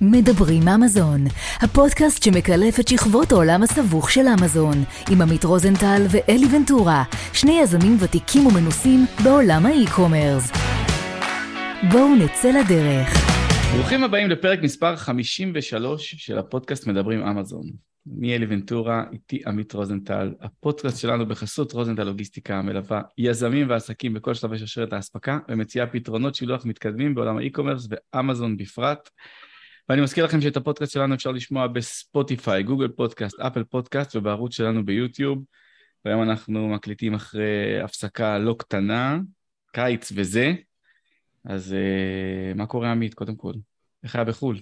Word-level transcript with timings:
מדברים 0.00 0.68
אמזון, 0.68 1.24
הפודקאסט 1.60 2.22
שמקלף 2.22 2.80
את 2.80 2.88
שכבות 2.88 3.32
העולם 3.32 3.62
הסבוך 3.62 4.10
של 4.10 4.26
אמזון, 4.40 4.84
עם 5.10 5.22
עמית 5.22 5.44
רוזנטל 5.44 6.02
ואלי 6.10 6.46
ונטורה, 6.56 7.02
שני 7.32 7.60
יזמים 7.62 7.96
ותיקים 8.00 8.46
ומנוסים 8.46 9.06
בעולם 9.24 9.66
האי-קומרס. 9.66 10.52
בואו 11.92 12.14
נצא 12.14 12.48
לדרך. 12.48 13.08
ברוכים 13.74 14.04
הבאים 14.04 14.30
לפרק 14.30 14.58
מספר 14.62 14.96
53 14.96 16.14
של 16.14 16.38
הפודקאסט 16.38 16.86
מדברים 16.86 17.22
אמזון. 17.22 17.64
אני 18.18 18.36
אלי 18.36 18.46
ונטורה, 18.48 19.04
איתי 19.12 19.42
עמית 19.46 19.72
רוזנטל. 19.72 20.34
הפודקאסט 20.40 21.00
שלנו 21.00 21.26
בחסות 21.26 21.72
רוזנטל 21.72 22.04
לוגיסטיקה 22.04 22.62
מלווה 22.62 23.00
יזמים 23.18 23.70
ועסקים 23.70 24.14
בכל 24.14 24.34
שלבי 24.34 24.58
שרשרת 24.58 24.92
האספקה 24.92 25.38
ומציעה 25.48 25.86
פתרונות 25.86 26.34
שילוח 26.34 26.66
מתקדמים 26.66 27.14
בעולם 27.14 27.36
ה 27.36 27.41
e-commerce 27.41 27.88
ואמזון 27.90 28.56
בפרט. 28.56 29.08
ואני 29.88 30.02
מזכיר 30.02 30.24
לכם 30.24 30.40
שאת 30.40 30.56
הפודקאסט 30.56 30.92
שלנו 30.92 31.14
אפשר 31.14 31.32
לשמוע 31.32 31.66
בספוטיפיי, 31.66 32.62
גוגל 32.62 32.88
פודקאסט, 32.88 33.40
אפל 33.40 33.64
פודקאסט 33.64 34.16
ובערוץ 34.16 34.54
שלנו 34.54 34.84
ביוטיוב. 34.84 35.44
והיום 36.04 36.22
אנחנו 36.22 36.68
מקליטים 36.68 37.14
אחרי 37.14 37.80
הפסקה 37.80 38.38
לא 38.38 38.56
קטנה, 38.58 39.18
קיץ 39.72 40.12
וזה. 40.14 40.52
אז 41.44 41.74
uh, 41.74 42.56
מה 42.56 42.66
קורה 42.66 42.90
עמית, 42.90 43.14
קודם 43.14 43.36
כל? 43.36 43.52
איך 44.04 44.14
היה 44.14 44.24
בחו"ל? 44.24 44.58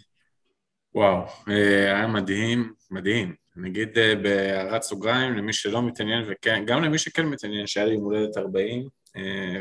וואו, 0.95 1.27
אה, 1.49 1.97
היה 1.97 2.07
מדהים, 2.07 2.73
מדהים. 2.91 3.35
נגיד 3.57 3.99
אה, 3.99 4.15
בהערת 4.15 4.83
סוגריים, 4.83 5.35
למי 5.35 5.53
שלא 5.53 5.83
מתעניין, 5.83 6.25
וכן, 6.29 6.65
גם 6.67 6.85
למי 6.85 6.99
שכן 6.99 7.27
מתעניין, 7.27 7.67
שהיה 7.67 7.87
לי 7.87 7.95
יום 7.95 8.05
הולדת 8.05 8.37
40, 8.37 8.81
אה, 8.83 8.87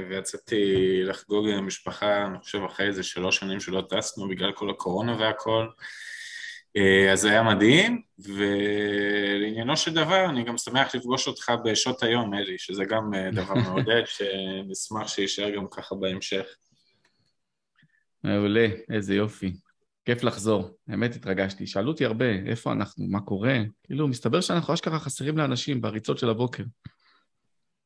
ויצאתי 0.09 0.63
לחגוג 1.03 1.47
עם 1.47 1.57
המשפחה, 1.57 2.25
אני 2.25 2.39
חושב 2.39 2.63
אחרי 2.63 2.87
איזה 2.87 3.03
שלוש 3.03 3.37
שנים 3.37 3.59
שלא 3.59 3.83
טסנו 3.89 4.27
בגלל 4.27 4.51
כל 4.51 4.69
הקורונה 4.69 5.17
והכל. 5.19 5.67
אז 7.11 7.21
זה 7.21 7.29
היה 7.29 7.43
מדהים, 7.43 8.01
ולעניינו 8.19 9.77
של 9.77 9.93
דבר, 9.93 10.25
אני 10.29 10.43
גם 10.43 10.57
שמח 10.57 10.95
לפגוש 10.95 11.27
אותך 11.27 11.51
בשעות 11.65 12.03
היום, 12.03 12.33
אלי, 12.33 12.57
שזה 12.57 12.85
גם 12.85 13.11
דבר 13.33 13.53
מעודד, 13.65 14.03
שנשמח 14.05 15.07
שיישאר 15.07 15.49
גם 15.49 15.65
ככה 15.71 15.95
בהמשך. 15.95 16.45
מעולה, 18.23 18.67
איזה 18.89 19.15
יופי. 19.15 19.53
כיף 20.05 20.23
לחזור, 20.23 20.77
באמת 20.87 21.15
התרגשתי. 21.15 21.67
שאלו 21.67 21.91
אותי 21.91 22.05
הרבה, 22.05 22.31
איפה 22.45 22.71
אנחנו, 22.71 23.07
מה 23.07 23.19
קורה? 23.19 23.57
כאילו, 23.83 24.07
מסתבר 24.07 24.41
שאנחנו 24.41 24.73
אשכרה 24.73 24.99
חסרים 24.99 25.37
לאנשים 25.37 25.81
בריצות 25.81 26.17
של 26.17 26.29
הבוקר. 26.29 26.63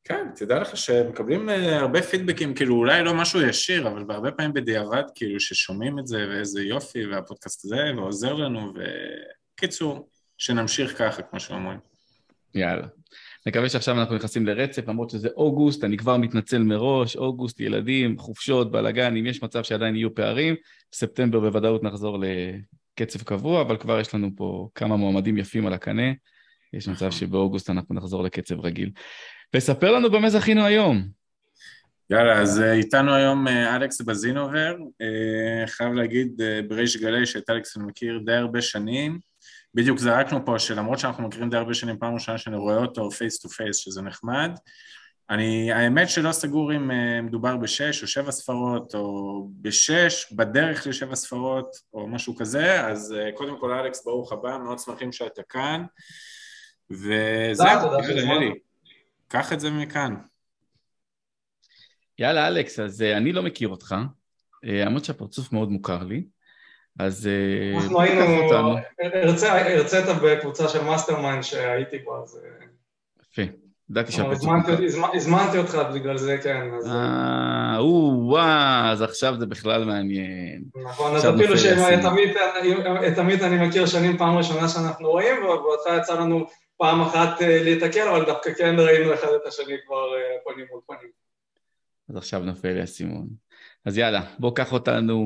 כן, 0.08 0.28
תדע 0.36 0.60
לך 0.60 0.76
שמקבלים 0.76 1.48
uh, 1.48 1.52
הרבה 1.52 2.02
פידבקים, 2.02 2.54
כאילו 2.54 2.74
אולי 2.74 3.04
לא 3.04 3.14
משהו 3.14 3.42
ישיר, 3.42 3.88
אבל 3.88 4.04
הרבה 4.08 4.32
פעמים 4.32 4.52
בדיעבד, 4.52 5.02
כאילו 5.14 5.40
ששומעים 5.40 5.98
את 5.98 6.06
זה, 6.06 6.26
ואיזה 6.30 6.62
יופי, 6.62 7.06
והפודקאסט 7.06 7.64
הזה, 7.64 7.92
ועוזר 7.96 8.34
לנו, 8.34 8.72
וקיצור, 9.54 10.08
שנמשיך 10.38 10.98
ככה, 10.98 11.22
כמו 11.22 11.40
שאומרים. 11.40 11.78
יאללה. 12.54 12.86
נקווה 13.46 13.68
שעכשיו 13.68 14.00
אנחנו 14.00 14.14
נכנסים 14.14 14.46
לרצף, 14.46 14.88
למרות 14.88 15.10
שזה 15.10 15.28
אוגוסט, 15.36 15.84
אני 15.84 15.96
כבר 15.96 16.16
מתנצל 16.16 16.62
מראש, 16.62 17.16
אוגוסט, 17.16 17.60
ילדים, 17.60 18.18
חופשות, 18.18 18.72
בלאגן, 18.72 19.16
אם 19.16 19.26
יש 19.26 19.42
מצב 19.42 19.62
שעדיין 19.62 19.96
יהיו 19.96 20.14
פערים, 20.14 20.54
ספטמבר 20.92 21.40
בוודאות 21.40 21.82
נחזור 21.82 22.18
לקצב 22.18 23.22
קבוע, 23.22 23.62
אבל 23.62 23.76
כבר 23.76 24.00
יש 24.00 24.14
לנו 24.14 24.30
פה 24.36 24.68
כמה 24.74 24.96
מועמדים 24.96 25.38
יפים 25.38 25.66
על 25.66 25.72
הקנה, 25.72 26.12
יש 26.72 26.88
מצב 26.88 27.06
נכון. 27.06 27.10
שבאוגוסט 27.18 27.70
אנחנו 27.70 27.94
נחזור 27.94 28.22
לקצב 28.22 28.60
רגיל. 28.60 28.90
וספר 29.56 29.92
לנו 29.92 30.10
במה 30.10 30.30
זכינו 30.30 30.64
היום. 30.64 31.08
יאללה, 32.10 32.40
אז 32.40 32.60
אה, 32.60 32.72
איתנו 32.72 33.14
היום 33.14 33.48
אה, 33.48 33.76
אלכס 33.76 34.00
בזינובר, 34.00 34.76
אה, 35.02 35.66
חייב 35.66 35.92
להגיד 35.92 36.40
בריש 36.68 36.96
גלי 36.96 37.26
שאת 37.26 37.50
אלכס 37.50 37.76
אני 37.76 37.84
מכיר 37.86 38.20
די 38.24 38.32
הרבה 38.32 38.62
שנים, 38.62 39.18
בדיוק 39.74 39.98
זרקנו 39.98 40.44
פה 40.44 40.58
שלמרות 40.58 40.98
שאנחנו 40.98 41.22
מכירים 41.22 41.50
די 41.50 41.56
הרבה 41.56 41.74
שנים, 41.74 41.98
פעם 41.98 42.14
ראשונה 42.14 42.38
שאני 42.38 42.56
רואה 42.56 42.76
אותו 42.76 43.10
face 43.10 43.38
to 43.38 43.48
face, 43.48 43.76
שזה 43.76 44.02
נחמד. 44.02 44.50
אני, 45.30 45.72
האמת 45.72 46.10
שלא 46.10 46.32
סגור 46.32 46.72
אם 46.76 46.90
מדובר 47.26 47.56
בשש 47.56 48.02
או 48.02 48.06
שבע 48.06 48.30
ספרות, 48.30 48.94
או 48.94 49.48
בשש, 49.60 50.32
בדרך 50.32 50.86
לשבע 50.86 51.14
ספרות, 51.14 51.76
או 51.94 52.08
משהו 52.08 52.36
כזה, 52.36 52.86
אז 52.86 53.14
קודם 53.34 53.60
כל 53.60 53.72
אלכס, 53.72 54.04
ברוך 54.04 54.32
הבא, 54.32 54.58
מאוד 54.64 54.78
שמחים 54.78 55.12
שאתה 55.12 55.42
כאן. 55.48 55.84
וזהו, 56.90 57.66
יאללה, 57.66 58.36
אלי, 58.36 58.52
קח 59.28 59.52
את 59.52 59.60
זה 59.60 59.70
מכאן. 59.70 60.14
יאללה, 62.18 62.48
אלכס, 62.48 62.78
אז 62.78 63.00
uh, 63.00 63.16
אני 63.16 63.32
לא 63.32 63.42
מכיר 63.42 63.68
אותך, 63.68 63.94
למרות 64.62 65.04
שהפרצוף 65.04 65.52
מאוד 65.52 65.70
מוכר 65.70 66.02
לי. 66.02 66.24
אז 66.98 67.26
אה, 67.26 67.78
אנחנו 67.78 68.00
היינו, 68.00 68.76
הרצית 69.42 70.04
בקבוצה 70.22 70.68
של 70.68 70.84
mastermind 70.84 71.42
שהייתי 71.42 71.98
בו, 71.98 72.22
אז... 72.22 72.40
אה, 72.44 72.66
יפה, 73.32 73.52
ידעתי 73.90 74.12
שהפרצוף... 74.12 74.56
הזמנתי 75.14 75.58
אותך 75.58 75.78
בגלל 75.94 76.16
זה, 76.16 76.38
כן. 76.42 76.62
אה, 76.86 77.78
או-אה, 77.78 78.90
אז 78.92 79.02
עכשיו 79.02 79.34
זה 79.38 79.46
בכלל 79.46 79.84
מעניין. 79.84 80.62
נכון, 80.90 81.16
אז 81.16 81.28
אפילו 81.34 81.58
שאת 81.58 83.18
עמית 83.18 83.42
אני 83.42 83.66
מכיר 83.66 83.86
שנים 83.86 84.18
פעם 84.18 84.36
ראשונה 84.36 84.68
שאנחנו 84.68 85.10
רואים, 85.10 85.44
ואותך 85.44 85.90
יצא 85.98 86.20
לנו 86.20 86.46
פעם 86.76 87.00
אחת 87.00 87.40
להתקל, 87.40 88.08
אבל 88.08 88.24
דווקא 88.26 88.54
כן 88.54 88.74
ראינו 88.78 89.14
אחד 89.14 89.28
את 89.42 89.46
השני 89.46 89.74
כבר 89.86 90.10
פנים 90.44 90.66
מול 90.70 90.80
פנים. 90.86 91.10
אז 92.10 92.16
עכשיו 92.16 92.40
נופל 92.40 92.72
לי 92.72 92.80
הסימון. 92.80 93.28
אז 93.84 93.98
יאללה, 93.98 94.22
בוא 94.38 94.56
קח 94.56 94.72
אותנו 94.72 95.16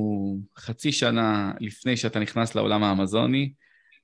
חצי 0.59 0.93
שנה 0.93 1.53
לפני 1.61 1.97
שאתה 1.97 2.19
נכנס 2.19 2.55
לעולם 2.55 2.83
האמזוני, 2.83 3.53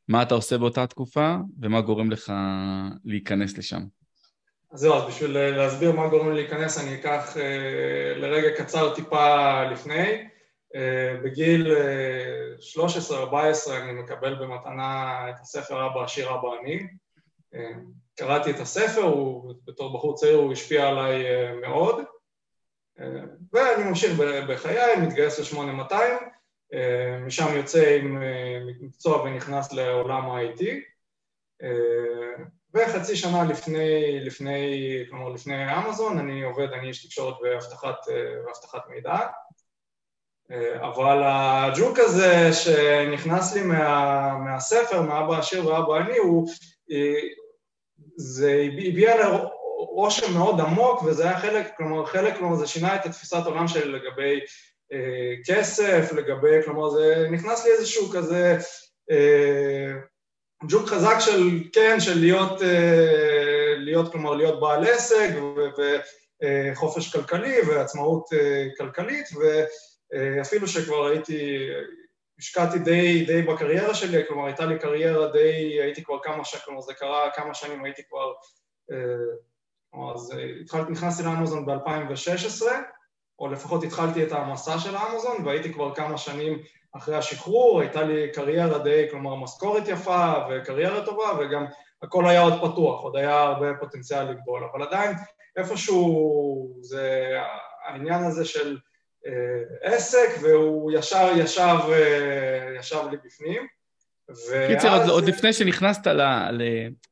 מה 0.08 0.22
אתה 0.22 0.34
עושה 0.34 0.58
באותה 0.58 0.86
תקופה 0.86 1.36
ומה 1.62 1.80
גורם 1.80 2.10
לך 2.10 2.32
להיכנס 3.04 3.58
לשם. 3.58 3.80
אז 4.72 4.80
זהו, 4.80 4.94
אז 4.94 5.04
בשביל 5.08 5.38
להסביר 5.38 5.92
מה 5.92 6.08
גורם 6.08 6.28
לי 6.28 6.34
להיכנס, 6.34 6.78
אני 6.78 6.94
אקח 6.94 7.36
אה, 7.36 8.14
לרגע 8.16 8.48
קצר 8.56 8.94
טיפה 8.94 9.64
לפני. 9.64 10.28
אה, 10.74 11.14
בגיל 11.24 11.72
אה, 11.72 12.54
13-14 13.68 13.70
אני 13.70 13.92
מקבל 13.92 14.34
במתנה 14.34 15.16
את 15.30 15.40
הספר 15.40 15.86
אבא 15.86 16.04
עשיר 16.04 16.34
אבא 16.34 16.48
עני. 16.60 16.86
אה, 17.56 17.70
קראתי 18.16 18.50
את 18.50 18.60
הספר, 18.60 19.02
הוא, 19.02 19.54
בתור 19.64 19.94
בחור 19.94 20.14
צעיר 20.14 20.36
הוא 20.36 20.52
השפיע 20.52 20.88
עליי 20.88 21.26
אה, 21.26 21.52
מאוד. 21.54 22.04
ואני 23.52 23.84
ממשיך 23.84 24.18
בחיי, 24.48 24.96
מתגייס 24.96 25.54
ל-8200, 25.54 25.94
משם 27.26 27.56
יוצא 27.56 27.98
עם 28.00 28.22
אה, 28.22 28.58
מקצוע 28.82 29.22
ונכנס 29.22 29.72
לעולם 29.72 30.30
ה-IT, 30.30 30.62
וחצי 32.74 33.16
שנה 33.16 33.44
לפני, 33.44 34.20
לפני, 34.20 35.04
כלומר 35.10 35.28
לפני 35.28 35.76
אמזון, 35.76 36.18
אני 36.18 36.42
עובד, 36.42 36.68
אני 36.72 36.88
איש 36.88 37.06
תקשורת 37.06 37.34
ואבטחת, 37.42 38.08
אה, 38.74 38.80
מידע, 38.88 39.18
אבל 40.80 41.22
הג'וק 41.24 41.98
הזה 41.98 42.52
שנכנס 42.52 43.54
לי 43.54 43.62
מה, 43.62 44.38
מהספר, 44.38 45.02
מאבא 45.02 45.38
עשיר 45.38 45.66
ואבא 45.66 45.96
אני, 45.96 46.18
הוא, 46.18 46.48
אה, 48.18 48.22
זה 48.22 48.66
הביע 48.88 49.14
רושם 49.78 50.34
מאוד 50.34 50.60
עמוק, 50.60 51.02
וזה 51.02 51.22
היה 51.24 51.38
חלק, 51.38 51.66
כלומר, 51.76 52.06
חלק, 52.06 52.36
כלומר, 52.36 52.56
זה 52.56 52.66
שינה 52.66 52.96
את 52.96 53.06
התפיסת 53.06 53.42
עולם 53.46 53.68
של 53.68 53.90
לגבי 53.90 54.40
אה, 54.92 55.34
כסף, 55.46 56.12
לגבי, 56.12 56.62
כלומר, 56.64 56.90
זה 56.90 57.28
נכנס 57.30 57.64
לי 57.64 57.70
איזשהו 57.72 58.08
כזה 58.08 58.58
אה, 59.10 59.92
ג'וק 60.68 60.88
חזק 60.88 61.16
של, 61.20 61.60
כן, 61.72 62.00
של 62.00 62.18
להיות, 62.18 62.62
אה, 62.62 63.74
להיות, 63.76 64.12
כלומר, 64.12 64.34
להיות 64.34 64.60
בעל 64.60 64.84
עסק, 64.84 65.28
וחופש 66.72 67.16
אה, 67.16 67.22
כלכלי 67.22 67.60
ועצמאות 67.68 68.24
אה, 68.32 68.66
כלכלית, 68.78 69.26
ואפילו 69.36 70.68
שכבר 70.68 71.06
הייתי, 71.06 71.68
השקעתי 72.38 72.78
די, 72.78 73.24
די 73.24 73.42
בקריירה 73.42 73.94
שלי, 73.94 74.22
כלומר, 74.28 74.46
הייתה 74.46 74.66
לי 74.66 74.78
קריירה 74.78 75.32
די, 75.32 75.82
הייתי 75.82 76.04
כבר 76.04 76.18
כמה 76.22 76.44
שנים, 76.44 76.62
כלומר, 76.64 76.80
זה 76.80 76.94
קרה 76.94 77.30
כמה 77.34 77.54
שנים, 77.54 77.84
הייתי 77.84 78.02
כבר... 78.08 78.32
אה, 78.92 79.46
אז 80.14 80.32
אה, 80.32 80.44
התחלתי, 80.60 80.92
נכנסתי 80.92 81.22
לאמזון 81.22 81.66
ב-2016, 81.66 82.62
או 83.38 83.48
לפחות 83.48 83.82
התחלתי 83.84 84.22
את 84.22 84.32
המסע 84.32 84.78
של 84.78 84.96
האמזון, 84.96 85.46
והייתי 85.46 85.72
כבר 85.72 85.94
כמה 85.94 86.18
שנים 86.18 86.62
אחרי 86.96 87.16
השחרור, 87.16 87.80
הייתה 87.80 88.02
לי 88.02 88.32
קריירה 88.32 88.78
די, 88.78 89.06
כלומר 89.10 89.34
משכורת 89.34 89.88
יפה 89.88 90.32
וקריירה 90.50 91.04
טובה, 91.04 91.38
וגם 91.40 91.66
הכל 92.02 92.28
היה 92.28 92.40
עוד 92.42 92.52
פתוח, 92.52 93.02
עוד 93.02 93.16
היה 93.16 93.42
הרבה 93.42 93.66
פוטנציאל 93.80 94.30
לגדול, 94.30 94.64
אבל 94.72 94.82
עדיין 94.82 95.16
איפשהו 95.56 96.76
זה 96.80 97.36
העניין 97.86 98.24
הזה 98.24 98.44
של 98.44 98.78
עסק, 99.82 100.28
והוא 100.42 100.92
ישר 100.92 101.28
ישב, 101.36 101.76
אה, 101.92 102.74
ישב 102.78 103.00
לי 103.10 103.16
בפנים. 103.24 103.66
קיצר, 104.68 105.00
עוד, 105.00 105.08
עוד 105.08 105.24
לפני 105.24 105.52
שנכנסת 105.52 106.06
ל, 106.06 106.20
ל, 106.50 106.62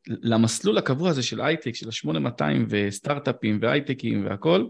למסלול 0.07 0.79
הקבוע 0.79 1.11
הזה 1.11 1.23
של 1.23 1.41
הייטק, 1.41 1.75
של 1.75 1.89
ה-8200 1.89 2.45
וסטארט-אפים 2.69 3.59
והייטקים 3.63 4.27
והכל, 4.27 4.65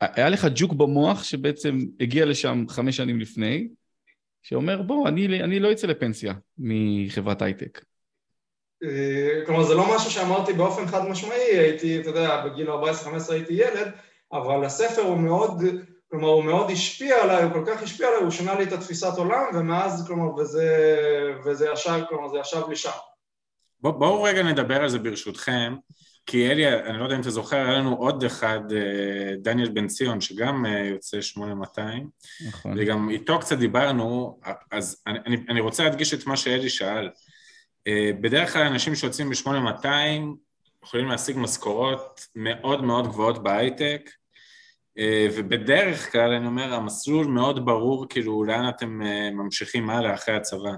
היה 0.00 0.28
לך 0.28 0.46
ג'וק 0.54 0.72
במוח 0.72 1.24
שבעצם 1.24 1.78
הגיע 2.00 2.24
לשם 2.24 2.64
חמש 2.68 2.96
שנים 2.96 3.20
לפני, 3.20 3.68
שאומר, 4.42 4.82
בוא, 4.82 5.08
אני, 5.08 5.42
אני 5.42 5.60
לא 5.60 5.72
אצא 5.72 5.86
לפנסיה 5.86 6.34
מחברת 6.58 7.42
הייטק. 7.42 7.84
אה, 8.82 9.46
כלומר, 9.46 9.62
זה 9.62 9.74
לא 9.74 9.96
משהו 9.96 10.10
שאמרתי 10.10 10.52
באופן 10.52 10.86
חד 10.86 11.08
משמעי, 11.08 11.58
הייתי, 11.58 12.00
אתה 12.00 12.08
יודע, 12.08 12.46
בגיל 12.46 12.70
14-15 12.70 13.32
הייתי 13.32 13.52
ילד, 13.52 13.92
אבל 14.32 14.64
הספר 14.64 15.02
הוא 15.02 15.16
מאוד, 15.16 15.62
כלומר, 16.14 16.28
הוא 16.28 16.44
מאוד 16.44 16.70
השפיע 16.70 17.22
עליי, 17.22 17.42
הוא 17.42 17.52
כל 17.52 17.64
כך 17.66 17.82
השפיע 17.82 18.08
עליי, 18.08 18.22
הוא 18.22 18.30
שינה 18.30 18.54
לי 18.54 18.64
את 18.64 18.72
התפיסת 18.72 19.12
עולם, 19.16 19.42
ומאז, 19.54 20.04
כלומר, 20.06 20.34
וזה, 20.34 20.68
וזה 21.44 21.68
ישב, 21.72 22.00
כלומר, 22.08 22.28
זה 22.28 22.38
ישב 22.38 22.68
לי 22.68 22.76
שם. 22.76 22.90
בוא, 23.80 23.90
בואו 23.90 24.22
רגע 24.22 24.42
נדבר 24.42 24.82
על 24.82 24.88
זה 24.88 24.98
ברשותכם, 24.98 25.74
כי 26.26 26.50
אלי, 26.50 26.68
אני 26.68 26.98
לא 26.98 27.04
יודע 27.04 27.16
אם 27.16 27.20
אתה 27.20 27.30
זוכר, 27.30 27.56
היה 27.56 27.78
לנו 27.78 27.96
עוד 27.96 28.24
אחד, 28.24 28.60
אה, 28.72 29.36
דניאל 29.36 29.68
בן 29.68 29.86
ציון, 29.86 30.20
שגם 30.20 30.66
אה, 30.66 30.84
יוצא 30.84 31.20
8200, 31.20 32.08
נכון. 32.48 32.74
וגם 32.78 33.10
איתו 33.10 33.38
קצת 33.38 33.58
דיברנו, 33.58 34.38
אז 34.70 35.02
אני, 35.06 35.36
אני 35.48 35.60
רוצה 35.60 35.84
להדגיש 35.84 36.14
את 36.14 36.26
מה 36.26 36.36
שאלי 36.36 36.68
שאל. 36.68 37.10
אה, 37.86 38.10
בדרך 38.20 38.52
כלל 38.52 38.62
אנשים 38.62 38.94
שיוצאים 38.94 39.30
ב-8200 39.30 39.86
יכולים 40.84 41.08
להשיג 41.08 41.36
משכורות 41.38 42.26
מאוד 42.34 42.84
מאוד 42.84 43.06
גבוהות 43.06 43.42
בהייטק, 43.42 44.10
ובדרך 45.34 46.12
כלל, 46.12 46.32
אני 46.32 46.46
אומר, 46.46 46.74
המסלול 46.74 47.26
מאוד 47.26 47.64
ברור, 47.64 48.06
כאילו, 48.08 48.44
לאן 48.44 48.68
אתם 48.68 49.00
ממשיכים 49.32 49.90
הלאה 49.90 50.14
אחרי 50.14 50.36
הצבא. 50.36 50.70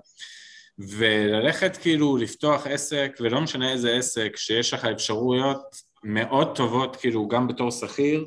וללכת 0.79 1.77
כאילו 1.77 2.17
לפתוח 2.17 2.67
עסק, 2.67 3.17
ולא 3.21 3.41
משנה 3.41 3.73
איזה 3.73 3.97
עסק, 3.97 4.37
שיש 4.37 4.75
לך 4.75 4.85
אפשרויות 4.85 5.77
מאוד 6.05 6.57
טובות, 6.57 6.97
כאילו 6.97 7.29
גם 7.29 7.49
בתור 7.49 7.71
שכיר, 7.71 8.25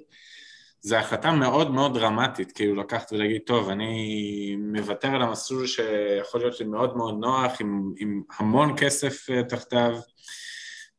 זו 0.81 0.95
החלטה 0.95 1.31
מאוד 1.31 1.71
מאוד 1.71 1.93
דרמטית, 1.97 2.51
כאילו 2.51 2.75
לקחת 2.75 3.13
ולהגיד, 3.13 3.41
טוב, 3.45 3.69
אני 3.69 4.55
מוותר 4.59 5.07
על 5.07 5.21
המסלול 5.21 5.67
שיכול 5.67 6.41
להיות 6.41 6.59
לי 6.59 6.65
מאוד 6.65 6.97
מאוד 6.97 7.15
נוח, 7.19 7.61
עם, 7.61 7.93
עם 7.97 8.21
המון 8.37 8.73
כסף 8.77 9.29
אה, 9.29 9.43
תחתיו, 9.43 9.99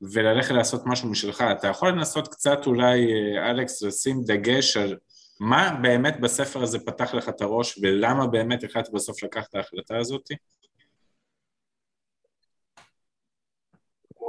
וללכת 0.02 0.50
לעשות 0.50 0.82
משהו 0.86 1.08
משלך. 1.08 1.44
אתה 1.58 1.68
יכול 1.68 1.88
לנסות 1.88 2.28
קצת 2.28 2.66
אולי, 2.66 3.06
אה, 3.12 3.50
אלכס, 3.50 3.82
לשים 3.82 4.22
דגש 4.24 4.76
על 4.76 4.96
מה 5.40 5.78
באמת 5.82 6.20
בספר 6.20 6.62
הזה 6.62 6.78
פתח 6.78 7.14
לך 7.14 7.28
את 7.28 7.40
הראש, 7.40 7.78
ולמה 7.82 8.26
באמת 8.26 8.64
החלטת 8.64 8.90
בסוף 8.92 9.22
לקחת 9.22 9.48
את 9.48 9.54
ההחלטה 9.54 9.98
הזאת? 9.98 10.30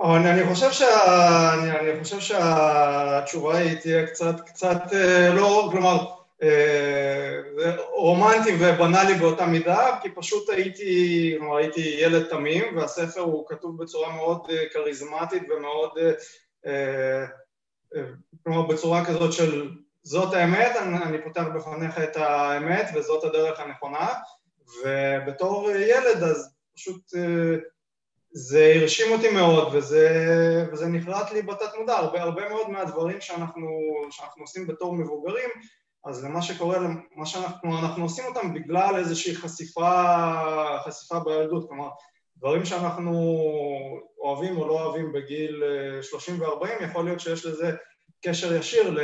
אני, 0.03 0.43
חושב 0.43 0.71
שה, 0.71 1.53
אני, 1.53 1.71
אני 1.71 2.03
חושב 2.03 2.19
שהתשובה 2.19 3.57
היא 3.57 3.77
תהיה 3.77 4.07
קצת, 4.07 4.39
קצת 4.39 4.81
אה, 4.93 5.33
לא, 5.33 5.69
כלומר, 5.71 6.05
רומנטי 7.91 8.55
ובנאלי 8.59 9.13
באותה 9.13 9.45
מידה, 9.45 9.97
כי 10.01 10.09
פשוט 10.09 10.49
הייתי, 10.49 11.35
כלומר, 11.39 11.57
הייתי 11.57 11.95
ילד 11.99 12.23
תמים, 12.23 12.77
והספר 12.77 13.21
הוא 13.21 13.47
כתוב 13.47 13.83
בצורה 13.83 14.15
מאוד 14.15 14.47
אה, 14.49 14.63
כריזמטית 14.73 15.43
ומאוד, 15.49 15.91
כלומר, 18.43 18.61
בצורה 18.61 19.05
כזאת 19.05 19.33
של 19.33 19.69
זאת 20.03 20.33
האמת, 20.33 20.71
אני, 20.81 20.97
אני 21.03 21.23
פותח 21.23 21.43
בפניך 21.55 21.99
את 21.99 22.15
האמת 22.15 22.85
וזאת 22.95 23.23
הדרך 23.23 23.59
הנכונה, 23.59 24.07
ובתור 24.83 25.69
ילד 25.71 26.23
אז 26.23 26.55
פשוט 26.75 27.13
זה 28.33 28.73
הרשים 28.75 29.11
אותי 29.11 29.29
מאוד 29.29 29.75
וזה, 29.75 30.09
וזה 30.71 30.87
נחרט 30.87 31.31
לי 31.31 31.41
בתת 31.41 31.75
מודע, 31.79 31.93
הרבה, 31.93 32.21
הרבה 32.21 32.49
מאוד 32.49 32.69
מהדברים 32.69 33.21
שאנחנו, 33.21 33.67
שאנחנו 34.11 34.43
עושים 34.43 34.67
בתור 34.67 34.93
מבוגרים, 34.93 35.49
אז 36.05 36.25
למה 36.25 36.41
שקורה, 36.41 36.77
מה 37.15 37.25
שאנחנו 37.25 37.79
אנחנו 37.79 38.03
עושים 38.03 38.25
אותם 38.25 38.53
בגלל 38.53 38.95
איזושהי 38.97 39.35
חשיפה, 39.35 39.91
חשיפה 40.85 41.19
בילדות, 41.19 41.67
כלומר 41.67 41.89
דברים 42.37 42.65
שאנחנו 42.65 43.11
אוהבים 44.19 44.57
או 44.57 44.67
לא 44.67 44.85
אוהבים 44.85 45.11
בגיל 45.11 45.63
30 46.01 46.41
ו-40, 46.41 46.83
יכול 46.83 47.05
להיות 47.05 47.19
שיש 47.19 47.45
לזה 47.45 47.71
קשר 48.25 48.53
ישיר 48.55 48.95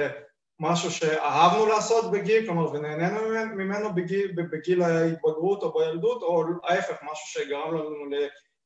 למשהו 0.59 0.91
שאהבנו 0.91 1.65
לעשות 1.65 2.11
בגיל, 2.11 2.45
כלומר 2.45 2.71
ונהנינו 2.71 3.19
ממנו 3.55 3.95
בגיל, 3.95 4.31
בגיל 4.51 4.81
ההתבגרות 4.81 5.63
או 5.63 5.73
בילדות, 5.73 6.21
או 6.21 6.43
ההפך, 6.63 6.95
משהו 7.11 7.27
שגרם 7.27 7.73
לנו 7.73 7.95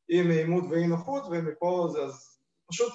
אי 0.09 0.21
נעימות 0.23 0.63
ואי 0.69 0.87
נוחות, 0.87 1.23
ומפה 1.31 1.87
זה 1.91 2.01
אז 2.01 2.39
פשוט, 2.67 2.93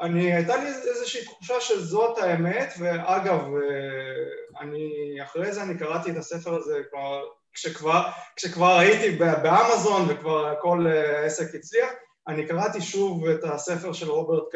אני, 0.00 0.34
הייתה 0.34 0.56
לי 0.56 0.66
איזושהי 0.66 1.24
תחושה 1.24 1.60
שזאת 1.60 2.18
האמת, 2.18 2.74
ואגב, 2.78 3.40
אה, 3.40 4.60
אני, 4.60 5.18
אחרי 5.22 5.52
זה 5.52 5.62
אני 5.62 5.78
קראתי 5.78 6.10
את 6.10 6.16
הספר 6.16 6.54
הזה 6.54 6.80
כבר, 6.90 7.22
כשכבר, 7.52 8.02
כשכבר 8.36 8.78
הייתי 8.78 9.16
באמזון 9.16 10.06
וכבר 10.08 10.54
כל 10.60 10.86
אה, 10.86 11.20
העסק 11.22 11.54
הצליח, 11.54 11.90
אני 12.28 12.46
קראתי 12.46 12.80
שוב 12.80 13.26
את 13.26 13.44
הספר 13.44 13.92
של 13.92 14.10
רוברט, 14.10 14.52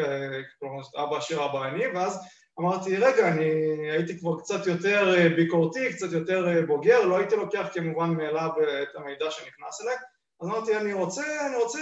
כלומר, 0.58 0.82
אבא 0.96 1.16
עשיר 1.16 1.44
אבא 1.44 1.62
עני, 1.62 1.86
ואז 1.86 2.20
אמרתי, 2.60 2.96
רגע, 2.96 3.28
אני 3.28 3.50
הייתי 3.90 4.18
כבר 4.18 4.38
קצת 4.38 4.66
יותר 4.66 5.14
אה, 5.16 5.28
ביקורתי, 5.28 5.92
קצת 5.92 6.12
יותר 6.12 6.64
בוגר, 6.66 7.04
לא 7.04 7.16
הייתי 7.16 7.36
לוקח 7.36 7.66
כמובן 7.72 8.10
מאליו 8.10 8.50
את 8.82 8.96
המידע 8.96 9.30
שנכנס 9.30 9.80
אליי, 9.82 9.96
אמרתי, 10.42 10.76
אני 10.76 10.92
רוצה, 10.92 11.46
אני 11.46 11.56
רוצה, 11.56 11.78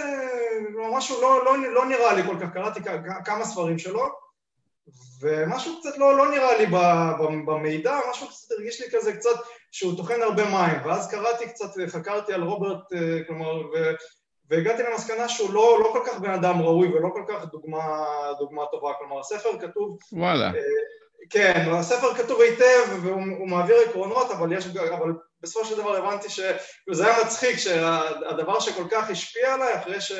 משהו 0.91 1.21
לא, 1.21 1.45
לא, 1.45 1.57
לא 1.73 1.85
נראה 1.85 2.13
לי 2.13 2.23
כל 2.23 2.35
כך, 2.41 2.53
קראתי 2.53 2.79
כמה 3.25 3.45
ספרים 3.45 3.79
שלו, 3.79 4.03
ומשהו 5.21 5.79
קצת 5.79 5.97
לא, 5.97 6.17
לא 6.17 6.31
נראה 6.31 6.57
לי 6.57 6.65
במידע, 7.45 7.99
משהו 8.09 8.27
קצת 8.27 8.51
הרגיש 8.51 8.81
לי 8.81 8.87
כזה 8.91 9.13
קצת 9.13 9.35
שהוא 9.71 9.97
טוחן 9.97 10.21
הרבה 10.21 10.43
מים, 10.43 10.85
ואז 10.85 11.11
קראתי 11.11 11.49
קצת, 11.49 11.69
חקרתי 11.87 12.33
על 12.33 12.43
רוברט, 12.43 12.93
אה, 12.93 13.23
כלומר, 13.27 13.57
ו, 13.57 13.91
והגעתי 14.49 14.83
למסקנה 14.83 15.29
שהוא 15.29 15.53
לא, 15.53 15.79
לא 15.79 15.89
כל 15.93 16.01
כך 16.05 16.19
בן 16.19 16.31
אדם 16.31 16.61
ראוי 16.61 16.87
ולא 16.87 17.09
כל 17.13 17.23
כך 17.27 17.45
דוגמה, 17.45 18.05
דוגמה 18.39 18.61
טובה, 18.71 18.93
כלומר, 18.99 19.19
הספר 19.19 19.59
כתוב... 19.59 19.97
וואלה. 20.11 20.45
אה, 20.45 20.59
כן, 21.29 21.69
הספר 21.71 22.13
כתוב 22.13 22.41
היטב 22.41 23.03
והוא 23.03 23.47
מעביר 23.47 23.75
עקרונות, 23.89 24.31
אבל, 24.31 24.53
יש, 24.53 24.67
אבל 24.67 25.13
בסופו 25.41 25.65
של 25.65 25.77
דבר 25.77 25.95
הבנתי 25.95 26.29
שזה 26.29 27.07
היה 27.07 27.25
מצחיק 27.25 27.57
שהדבר 27.57 28.59
שכל 28.59 28.83
כך 28.91 29.09
השפיע 29.09 29.53
עליי 29.53 29.75
אחרי 29.75 30.01
ש... 30.01 30.11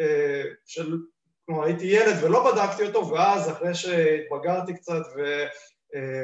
אה, 0.00 0.42
של, 0.64 0.98
כלומר 1.46 1.64
הייתי 1.64 1.84
ילד 1.84 2.14
ולא 2.22 2.52
בדקתי 2.52 2.86
אותו 2.86 3.08
ואז 3.08 3.50
אחרי 3.50 3.74
שהתבגרתי 3.74 4.74
קצת 4.74 5.02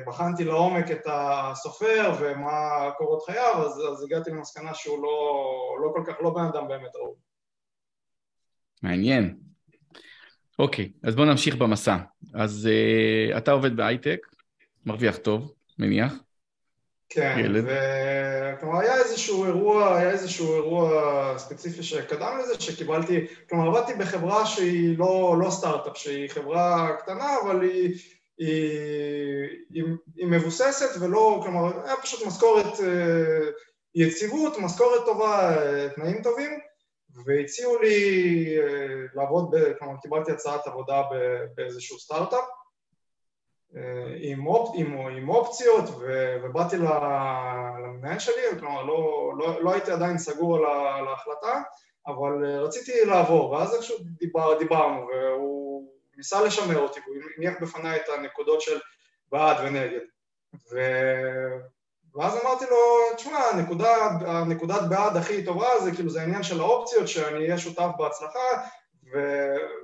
ובחנתי 0.03 0.45
לעומק 0.45 0.91
את 0.91 1.07
הסופר 1.07 2.13
ומה 2.21 2.91
קורות 2.99 3.23
חייו 3.25 3.67
אז, 3.67 3.83
אז 3.93 4.03
הגעתי 4.03 4.31
למסקנה 4.31 4.75
שהוא 4.75 5.03
לא, 5.03 5.77
לא 5.83 5.93
כל 5.93 6.03
כך, 6.07 6.21
לא 6.21 6.31
בן 6.31 6.45
אדם 6.45 6.69
באמת 6.69 6.97
ראוי. 6.97 7.17
מעניין. 8.83 9.50
אוקיי, 10.61 10.93
אז 11.03 11.15
בואו 11.15 11.27
נמשיך 11.27 11.57
במסע. 11.57 11.97
אז 12.35 12.69
uh, 12.69 13.39
אתה 13.39 13.53
עובד 13.53 13.77
בהייטק, 13.77 14.27
מרוויח 14.87 15.17
טוב, 15.17 15.53
מניח. 15.79 16.13
כן, 17.09 17.37
ילד. 17.45 17.65
וכלומר 17.65 18.81
היה 18.81 18.97
איזשהו 18.97 19.45
אירוע, 19.45 19.97
היה 19.99 20.11
איזשהו 20.11 20.55
אירוע 20.55 21.35
ספציפי 21.39 21.83
שקדם 21.83 22.39
לזה, 22.43 22.55
שקיבלתי, 22.61 23.27
כלומר 23.49 23.67
עבדתי 23.67 23.95
בחברה 23.95 24.47
שהיא 24.47 24.99
לא, 24.99 25.37
לא 25.41 25.51
סטארט-אפ, 25.51 25.97
שהיא 25.97 26.29
חברה 26.29 26.97
קטנה, 26.99 27.37
אבל 27.45 27.63
היא, 27.63 27.99
היא, 28.39 28.71
היא, 29.75 29.85
היא 30.17 30.27
מבוססת 30.27 31.01
ולא, 31.01 31.41
כלומר 31.43 31.85
היה 31.85 31.97
פשוט 32.03 32.27
משכורת 32.27 32.81
אה, 32.81 33.51
יציבות, 33.95 34.59
משכורת 34.59 35.05
טובה, 35.05 35.57
אה, 35.57 35.89
תנאים 35.89 36.23
טובים, 36.23 36.51
והציעו 37.27 37.79
לי 37.79 38.45
אה, 38.59 39.07
לעבוד, 39.15 39.55
ב, 39.55 39.73
כלומר 39.79 39.97
קיבלתי 40.03 40.33
הצעת 40.33 40.67
עבודה 40.67 41.03
באיזשהו 41.55 41.99
סטארט-אפ 41.99 42.45
אה, 43.77 44.15
עם, 44.21 44.47
אופ, 44.47 44.75
עם, 44.79 44.97
עם 44.97 45.29
אופציות 45.29 45.85
ו, 46.01 46.37
ובאתי 46.43 46.77
למנהל 46.79 48.19
שלי, 48.19 48.43
כלומר 48.61 48.83
לא, 48.83 49.33
לא, 49.39 49.63
לא 49.63 49.73
הייתי 49.73 49.91
עדיין 49.91 50.19
סגור 50.19 50.57
על, 50.57 50.65
על 50.65 51.09
ההחלטה, 51.09 51.63
אבל 52.07 52.45
אה, 52.45 52.61
רציתי 52.61 53.05
לעבור, 53.05 53.51
ואז 53.51 53.75
איכשהו 53.75 53.97
דיבר, 54.19 54.59
דיברנו 54.59 55.07
והוא 55.09 55.93
ניסה 56.17 56.43
לשמר 56.43 56.79
אותי, 56.79 57.01
והוא 57.01 57.17
הניח 57.37 57.55
בפניי 57.63 57.97
את 57.97 58.09
הנקודות 58.19 58.61
של 58.61 58.79
בעד 59.33 59.57
ונגד. 59.65 60.01
ו... 60.73 60.79
ואז 62.15 62.39
אמרתי 62.45 62.65
לו, 62.71 62.77
תשמע, 63.17 63.39
הנקודה, 63.39 63.97
הנקודת 64.27 64.83
בעד 64.89 65.17
הכי 65.17 65.45
טובה 65.45 65.81
זה 65.85 65.93
כאילו 65.93 66.11
זה 66.11 66.21
העניין 66.21 66.43
של 66.43 66.61
האופציות, 66.61 67.09
שאני 67.09 67.39
אהיה 67.39 67.59
שותף 67.59 67.89
בהצלחה, 67.99 68.49
ו... 69.13 69.19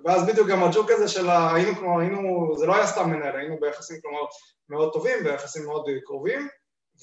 ואז 0.05 0.27
בדיוק 0.27 0.49
גם 0.49 0.63
הג'וק 0.63 0.91
הזה 0.91 1.09
של 1.09 1.31
היינו, 1.31 1.75
כלומר, 1.77 2.01
היינו, 2.01 2.55
זה 2.59 2.67
לא 2.67 2.75
היה 2.75 2.87
סתם 2.87 3.11
מנהל, 3.11 3.37
היינו 3.37 3.57
ביחסים 3.61 3.97
כלומר 4.03 4.21
מאוד 4.69 4.93
טובים, 4.93 5.25
ביחסים 5.25 5.65
מאוד 5.65 5.87
קרובים, 6.05 6.49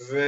ו... 0.10 0.20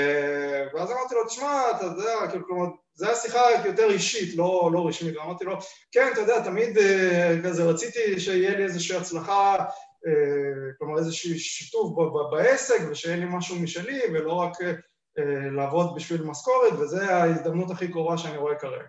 ואז 0.73 0.91
אמרתי 0.91 1.15
לו, 1.15 1.25
תשמע, 1.25 1.63
אתה 1.75 1.85
יודע, 1.85 2.27
כאילו, 2.29 2.47
כלומר, 2.47 2.65
זו 2.95 3.05
הייתה 3.05 3.19
שיחה 3.19 3.41
יותר 3.65 3.89
אישית, 3.89 4.35
לא, 4.35 4.69
לא 4.73 4.87
רשמית, 4.87 5.17
ואמרתי 5.17 5.45
לו, 5.45 5.57
כן, 5.91 6.09
אתה 6.13 6.21
יודע, 6.21 6.43
תמיד 6.43 6.77
אה, 6.77 7.35
כזה 7.43 7.63
רציתי 7.63 8.19
שיהיה 8.19 8.57
לי 8.57 8.63
איזושהי 8.63 8.97
הצלחה, 8.97 9.65
כלומר 10.77 10.99
איזשהו 10.99 11.39
שיתוף 11.39 11.91
בעסק, 12.31 12.79
ושיהיה 12.89 13.15
לי 13.17 13.25
משהו 13.29 13.55
משלי, 13.59 14.01
ולא 14.13 14.33
רק 14.33 14.61
אה, 15.17 15.49
לעבוד 15.51 15.95
בשביל 15.95 16.23
משכורת, 16.23 16.73
וזו 16.73 17.01
ההזדמנות 17.01 17.71
הכי 17.71 17.91
קרובה 17.91 18.17
שאני 18.17 18.37
רואה 18.37 18.55
כרגע. 18.55 18.85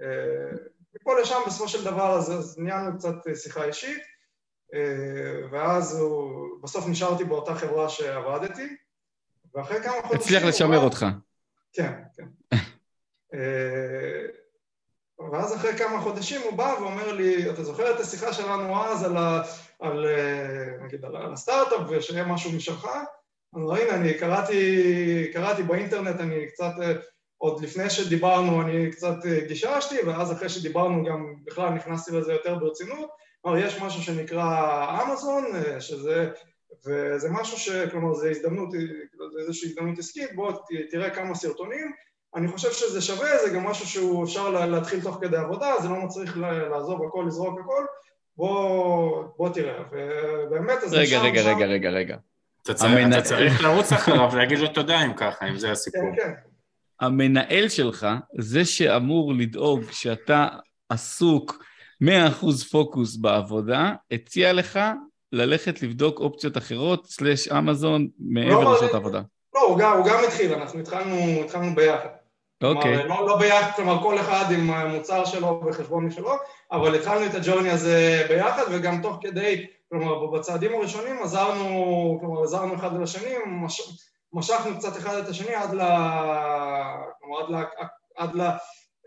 אה, 0.00 0.56
מפה 0.94 1.20
לשם 1.20 1.40
בסופו 1.46 1.68
של 1.68 1.84
דבר 1.84 2.18
אז, 2.18 2.32
אז 2.32 2.58
ניהלנו 2.58 2.98
קצת 2.98 3.14
שיחה 3.34 3.64
אישית, 3.64 4.02
ואז 5.52 6.00
הוא, 6.00 6.48
בסוף 6.62 6.86
נשארתי 6.88 7.24
באותה 7.24 7.54
חברה 7.54 7.88
שעבדתי, 7.88 8.76
ואחרי 9.54 9.82
כמה 9.82 9.92
חודשים... 10.02 10.16
הצליח 10.16 10.42
לשמר 10.42 10.78
אותך. 10.78 11.06
כן, 11.72 11.92
כן. 12.16 12.56
ואז 15.32 15.56
אחרי 15.56 15.78
כמה 15.78 16.00
חודשים 16.00 16.40
הוא 16.40 16.52
בא 16.52 16.74
ואומר 16.80 17.12
לי, 17.12 17.50
אתה 17.50 17.64
זוכר 17.64 17.94
את 17.94 18.00
השיחה 18.00 18.32
שלנו 18.32 18.84
אז 18.84 19.04
על, 19.04 19.16
ה, 19.16 19.42
על, 19.80 20.06
נגיד, 20.84 21.04
על, 21.04 21.32
הסטארט-אפ 21.32 21.80
ושיהיה 21.88 22.24
משהו 22.24 22.52
משלך? 22.52 22.86
אז 23.54 23.80
הנה, 23.80 23.94
אני 23.94 24.14
קראתי, 24.14 25.30
קראתי 25.32 25.62
באינטרנט, 25.62 26.20
אני 26.20 26.46
קצת, 26.46 26.72
עוד 27.38 27.62
לפני 27.62 27.90
שדיברנו 27.90 28.62
אני 28.62 28.90
קצת 28.90 29.16
גיששתי, 29.48 29.96
ואז 30.06 30.32
אחרי 30.32 30.48
שדיברנו 30.48 31.04
גם 31.04 31.34
בכלל 31.44 31.70
נכנסתי 31.70 32.12
לזה 32.12 32.32
יותר 32.32 32.54
ברצינות. 32.54 33.10
כלומר, 33.42 33.58
יש 33.58 33.80
משהו 33.82 34.02
שנקרא 34.02 35.02
אמזון, 35.02 35.44
שזה, 35.78 36.30
וזה 36.86 37.28
משהו 37.30 37.58
ש... 37.58 37.70
כלומר, 37.70 38.14
זה 38.14 38.30
הזדמנות, 38.30 38.70
זה 38.70 39.40
איזושהי 39.40 39.68
הזדמנות 39.68 39.98
עסקית, 39.98 40.34
בוא 40.34 40.52
תראה 40.90 41.10
כמה 41.10 41.34
סרטונים. 41.34 41.92
אני 42.34 42.48
חושב 42.48 42.72
שזה 42.72 43.00
שווה, 43.00 43.46
זה 43.46 43.54
גם 43.54 43.64
משהו 43.64 43.86
שהוא 43.86 44.24
אפשר 44.24 44.66
להתחיל 44.66 45.02
תוך 45.02 45.18
כדי 45.20 45.36
עבודה, 45.36 45.74
זה 45.82 45.88
לא 45.88 45.96
מצריך 45.96 46.38
לעזוב 46.70 47.02
הכל, 47.04 47.24
לזרוק 47.26 47.60
הכל, 47.60 47.86
בוא, 48.40 49.24
בוא 49.36 49.48
תראה, 49.48 49.82
ובאמת, 49.92 50.82
אז 50.82 50.92
רגע, 50.92 51.20
רגע, 51.20 51.42
שם... 51.42 51.48
רגע, 51.48 51.66
רגע, 51.66 51.90
רגע. 51.90 52.16
אתה 52.62 52.74
צריך, 52.74 52.92
המנ... 52.92 53.12
אתה 53.12 53.22
צריך 53.22 53.62
לרוץ 53.62 53.92
אחריו 53.92 54.28
ולהגיד 54.32 54.58
לו 54.58 54.68
תודה 54.68 55.04
אם 55.04 55.14
ככה, 55.14 55.48
אם 55.48 55.58
זה 55.58 55.70
הסיפור. 55.70 56.02
כן, 56.16 56.22
כן. 56.22 56.32
המנהל 57.00 57.68
שלך, 57.68 58.06
זה 58.38 58.64
שאמור 58.64 59.34
לדאוג 59.34 59.80
שאתה 59.90 60.48
עסוק 60.88 61.64
100% 62.04 62.08
פוקוס 62.70 63.16
בעבודה, 63.16 63.92
הציע 64.10 64.52
לך 64.52 64.78
ללכת 65.32 65.82
לבדוק 65.82 66.18
אופציות 66.18 66.56
אחרות, 66.56 67.06
סלאש 67.06 67.48
אמזון, 67.48 68.08
מעבר 68.18 68.60
לא, 68.60 68.74
לשעות 68.74 68.94
העבודה. 68.94 69.22
לא, 69.54 69.60
הוא 69.60 69.78
גם, 69.78 69.96
הוא 69.96 70.06
גם 70.06 70.18
התחיל, 70.26 70.54
אנחנו 70.54 70.80
התחלנו, 70.80 71.16
התחלנו 71.44 71.74
ביחד. 71.74 72.08
אוקיי. 72.62 73.02
Okay. 73.02 73.02
לא, 73.02 73.26
לא 73.26 73.38
ביחד, 73.38 73.70
כלומר 73.76 74.02
כל 74.02 74.20
אחד 74.20 74.44
עם 74.54 74.70
המוצר 74.70 75.24
שלו 75.24 75.62
וחשבון 75.66 76.06
משלו, 76.06 76.32
אבל 76.72 76.94
התחלנו 76.94 77.26
את 77.26 77.34
הג'ורני 77.34 77.70
הזה 77.70 78.26
ביחד, 78.28 78.62
וגם 78.72 79.02
תוך 79.02 79.18
כדי, 79.20 79.66
כלומר 79.88 80.26
בצעדים 80.26 80.74
הראשונים 80.74 81.22
עזרנו, 81.22 82.18
כלומר 82.20 82.42
עזרנו 82.42 82.74
אחד 82.74 83.00
לשני, 83.00 83.34
מש, 83.46 83.80
משכנו 84.32 84.78
קצת 84.78 84.96
אחד 84.96 85.16
את 85.16 85.28
השני 85.28 85.54
עד 85.54 85.74
ל... 85.74 85.80
כלומר 87.20 87.40
עד 87.40 87.50
ל... 87.50 87.56
עד 88.16 88.30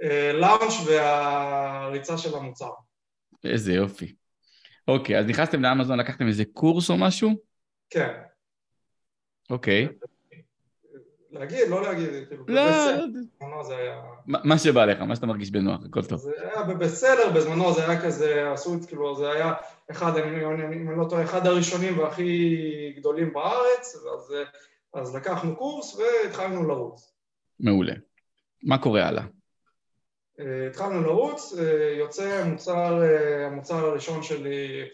ללאונץ' 0.01 0.73
אה, 0.73 0.85
והריצה 0.87 2.17
של 2.17 2.35
המוצר. 2.35 2.69
איזה 3.43 3.73
יופי. 3.73 4.15
אוקיי, 4.87 5.19
אז 5.19 5.25
נכנסתם 5.25 5.61
לאמזון, 5.61 5.99
לקחתם 5.99 6.27
איזה 6.27 6.43
קורס 6.53 6.89
או 6.89 6.97
משהו? 6.97 7.31
כן. 7.89 8.13
אוקיי. 9.49 9.87
להגיד, 11.33 11.69
לא 11.69 11.81
להגיד, 11.81 12.09
כאילו, 12.27 12.43
לא, 12.47 12.61
בזמנו 13.07 13.63
זה 13.63 13.77
היה... 13.77 14.01
מה 14.25 14.57
שבא 14.57 14.85
לך, 14.85 15.01
מה 15.01 15.15
שאתה 15.15 15.25
מרגיש 15.25 15.51
בנוח, 15.51 15.81
הכל 15.85 16.05
טוב. 16.05 16.19
זה 16.19 16.31
היה 16.41 16.63
בבסלר, 16.63 17.31
בזמנו 17.35 17.73
זה 17.73 17.89
היה 17.89 18.01
כזה, 18.01 18.51
עשו 18.51 18.73
את, 18.73 18.85
כאילו, 18.85 19.15
זה 19.15 19.31
היה 19.31 19.53
אחד, 19.91 20.17
אם 20.17 20.87
אני 20.87 20.97
לא 20.97 21.05
טועה, 21.09 21.23
אחד 21.23 21.47
הראשונים 21.47 21.99
והכי 21.99 22.93
גדולים 22.97 23.33
בארץ, 23.33 23.95
אז, 23.95 24.33
אז 24.93 25.15
לקחנו 25.15 25.55
קורס 25.55 25.95
והתחלנו 25.95 26.67
לרוץ. 26.67 27.13
מעולה. 27.59 27.93
מה 28.63 28.77
קורה 28.77 29.07
הלאה? 29.07 29.23
אה, 30.39 30.67
התחלנו 30.67 31.01
לרוץ, 31.01 31.53
אה, 31.59 31.93
יוצא 31.97 32.23
המוצר, 32.23 33.03
אה, 33.03 33.47
המוצר 33.47 33.85
הראשון 33.85 34.23
שלי 34.23 34.89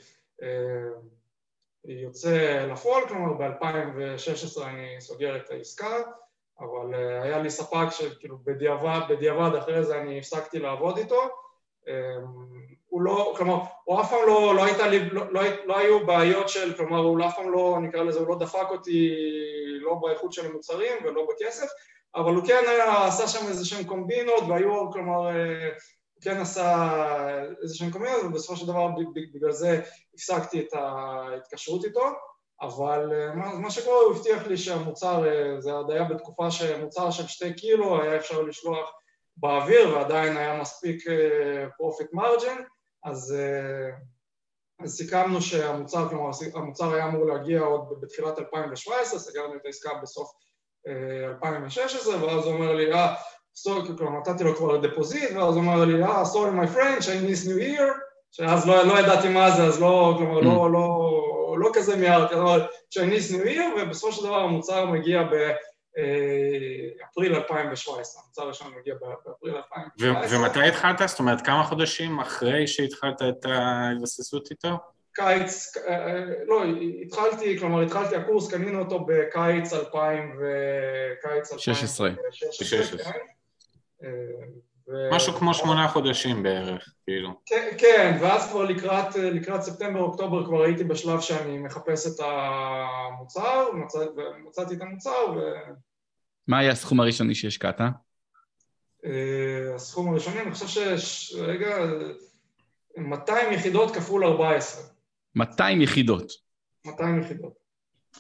יוצא 1.86 2.66
לפועל, 2.72 3.08
כלומר 3.08 3.34
ב-2016 3.34 4.64
אני 4.64 5.02
סוגר 5.02 5.38
את 5.38 5.52
העסקה 5.52 6.02
אבל 6.60 6.94
uh, 6.94 7.24
היה 7.24 7.40
לי 7.40 7.50
ספק 7.50 7.88
שכאילו 7.92 8.38
בדיעבד, 8.44 9.00
בדיעבד 9.10 9.56
אחרי 9.56 9.84
זה 9.84 10.02
אני 10.02 10.20
הפסקתי 10.20 10.60
לעבוד 10.60 10.98
איתו. 10.98 11.22
um, 11.86 11.90
הוא 12.88 13.02
לא, 13.02 13.34
כלומר, 13.38 13.60
הוא 13.84 14.02
אף 14.02 14.10
פעם 14.10 14.20
לא, 14.28 14.56
לא 14.56 14.64
הייתה 14.66 14.88
לי, 14.88 15.10
לא, 15.10 15.34
לא, 15.34 15.42
לא 15.66 15.78
היו 15.78 16.06
בעיות 16.06 16.50
של, 16.50 16.74
כלומר, 16.78 16.98
הוא 16.98 17.26
אף 17.26 17.36
פעם 17.36 17.52
לא, 17.52 17.78
נקרא 17.82 18.04
לזה, 18.04 18.20
הוא 18.20 18.28
לא 18.28 18.40
דפק 18.40 18.68
אותי 18.70 19.16
לא 19.82 19.94
באיכות 19.94 20.34
של 20.34 20.46
המוצרים 20.46 20.94
ולא 21.04 21.28
בכסף, 21.30 21.68
אבל 22.16 22.36
הוא 22.36 22.46
כן 22.48 22.64
היה, 22.68 23.08
עשה 23.08 23.28
שם 23.28 23.48
איזה 23.48 23.66
שהם 23.66 23.84
קומבינות 23.84 24.44
והיו, 24.50 24.92
כלומר, 24.92 25.30
uh, 25.30 25.34
הוא 26.14 26.24
כן 26.24 26.38
עשה 26.38 26.90
איזה 27.64 27.76
שהם 27.76 27.92
קומבינות 27.92 28.24
ובסופו 28.24 28.56
של 28.56 28.68
דבר 28.68 28.88
בגלל 29.34 29.52
זה 29.52 29.82
הפסקתי 30.14 30.60
את 30.60 30.74
ההתקשרות 30.74 31.86
איתו 31.86 32.02
אבל 32.62 33.12
אה, 33.14 33.36
מה, 33.36 33.54
מה 33.54 33.72
שקורה, 33.72 34.00
הוא 34.00 34.16
הבטיח 34.16 34.48
לי 34.48 34.58
שהמוצר, 34.58 35.28
אה, 35.28 35.62
זה 35.62 35.72
עוד 35.72 35.92
היה 35.92 36.04
בתקופה 36.04 36.52
שמוצר 36.52 37.12
של 37.12 37.28
שתי 37.28 37.54
קילו 37.54 38.02
היה 38.02 38.16
אפשר 38.16 38.42
לשלוח 38.42 38.92
באוויר 39.38 39.96
ועדיין 39.96 40.38
היה 40.38 40.62
מספיק 40.62 41.04
profit 41.78 42.08
אה, 42.08 42.18
margin, 42.18 42.64
אז, 43.04 43.36
אז 44.84 44.96
סיכמנו 44.96 45.42
שהמוצר, 45.42 46.10
כלומר 46.10 46.30
המוצר 46.54 46.94
היה 46.94 47.06
אמור 47.06 47.26
להגיע 47.26 47.62
עוד 47.62 48.02
בתחילת 48.02 48.40
2017, 48.40 49.20
סגרנו 49.20 49.56
את 49.56 49.66
העסקה 49.66 49.90
בסוף 50.02 50.32
2016, 50.88 52.24
ואז 52.24 52.46
הוא 52.46 52.54
אומר 52.54 52.76
לי, 52.76 52.94
אה, 52.94 53.16
כלומר 53.98 54.20
נתתי 54.20 54.44
לו 54.44 54.56
כבר 54.56 54.78
deposit, 54.78 55.32
ואז 55.36 55.56
הוא 55.56 55.64
אומר 55.64 55.86
לי, 55.86 56.04
אה, 56.04 56.24
sorry 56.24 56.64
my 56.64 56.76
friend, 56.76 57.02
Chinese 57.02 57.48
New 57.48 57.78
Year, 57.78 57.94
שאז 58.32 58.68
לא, 58.68 58.84
לא 58.84 59.00
ידעתי 59.00 59.30
מה 59.30 59.52
זה, 59.52 59.64
אז 59.64 59.82
לא, 59.82 60.16
כלומר, 60.18 60.40
לא, 60.40 60.68
mm. 60.68 60.72
לא, 61.60 61.68
לא 61.68 61.72
כזה 61.74 61.96
מיהר, 61.96 62.28
כלומר 62.28 62.68
Chinese 62.96 63.32
New 63.32 63.46
Year, 63.46 63.82
ובסופו 63.82 64.12
של 64.12 64.24
דבר 64.24 64.40
המוצר 64.40 64.86
מגיע 64.86 65.24
באפריל 65.24 67.36
2017, 67.36 68.24
המוצר 68.24 68.42
הראשון 68.42 68.74
מגיע 68.80 68.96
באפריל 69.26 69.56
2017. 69.56 70.40
ומתי 70.40 70.68
התחלת? 70.68 71.10
זאת 71.10 71.20
אומרת, 71.20 71.42
כמה 71.42 71.64
חודשים 71.64 72.20
אחרי 72.20 72.68
שהתחלת 72.68 73.22
את 73.22 73.46
ההתבססות 73.46 74.52
איתו? 74.52 74.78
קיץ, 75.14 75.78
אה, 75.88 76.24
לא, 76.46 76.64
התחלתי, 77.02 77.60
כלומר 77.60 77.82
התחלתי 77.82 78.16
הקורס, 78.16 78.52
קנינו 78.52 78.80
אותו 78.80 79.06
בקיץ 79.06 79.74
2000 79.74 80.38
ו... 80.40 80.46
קיץ 81.22 81.54
2016. 81.54 82.10
16. 82.52 83.12
משהו 85.12 85.34
כמו 85.34 85.54
שמונה 85.54 85.88
חודשים 85.88 86.44
בערך, 86.44 86.94
כאילו. 87.04 87.30
כן, 87.46 87.70
כן, 87.78 88.18
ואז 88.22 88.50
כבר 88.50 88.64
לקראת, 88.64 89.16
לקראת 89.16 89.62
ספטמבר-אוקטובר 89.62 90.46
כבר 90.46 90.64
הייתי 90.64 90.84
בשלב 90.84 91.22
שאני 91.22 91.58
מחפש 91.58 92.08
את 92.08 92.26
המוצר, 92.26 93.70
ומצא, 93.74 93.98
ומצאתי 93.98 94.74
את 94.76 94.82
המוצר 94.82 95.34
ו... 95.36 95.40
מה 96.48 96.60
היה 96.60 96.72
הסכום 96.72 97.00
הראשוני 97.00 97.36
שהשקעת? 97.36 97.82
אה, 99.06 99.76
הסכום 99.76 100.10
הראשוני, 100.10 100.42
אני 100.42 100.52
חושב 100.52 100.68
שיש, 100.68 101.36
רגע, 101.40 101.78
200 102.98 103.54
יחידות 103.54 103.96
כפול 103.96 104.26
14. 104.26 104.84
200 105.36 105.82
יחידות? 105.82 106.32
200 106.86 107.22
יחידות. 107.22 107.54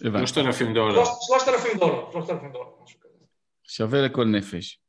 הבנתי. 0.02 0.28
3,000 0.28 0.74
דולר. 0.74 1.06
3,000 1.06 1.78
דולר, 1.78 2.12
3,000 2.12 2.52
דולר, 2.52 2.70
משהו 2.84 3.00
כזה. 3.00 3.26
שווה 3.64 4.02
לכל 4.02 4.26
נפש. 4.26 4.80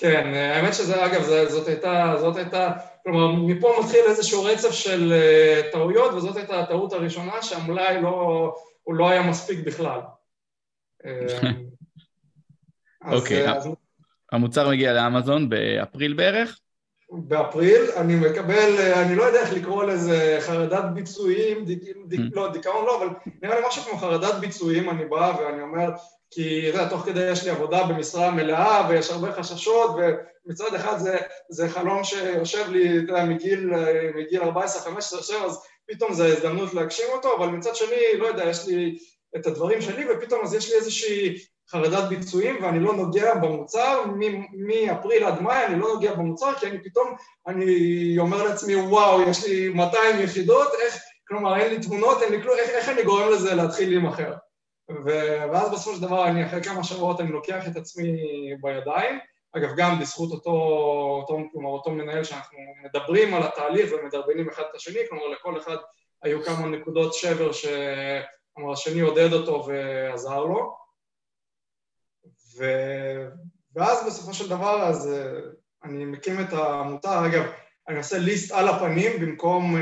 כן, 0.00 0.34
האמת 0.34 0.74
שזה, 0.74 1.06
אגב, 1.06 1.22
זאת 1.48 1.68
הייתה, 1.68 2.14
זאת 2.20 2.36
הייתה, 2.36 2.72
כלומר, 3.02 3.32
מפה 3.32 3.76
מתחיל 3.80 4.00
איזשהו 4.08 4.44
רצף 4.44 4.70
של 4.70 5.12
uh, 5.12 5.72
טעויות, 5.72 6.14
וזאת 6.14 6.36
הייתה 6.36 6.60
הטעות 6.60 6.92
הראשונה 6.92 7.42
שהמלאי 7.42 8.02
לא, 8.02 8.54
הוא 8.82 8.94
לא 8.94 9.10
היה 9.10 9.22
מספיק 9.22 9.66
בכלל. 9.66 10.00
אה, 11.04 11.50
אוקיי, 13.12 13.48
okay, 13.48 13.50
אז... 13.50 13.68
המוצר 14.32 14.70
מגיע 14.70 14.92
לאמזון 14.92 15.48
באפריל 15.48 16.14
בערך? 16.14 16.58
באפריל, 17.12 17.90
אני 17.96 18.14
מקבל, 18.14 18.80
אני 18.94 19.14
לא 19.14 19.22
יודע 19.22 19.40
איך 19.40 19.52
לקרוא 19.52 19.84
לזה 19.84 20.36
חרדת 20.40 20.84
ביצועים, 20.94 21.64
דיק, 21.64 21.82
דיק, 22.06 22.20
mm. 22.20 22.36
לא, 22.36 22.52
דיכאון 22.52 22.86
לא, 22.86 22.98
אבל 22.98 23.08
נראה 23.42 23.60
לי 23.60 23.66
משהו 23.68 23.82
כמו 23.82 23.98
חרדת 23.98 24.34
ביצועים, 24.34 24.90
אני 24.90 25.04
בא 25.04 25.32
ואני 25.38 25.62
אומר, 25.62 25.90
כי 26.30 26.70
אתה 26.70 26.78
יודע, 26.78 26.88
תוך 26.88 27.04
כדי 27.04 27.30
יש 27.30 27.44
לי 27.44 27.50
עבודה 27.50 27.84
במשרה 27.84 28.30
מלאה 28.30 28.86
ויש 28.88 29.10
הרבה 29.10 29.32
חששות 29.32 29.90
ומצד 29.96 30.74
אחד 30.74 30.98
זה, 30.98 31.16
זה 31.48 31.68
חלום 31.68 32.04
שיושב 32.04 32.70
לי, 32.70 32.98
אתה 32.98 33.12
יודע, 33.12 33.24
מגיל, 33.24 33.70
מגיל 34.14 34.42
14, 34.42 34.82
15, 34.82 35.22
7, 35.22 35.44
אז 35.44 35.62
פתאום 35.86 36.12
זו 36.14 36.24
הזדמנות 36.24 36.74
להגשים 36.74 37.06
אותו, 37.12 37.36
אבל 37.36 37.48
מצד 37.48 37.76
שני, 37.76 38.18
לא 38.18 38.26
יודע, 38.26 38.44
יש 38.44 38.66
לי 38.66 38.98
את 39.36 39.46
הדברים 39.46 39.80
שלי 39.80 40.04
ופתאום 40.10 40.42
אז 40.42 40.54
יש 40.54 40.70
לי 40.70 40.76
איזושהי 40.76 41.36
חרדת 41.70 42.08
ביצועים 42.08 42.62
ואני 42.62 42.80
לא 42.80 42.94
נוגע 42.94 43.34
במוצר, 43.34 44.02
מאפריל 44.52 45.24
עד 45.24 45.42
מאי 45.42 45.66
אני 45.66 45.80
לא 45.80 45.88
נוגע 45.88 46.14
במוצר 46.14 46.54
כי 46.54 46.66
אני 46.66 46.84
פתאום, 46.84 47.14
אני 47.46 48.16
אומר 48.18 48.42
לעצמי 48.42 48.74
וואו, 48.74 49.22
יש 49.22 49.46
לי 49.46 49.68
200 49.68 50.20
יחידות, 50.20 50.68
איך, 50.82 50.98
כלומר 51.28 51.56
אין 51.56 51.70
לי 51.70 51.80
תמונות, 51.80 52.22
אין 52.22 52.32
לי 52.32 52.42
כלום, 52.42 52.56
איך, 52.58 52.70
איך 52.70 52.88
אני 52.88 53.02
גורם 53.02 53.28
לזה 53.28 53.54
להתחיל 53.54 53.88
להימכר? 53.88 54.34
ואז 55.52 55.70
בסופו 55.72 55.96
של 55.96 56.02
דבר 56.02 56.28
אני 56.28 56.46
אחרי 56.46 56.62
כמה 56.62 56.84
שבועות 56.84 57.20
אני 57.20 57.32
לוקח 57.32 57.68
את 57.68 57.76
עצמי 57.76 58.16
בידיים, 58.60 59.18
אגב 59.56 59.70
גם 59.76 59.98
בזכות 60.00 60.30
אותו, 60.30 60.50
אותו, 61.20 61.38
כלומר, 61.52 61.70
אותו 61.70 61.90
מנהל 61.90 62.24
שאנחנו 62.24 62.58
מדברים 62.84 63.34
על 63.34 63.42
התהליך 63.42 63.92
ומדרבנים 63.92 64.48
אחד 64.48 64.62
את 64.70 64.74
השני, 64.74 64.98
כלומר 65.08 65.26
לכל 65.26 65.58
אחד 65.58 65.76
היו 66.22 66.44
כמה 66.44 66.66
נקודות 66.66 67.14
שבר 67.14 67.50
שהשני 67.52 69.00
עודד 69.00 69.32
אותו 69.32 69.66
ועזר 69.66 70.44
לו 70.44 70.80
ו... 72.58 72.64
ואז 73.74 74.06
בסופו 74.06 74.34
של 74.34 74.48
דבר 74.48 74.82
אז 74.82 75.10
אני 75.84 76.04
מקים 76.04 76.40
את 76.40 76.52
העמותה, 76.52 77.26
אגב 77.26 77.44
אני 77.88 77.98
עושה 77.98 78.18
ליסט 78.18 78.52
על 78.52 78.68
הפנים 78.68 79.20
במקום, 79.20 79.76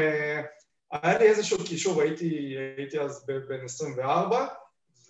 היה 0.93 1.19
לי 1.19 1.27
איזשהו 1.27 1.65
קישור, 1.65 2.03
הייתי, 2.03 2.55
הייתי 2.77 3.01
אז 3.01 3.27
בן 3.27 3.65
24 3.65 4.47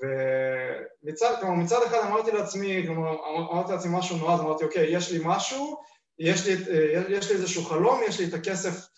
ומצד 0.03 1.35
כלומר, 1.41 1.55
מצד 1.55 1.83
אחד 1.87 1.99
אמרתי 1.99 2.31
לעצמי, 2.31 2.83
כלומר, 2.87 3.17
אמרתי 3.53 3.73
לעצמי 3.73 3.99
משהו 3.99 4.17
נועד, 4.17 4.41
אמרתי, 4.41 4.65
אוקיי, 4.65 4.97
יש 4.97 5.13
לי 5.13 5.19
משהו, 5.25 5.81
יש 6.19 6.47
לי, 6.47 6.53
יש 7.09 7.31
לי 7.31 7.37
איזשהו 7.37 7.63
חלום, 7.63 8.01
יש 8.09 8.21
לי 8.21 8.29
את 8.29 8.35
הכסף 8.35 8.71
אה, 8.71 8.98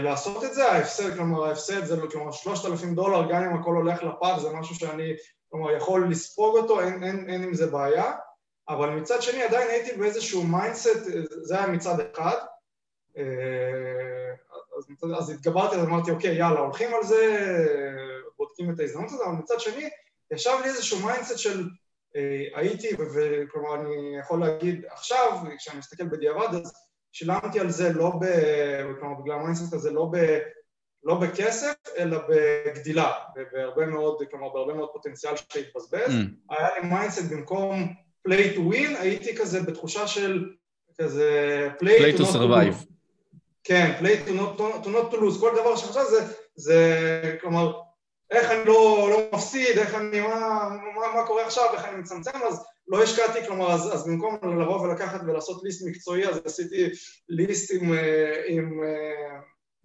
לעשות 0.00 0.44
את 0.44 0.54
זה, 0.54 0.72
ההפסד, 0.72 1.14
כלומר, 1.14 1.44
ההפסד 1.44 1.84
זה 1.84 1.96
כלומר 2.12 2.32
שלושת 2.32 2.64
אלפים 2.66 2.94
דולר, 2.94 3.32
גם 3.32 3.42
אם 3.42 3.60
הכל 3.60 3.74
הולך 3.74 4.02
לפח, 4.02 4.38
זה 4.38 4.48
משהו 4.52 4.74
שאני, 4.74 5.12
כלומר, 5.50 5.76
יכול 5.76 6.10
לספוג 6.10 6.56
אותו, 6.56 6.80
אין, 6.80 7.04
אין, 7.04 7.30
אין 7.30 7.42
עם 7.42 7.54
זה 7.54 7.66
בעיה, 7.66 8.12
אבל 8.68 8.90
מצד 8.90 9.22
שני 9.22 9.42
עדיין 9.42 9.68
הייתי 9.70 9.98
באיזשהו 9.98 10.42
mindset, 10.42 11.00
זה 11.42 11.58
היה 11.58 11.66
מצד 11.66 11.96
אחד, 12.00 12.36
אה, 13.16 13.24
אז, 14.78 14.86
אז 15.18 15.30
התגברתי, 15.30 15.76
אז 15.76 15.84
אמרתי, 15.84 16.10
אוקיי, 16.10 16.38
יאללה, 16.38 16.60
הולכים 16.60 16.94
על 16.94 17.02
זה, 17.02 17.46
בודקים 18.38 18.74
את 18.74 18.80
ההזדמנות 18.80 19.10
הזאת, 19.10 19.26
אבל 19.26 19.36
מצד 19.36 19.60
שני, 19.60 19.88
ישב 20.30 20.50
לי 20.62 20.68
איזשהו 20.68 21.06
mindset 21.06 21.38
של 21.38 21.68
אה, 22.16 22.44
הייתי, 22.54 22.88
וכלומר 22.94 23.74
אני 23.74 24.16
יכול 24.20 24.40
להגיד 24.40 24.84
עכשיו, 24.90 25.38
כשאני 25.58 25.78
מסתכל 25.78 26.04
בדיעבד, 26.04 26.48
אז 26.54 26.72
שילמתי 27.12 27.60
על 27.60 27.70
זה 27.70 27.92
לא 27.92 28.12
ב... 28.20 28.24
כלומר 29.00 29.20
בגלל 29.20 29.34
ה 29.34 29.39
mindset 29.39 29.72
הזה 29.72 29.90
לא, 29.90 30.08
ב, 30.12 30.38
לא 31.04 31.14
בכסף, 31.14 31.74
אלא 31.98 32.18
בגדילה, 32.28 33.12
בהרבה 33.52 33.86
מאוד, 33.86 34.22
כלומר 34.30 34.48
בהרבה 34.48 34.74
מאוד 34.74 34.88
פוטנציאל 34.92 35.36
שהתבזבז. 35.36 36.08
Mm. 36.08 36.54
היה 36.54 36.68
לי 36.78 36.88
mindset 36.88 37.32
במקום 37.32 37.94
play 38.28 38.56
to 38.56 38.58
win, 38.58 38.98
הייתי 38.98 39.36
כזה 39.36 39.62
בתחושה 39.62 40.06
של 40.06 40.50
כזה 41.00 41.68
play, 41.82 42.00
play 42.00 42.18
to, 42.18 42.22
to 42.22 42.24
survive. 42.24 42.84
To 42.84 42.90
כן, 43.64 43.92
play 44.00 44.28
to 44.28 44.30
not 44.30 44.58
to, 44.58 44.84
to, 44.84 44.88
not 44.88 45.14
to 45.14 45.16
lose, 45.16 45.40
כל 45.40 45.50
דבר 45.60 45.76
שעכשיו 45.76 46.04
זה, 46.10 46.32
זה 46.54 47.36
כלומר 47.40 47.80
איך 48.30 48.50
אני 48.50 48.64
לא, 48.64 49.08
לא 49.10 49.18
מפסיד, 49.34 49.78
איך 49.78 49.94
אני, 49.94 50.20
מה, 50.20 50.68
מה, 50.96 51.14
מה 51.14 51.26
קורה 51.26 51.46
עכשיו, 51.46 51.64
איך 51.72 51.84
אני 51.84 51.96
מצמצם, 51.96 52.38
אז 52.48 52.64
לא 52.90 53.02
השקעתי, 53.02 53.46
כלומר, 53.46 53.72
אז, 53.72 53.94
אז 53.94 54.06
במקום 54.06 54.60
לבוא 54.60 54.80
ולקחת 54.80 55.20
ולעשות 55.26 55.64
ליסט 55.64 55.86
מקצועי, 55.86 56.28
אז 56.28 56.40
עשיתי 56.44 56.88
ליסט 57.28 57.74
עם, 57.74 57.92
אה, 57.92 58.42
עם 58.46 58.82
אה, 58.82 59.40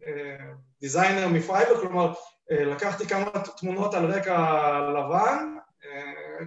אה, 0.07 0.37
דיזיינר 0.81 1.27
מפייבר, 1.27 1.79
כלומר, 1.79 2.13
לקחתי 2.49 3.07
כמה 3.07 3.25
תמונות 3.57 3.93
על 3.93 4.05
רקע 4.05 4.37
לבן, 4.89 5.55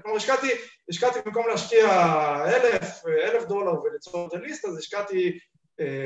כלומר, 0.03 0.17
השקעתי, 0.17 0.51
השקעתי 0.91 1.19
במקום 1.27 1.49
להשקיע 1.49 1.87
אלף, 2.47 3.05
אלף 3.07 3.45
דולר 3.45 3.83
וליצור 3.83 4.27
את 4.27 4.35
הליסט, 4.35 4.65
אז 4.65 4.79
השקעתי 4.79 5.39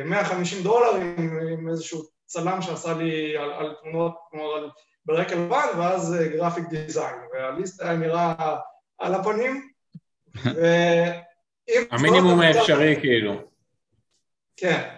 150 0.04 0.62
דולר 0.62 0.94
עם, 0.94 1.38
עם 1.52 1.68
איזשהו 1.68 2.02
צלם 2.26 2.62
שעשה 2.62 2.94
לי 2.94 3.36
על, 3.36 3.52
על 3.52 3.74
תמונות, 3.82 4.14
כלומר, 4.30 4.54
על 4.54 4.70
ברקע 5.04 5.34
לבן, 5.34 5.66
ואז 5.78 6.16
גרפיק 6.32 6.64
דיזיין, 6.68 7.16
והליסט 7.32 7.82
היה 7.82 7.96
נראה 7.96 8.34
על 8.98 9.14
הפנים, 9.14 9.71
המינימום 11.90 12.40
האפשרי 12.40 12.96
כאילו. 13.00 13.32
כן, 14.56 14.88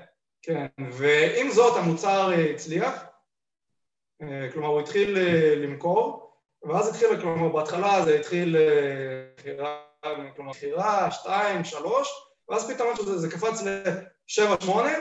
כן, 0.42 0.66
ועם 0.90 1.50
זאת 1.50 1.76
המוצר 1.76 2.30
הצליח, 2.50 3.04
כלומר 4.52 4.68
הוא 4.68 4.80
התחיל 4.80 5.18
למכור, 5.56 6.32
ואז 6.62 6.88
התחיל, 6.88 7.20
כלומר 7.20 7.48
בהתחלה 7.48 8.04
זה 8.04 8.14
התחיל 8.14 8.56
כלומר 10.36 10.50
מכירה, 10.50 11.10
שתיים, 11.10 11.64
שלוש, 11.64 12.08
ואז 12.48 12.70
פתאום 12.70 12.88
זה, 13.04 13.18
זה 13.18 13.30
קפץ 13.30 13.62
לשבע, 13.62 14.56
שמונה, 14.60 14.98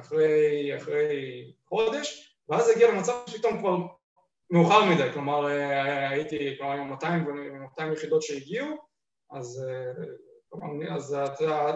אחרי, 0.00 0.76
אחרי 0.76 1.52
חודש, 1.68 2.36
ואז 2.48 2.68
הגיע 2.68 2.90
למצב 2.90 3.12
שפתאום 3.26 3.58
כבר 3.58 3.76
מאוחר 4.50 4.84
מדי, 4.84 5.12
כלומר 5.12 5.46
הייתי 6.10 6.54
כבר 6.58 6.66
עם 6.66 6.88
200, 6.88 7.24
200 7.60 7.92
יחידות 7.92 8.22
שהגיעו, 8.22 8.76
אז, 9.30 9.66
אז 10.90 11.16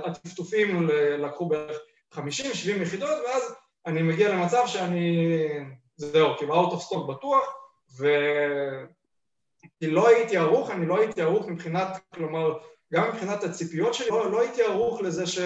הטפטופים 0.05 0.89
לקחו 1.19 1.49
בערך 1.49 1.77
50-70 2.15 2.19
יחידות, 2.83 3.19
ואז 3.27 3.55
אני 3.87 4.03
מגיע 4.03 4.29
למצב 4.29 4.63
שאני, 4.67 5.39
זהו, 5.97 6.37
כאילו 6.39 6.55
out 6.55 6.73
of 6.73 6.81
stock 6.81 7.07
בטוח, 7.09 7.57
ו... 7.99 8.07
כי 9.81 9.87
לא 9.87 10.09
הייתי 10.09 10.37
ערוך, 10.37 10.71
אני 10.71 10.87
לא 10.87 11.01
הייתי 11.01 11.23
ערוך 11.23 11.47
מבחינת, 11.47 11.89
כלומר, 12.15 12.59
גם 12.93 13.09
מבחינת 13.09 13.45
הציפיות 13.45 13.95
שלי, 13.95 14.09
לא, 14.11 14.31
לא 14.31 14.41
הייתי 14.41 14.63
ערוך 14.63 15.01
לזה 15.01 15.27
ש... 15.27 15.39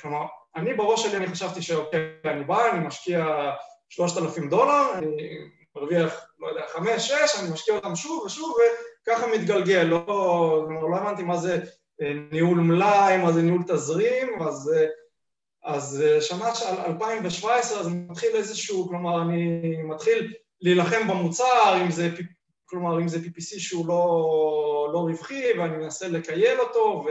כלומר, 0.00 0.26
אני 0.56 0.74
בראש 0.74 1.06
שלי 1.06 1.16
אני 1.16 1.26
חשבתי 1.26 1.62
שאוקיי, 1.62 2.00
אני 2.24 2.44
בא, 2.44 2.70
אני 2.70 2.86
משקיע 2.86 3.50
שלושת 3.88 4.22
אלפים 4.22 4.48
דולר, 4.48 4.92
אני 4.94 5.38
מרוויח, 5.76 6.26
לא 6.38 6.48
יודע, 6.48 6.62
חמש, 6.72 7.08
שש, 7.08 7.40
אני 7.40 7.50
משקיע 7.50 7.74
אותם 7.74 7.96
שוב 7.96 8.22
ושוב, 8.24 8.56
וככה 9.02 9.26
מתגלגל, 9.26 9.82
לא, 9.82 10.06
לא 10.90 10.96
הבנתי 10.96 11.22
מה 11.22 11.36
זה 11.36 11.58
אה, 12.02 12.12
ניהול 12.32 12.58
מלאי, 12.58 13.16
מה 13.16 13.32
זה 13.32 13.42
ניהול 13.42 13.62
תזרים, 13.68 14.42
אז, 14.42 14.72
אה, 14.76 14.86
אז 15.64 16.02
אה, 16.06 16.20
שנה 16.20 16.54
של 16.54 16.66
2017, 16.86 17.80
אז 17.80 17.88
מתחיל 17.88 18.30
איזשהו, 18.34 18.88
כלומר, 18.88 19.22
אני 19.22 19.60
מתחיל 19.82 20.34
להילחם 20.60 21.08
במוצר, 21.08 21.82
אם 21.82 21.90
זה, 21.90 22.10
כלומר, 22.64 23.00
אם 23.00 23.08
זה 23.08 23.18
PPC 23.18 23.58
שהוא 23.58 23.86
לא, 23.86 24.90
לא 24.92 24.98
רווחי, 24.98 25.58
ואני 25.58 25.76
מנסה 25.76 26.08
לקייל 26.08 26.60
אותו, 26.60 27.04
ו... 27.06 27.10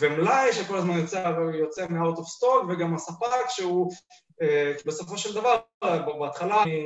ומלאי 0.00 0.52
שכל 0.52 0.78
הזמן 0.78 0.98
יוצא, 0.98 1.32
יוצא 1.54 1.86
מ-out 1.86 2.16
of 2.16 2.20
stock, 2.20 2.64
וגם 2.68 2.94
הספק 2.94 3.48
שהוא 3.48 3.92
בסופו 4.86 5.18
של 5.18 5.34
דבר, 5.34 5.56
בהתחלה 6.20 6.62
אני 6.62 6.84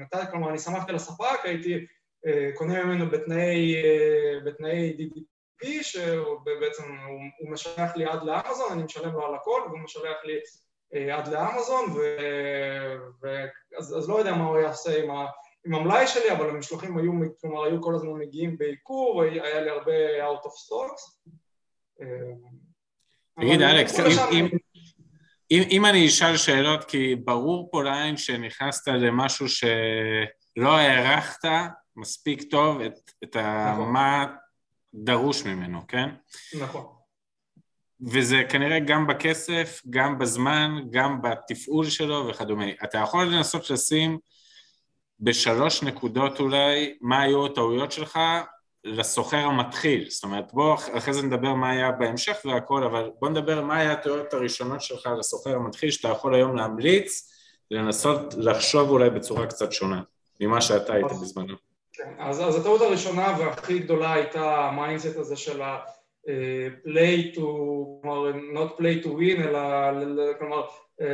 נתתי, 0.00 0.30
כלומר 0.30 0.50
אני 0.50 0.58
שמחתי 0.58 0.90
על 0.90 0.96
הספק, 0.96 1.44
הייתי 1.44 1.86
אה, 2.26 2.50
קונה 2.54 2.84
ממנו 2.84 3.10
בתנאי, 3.10 3.74
אה, 3.74 4.40
בתנאי 4.44 4.96
DDP, 4.98 5.82
שבעצם 5.82 6.82
הוא, 6.82 7.20
הוא 7.38 7.50
משלח 7.50 7.96
לי 7.96 8.04
עד 8.04 8.22
לאמזון, 8.22 8.72
אני 8.72 8.82
משלם 8.82 9.12
לו 9.12 9.26
על 9.26 9.34
הכל, 9.34 9.60
והוא 9.66 9.78
משלח 9.78 10.16
לי 10.24 10.40
עד 11.12 11.28
לאמזון, 11.28 11.84
ו, 11.90 12.00
ו, 13.22 13.44
אז, 13.78 13.98
אז 13.98 14.08
לא 14.08 14.18
יודע 14.18 14.34
מה 14.34 14.44
הוא 14.46 14.58
יעשה 14.58 15.02
עם, 15.02 15.10
ה, 15.10 15.26
עם 15.66 15.74
המלאי 15.74 16.06
שלי, 16.06 16.32
אבל 16.32 16.50
המשלוחים 16.50 16.98
היו, 16.98 17.12
כלומר 17.40 17.64
היו 17.64 17.82
כל 17.82 17.94
הזמן 17.94 18.12
מגיעים 18.12 18.58
בעיקור, 18.58 19.22
היה 19.22 19.60
לי 19.60 19.70
הרבה 19.70 20.28
out 20.28 20.42
of 20.42 20.50
stocks. 20.50 21.30
תגיד 23.40 23.62
אלכס, 23.62 24.00
אם... 24.32 24.48
אם, 25.50 25.62
אם 25.70 25.86
אני 25.86 26.06
אשאל 26.06 26.36
שאלות, 26.36 26.84
כי 26.84 27.14
ברור 27.14 27.68
פה 27.72 27.82
לעין 27.82 28.16
שנכנסת 28.16 28.88
למשהו 28.88 29.48
שלא 29.48 30.76
הערכת 30.76 31.48
מספיק 31.96 32.42
טוב 32.50 32.80
את, 32.80 33.10
את 33.24 33.36
נכון. 33.36 33.92
מה 33.92 34.26
דרוש 34.94 35.42
ממנו, 35.42 35.86
כן? 35.88 36.08
נכון. 36.60 36.86
וזה 38.00 38.42
כנראה 38.48 38.80
גם 38.80 39.06
בכסף, 39.06 39.82
גם 39.90 40.18
בזמן, 40.18 40.80
גם 40.90 41.22
בתפעול 41.22 41.90
שלו 41.90 42.26
וכדומה. 42.28 42.66
אתה 42.84 42.98
יכול 42.98 43.24
לנסות 43.24 43.70
לשים 43.70 44.18
בשלוש 45.20 45.82
נקודות 45.82 46.40
אולי 46.40 46.96
מה 47.00 47.22
היו 47.22 47.46
הטעויות 47.46 47.92
שלך 47.92 48.18
לסוחר 48.86 49.36
המתחיל, 49.36 50.06
זאת 50.10 50.24
אומרת 50.24 50.52
בוא 50.52 50.74
אחרי 50.74 51.14
זה 51.14 51.22
נדבר 51.22 51.54
מה 51.54 51.70
היה 51.70 51.92
בהמשך 51.92 52.36
והכל, 52.44 52.84
אבל 52.84 53.10
בוא 53.20 53.28
נדבר 53.28 53.62
מה 53.62 53.78
היה 53.78 53.92
הטעויות 53.92 54.34
הראשונות 54.34 54.82
שלך 54.82 55.08
לסוחר 55.18 55.54
המתחיל 55.54 55.90
שאתה 55.90 56.08
יכול 56.08 56.34
היום 56.34 56.56
להמליץ, 56.56 57.32
לנסות 57.70 58.34
לחשוב 58.38 58.90
אולי 58.90 59.10
בצורה 59.10 59.46
קצת 59.46 59.72
שונה 59.72 60.02
ממה 60.40 60.60
שאתה 60.60 60.92
היית 60.94 61.06
בזמנו. 61.06 61.54
כן, 61.92 62.10
אז, 62.18 62.40
אז 62.40 62.56
הטעות 62.56 62.80
הראשונה 62.80 63.36
והכי 63.38 63.78
גדולה 63.78 64.12
הייתה 64.12 64.66
ה 64.66 64.72
mindset 64.72 65.16
הזה 65.16 65.36
של 65.36 65.62
ה-play 65.62 67.36
to, 67.36 67.40
כלומר 68.02 68.30
not 68.32 68.80
play 68.80 69.04
to 69.04 69.08
win, 69.08 69.48
אלא 69.48 69.60
כלומר, 70.38 70.62
אה, 71.00 71.06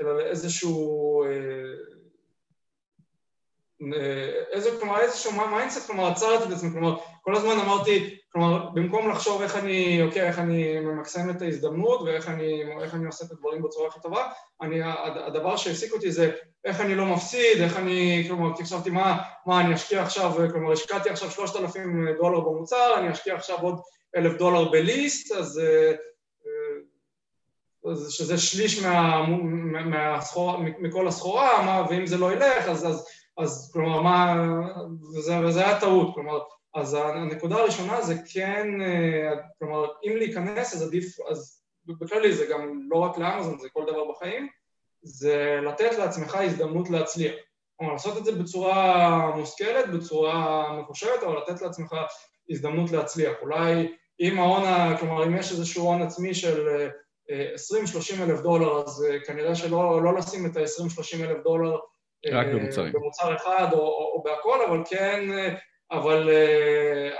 אלא 0.00 0.20
איזשהו 0.20 1.24
איזה, 4.52 4.70
כלומר, 4.80 5.00
איזשהו 5.00 5.32
mindset, 5.32 5.86
כלומר, 5.86 6.06
עצרתי 6.06 6.44
את 6.44 6.52
עצמי, 6.52 6.70
כלומר, 6.72 6.96
כל 7.22 7.36
הזמן 7.36 7.58
אמרתי, 7.64 8.16
כלומר, 8.32 8.68
במקום 8.74 9.10
לחשוב 9.10 9.42
איך 9.42 9.56
אני, 9.56 10.02
אוקיי, 10.02 10.28
איך 10.28 10.38
אני 10.38 10.80
ממקסם 10.80 11.30
את 11.30 11.42
ההזדמנות 11.42 12.02
ואיך 12.02 12.28
אני, 12.28 12.62
אני 12.92 13.06
עושה 13.06 13.24
את 13.24 13.30
הדברים 13.30 13.62
בצורה 13.62 13.88
הכי 13.88 14.00
טובה, 14.00 14.28
אני, 14.62 14.80
הדבר 15.26 15.56
שהעסיק 15.56 15.92
אותי 15.92 16.12
זה 16.12 16.30
איך 16.64 16.80
אני 16.80 16.94
לא 16.94 17.06
מפסיד, 17.06 17.60
איך 17.60 17.76
אני, 17.76 18.24
כלומר, 18.28 18.56
חשבתי 18.62 18.90
מה, 18.90 19.18
מה 19.46 19.60
אני 19.60 19.74
אשקיע 19.74 20.02
עכשיו, 20.02 20.32
כלומר, 20.52 20.72
השקעתי 20.72 21.10
עכשיו 21.10 21.30
3,000 21.30 22.06
דולר 22.18 22.40
במוצר, 22.40 22.94
אני 22.98 23.12
אשקיע 23.12 23.34
עכשיו 23.34 23.58
עוד 23.60 23.80
אלף 24.16 24.38
דולר 24.38 24.68
בליסט, 24.68 25.32
אז 25.32 25.60
שזה 28.08 28.38
שליש 28.38 28.82
מה, 28.82 29.26
מהסחורה, 29.84 30.58
מכל 30.58 31.08
הסחורה, 31.08 31.62
מה, 31.62 31.86
ואם 31.90 32.06
זה 32.06 32.18
לא 32.18 32.32
ילך, 32.32 32.68
אז, 32.68 32.86
אז, 32.86 33.06
אז 33.38 33.70
כלומר, 33.72 34.02
מה, 34.02 34.44
וזה, 35.16 35.46
וזה 35.46 35.66
היה 35.66 35.80
טעות, 35.80 36.14
כלומר, 36.14 36.38
אז 36.74 36.94
הנקודה 36.94 37.56
הראשונה 37.56 38.02
זה 38.02 38.14
כן, 38.32 38.66
כלומר, 39.58 39.86
אם 40.04 40.16
להיכנס, 40.16 40.74
אז 40.74 40.82
עדיף, 40.82 41.20
אז 41.30 41.62
בכללי 41.86 42.32
זה 42.34 42.46
גם 42.46 42.80
לא 42.90 42.96
רק 42.96 43.18
לאמזון, 43.18 43.58
זה 43.58 43.68
כל 43.72 43.84
דבר 43.86 44.10
בחיים, 44.10 44.48
זה 45.02 45.60
לתת 45.62 45.98
לעצמך 45.98 46.34
הזדמנות 46.34 46.90
להצליח. 46.90 47.34
כלומר, 47.76 47.92
לעשות 47.92 48.18
את 48.18 48.24
זה 48.24 48.32
בצורה 48.32 49.36
מושכלת, 49.36 49.90
בצורה 49.90 50.66
מחושבת, 50.80 51.22
אבל 51.22 51.38
לתת 51.38 51.62
לעצמך 51.62 51.96
הזדמנות 52.50 52.90
להצליח. 52.90 53.32
אולי 53.42 53.92
אם 54.20 54.38
ההון, 54.38 54.96
כלומר, 54.96 55.24
אם 55.24 55.36
יש 55.36 55.52
איזשהו 55.52 55.84
הון 55.84 56.02
עצמי 56.02 56.34
של 56.34 56.88
20-30 57.28 57.32
אלף 58.22 58.40
דולר, 58.40 58.82
אז 58.82 59.04
אה, 59.04 59.20
כנראה 59.26 59.54
שלא 59.54 60.02
לא 60.02 60.14
לשים 60.14 60.46
את 60.46 60.56
ה-20-30 60.56 61.22
אלף 61.22 61.42
דולר 61.44 61.76
רק 62.30 62.46
אה, 62.46 62.52
במוצרים. 62.52 62.92
במוצר 62.92 63.36
אחד 63.36 63.66
או, 63.72 63.78
או, 63.78 64.12
או 64.14 64.22
בהכל, 64.22 64.58
אבל 64.68 64.82
כן, 64.90 65.32
אה, 65.32 65.54
אבל 65.90 66.30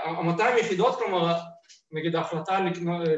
ה-200 0.05 0.59
יחידות, 0.59 0.99
כלומר, 0.99 1.33
נגיד 1.91 2.15
ההחלטה 2.15 2.59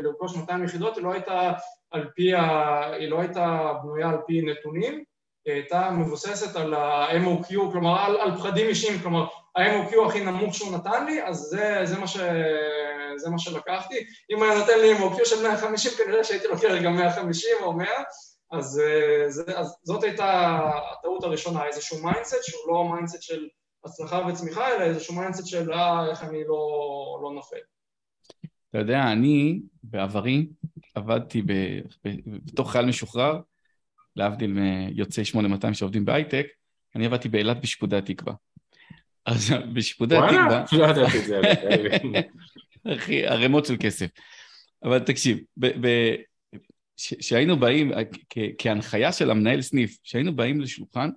לרכוש 0.04 0.36
200 0.36 0.64
יחידות 0.64 0.96
היא 0.96 1.04
לא 1.04 1.14
הייתה 1.14 1.52
על 1.92 2.10
פי, 2.16 2.34
ה... 2.34 2.82
היא 2.94 3.10
לא 3.10 3.20
הייתה 3.22 3.74
בנויה 3.84 4.10
על 4.10 4.18
פי 4.28 4.42
נתונים, 4.42 5.04
היא 5.46 5.54
הייתה 5.54 5.92
מבוססת 5.92 6.56
על 6.56 6.74
ה-MOQ, 6.74 7.72
כלומר 7.72 8.00
על, 8.00 8.18
על 8.18 8.38
פחדים 8.38 8.68
אישיים, 8.68 9.00
כלומר 9.00 9.28
ה-MOQ 9.56 10.08
הכי 10.08 10.26
נמוך 10.26 10.56
שהוא 10.56 10.78
נתן 10.78 11.06
לי, 11.06 11.24
אז 11.24 11.38
זה, 11.38 11.82
זה, 11.84 12.00
מה, 12.00 12.08
ש... 12.08 12.18
זה 13.16 13.30
מה 13.30 13.40
שלקחתי. 13.40 13.96
אם 14.32 14.44
היה 14.44 14.58
נותן 14.58 14.80
לי 14.80 14.98
MOQ 14.98 15.26
של 15.26 15.44
150, 15.44 15.92
כנראה 15.98 16.24
שהייתי 16.24 16.48
לוקח 16.48 16.70
גם 16.84 16.96
150 16.96 17.50
או 17.62 17.74
100, 17.74 17.88
אז, 18.52 18.82
זה, 19.28 19.44
אז 19.58 19.76
זאת 19.84 20.04
הייתה 20.04 20.60
הטעות 20.92 21.24
הראשונה, 21.24 21.66
איזשהו 21.66 22.04
mindset 22.04 22.44
שהוא 22.44 22.74
לא 22.74 22.90
mindset 22.92 23.22
של 23.22 23.48
הצלחה 23.86 24.28
וצמיחה, 24.28 24.76
אלא 24.76 24.84
איזשהו 24.84 25.16
mindset 25.16 25.48
של 25.48 25.74
אה, 25.74 26.10
איך 26.10 26.24
אני 26.24 26.44
לא, 26.48 27.20
לא 27.24 27.32
נופל. 27.36 27.58
אתה 28.70 28.78
יודע, 28.78 29.04
אני 29.12 29.60
בעברי 29.84 30.48
עבדתי 30.96 31.42
ב, 31.42 31.52
ב, 32.06 32.10
בתור 32.26 32.72
חייל 32.72 32.86
משוחרר, 32.86 33.40
להבדיל 34.16 34.52
מיוצאי 34.52 35.26
8200 35.26 35.74
שעובדים 35.74 36.06
בהייטק, 36.06 36.48
אני 36.96 37.06
עבדתי 37.06 37.30
באילת 37.30 37.62
בשפודי 37.62 37.98
התקווה. 37.98 38.34
אז 39.26 39.54
בשפודי 39.74 40.18
התקווה... 40.18 40.46
וואלה, 40.48 40.64
לא 40.72 40.86
ידעתי 40.86 41.20
את 41.20 41.26
זה. 41.26 41.42
אחי, 42.96 43.28
ערימות 43.28 43.66
של 43.66 43.76
כסף. 43.80 44.08
אבל 44.84 45.00
תקשיב, 45.00 45.38
כשהיינו 46.96 47.60
באים, 47.60 47.92
כהנחיה 48.58 49.12
של 49.12 49.32
המנהל 49.32 49.62
סניף, 49.62 49.98
כשהיינו 50.04 50.36
באים 50.36 50.62
לשולחן, 50.62 51.10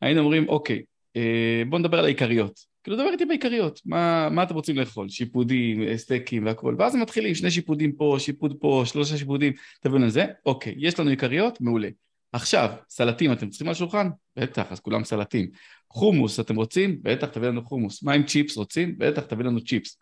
היינו 0.00 0.20
אומרים, 0.20 0.48
אוקיי, 0.48 0.82
אה, 1.16 1.62
בואו 1.68 1.80
נדבר 1.80 1.98
על 1.98 2.04
העיקריות. 2.04 2.70
כאילו, 2.84 2.96
דבר 2.96 3.08
איתי 3.12 3.24
בעיקריות, 3.24 3.80
מה, 3.84 4.28
מה 4.30 4.42
אתם 4.42 4.54
רוצים 4.54 4.76
לאכול? 4.78 5.08
שיפודים, 5.08 5.96
סטייקים 5.96 6.46
והכול. 6.46 6.76
ואז 6.78 6.96
מתחילים, 6.96 7.34
שני 7.34 7.50
שיפודים 7.50 7.92
פה, 7.92 8.16
שיפוד 8.18 8.56
פה, 8.60 8.82
שלושה 8.86 9.16
שיפודים, 9.16 9.52
תביא 9.80 9.95
לנו 9.95 10.06
זה, 10.06 10.26
אוקיי, 10.46 10.74
יש 10.76 11.00
לנו 11.00 11.10
עיקריות, 11.10 11.60
מעולה. 11.60 11.88
עכשיו, 12.32 12.70
סלטים 12.88 13.32
אתם 13.32 13.48
צריכים 13.48 13.68
על 13.68 13.72
השולחן? 13.72 14.08
בטח, 14.36 14.72
אז 14.72 14.80
כולם 14.80 15.04
סלטים. 15.04 15.50
חומוס 15.90 16.40
אתם 16.40 16.56
רוצים? 16.56 16.98
בטח, 17.02 17.28
תביא 17.28 17.48
לנו 17.48 17.62
חומוס. 17.64 18.02
מה 18.02 18.12
עם 18.12 18.22
צ'יפס 18.22 18.56
רוצים? 18.56 18.94
בטח, 18.98 19.22
תביא 19.22 19.44
לנו 19.44 19.60
צ'יפס. 19.64 20.00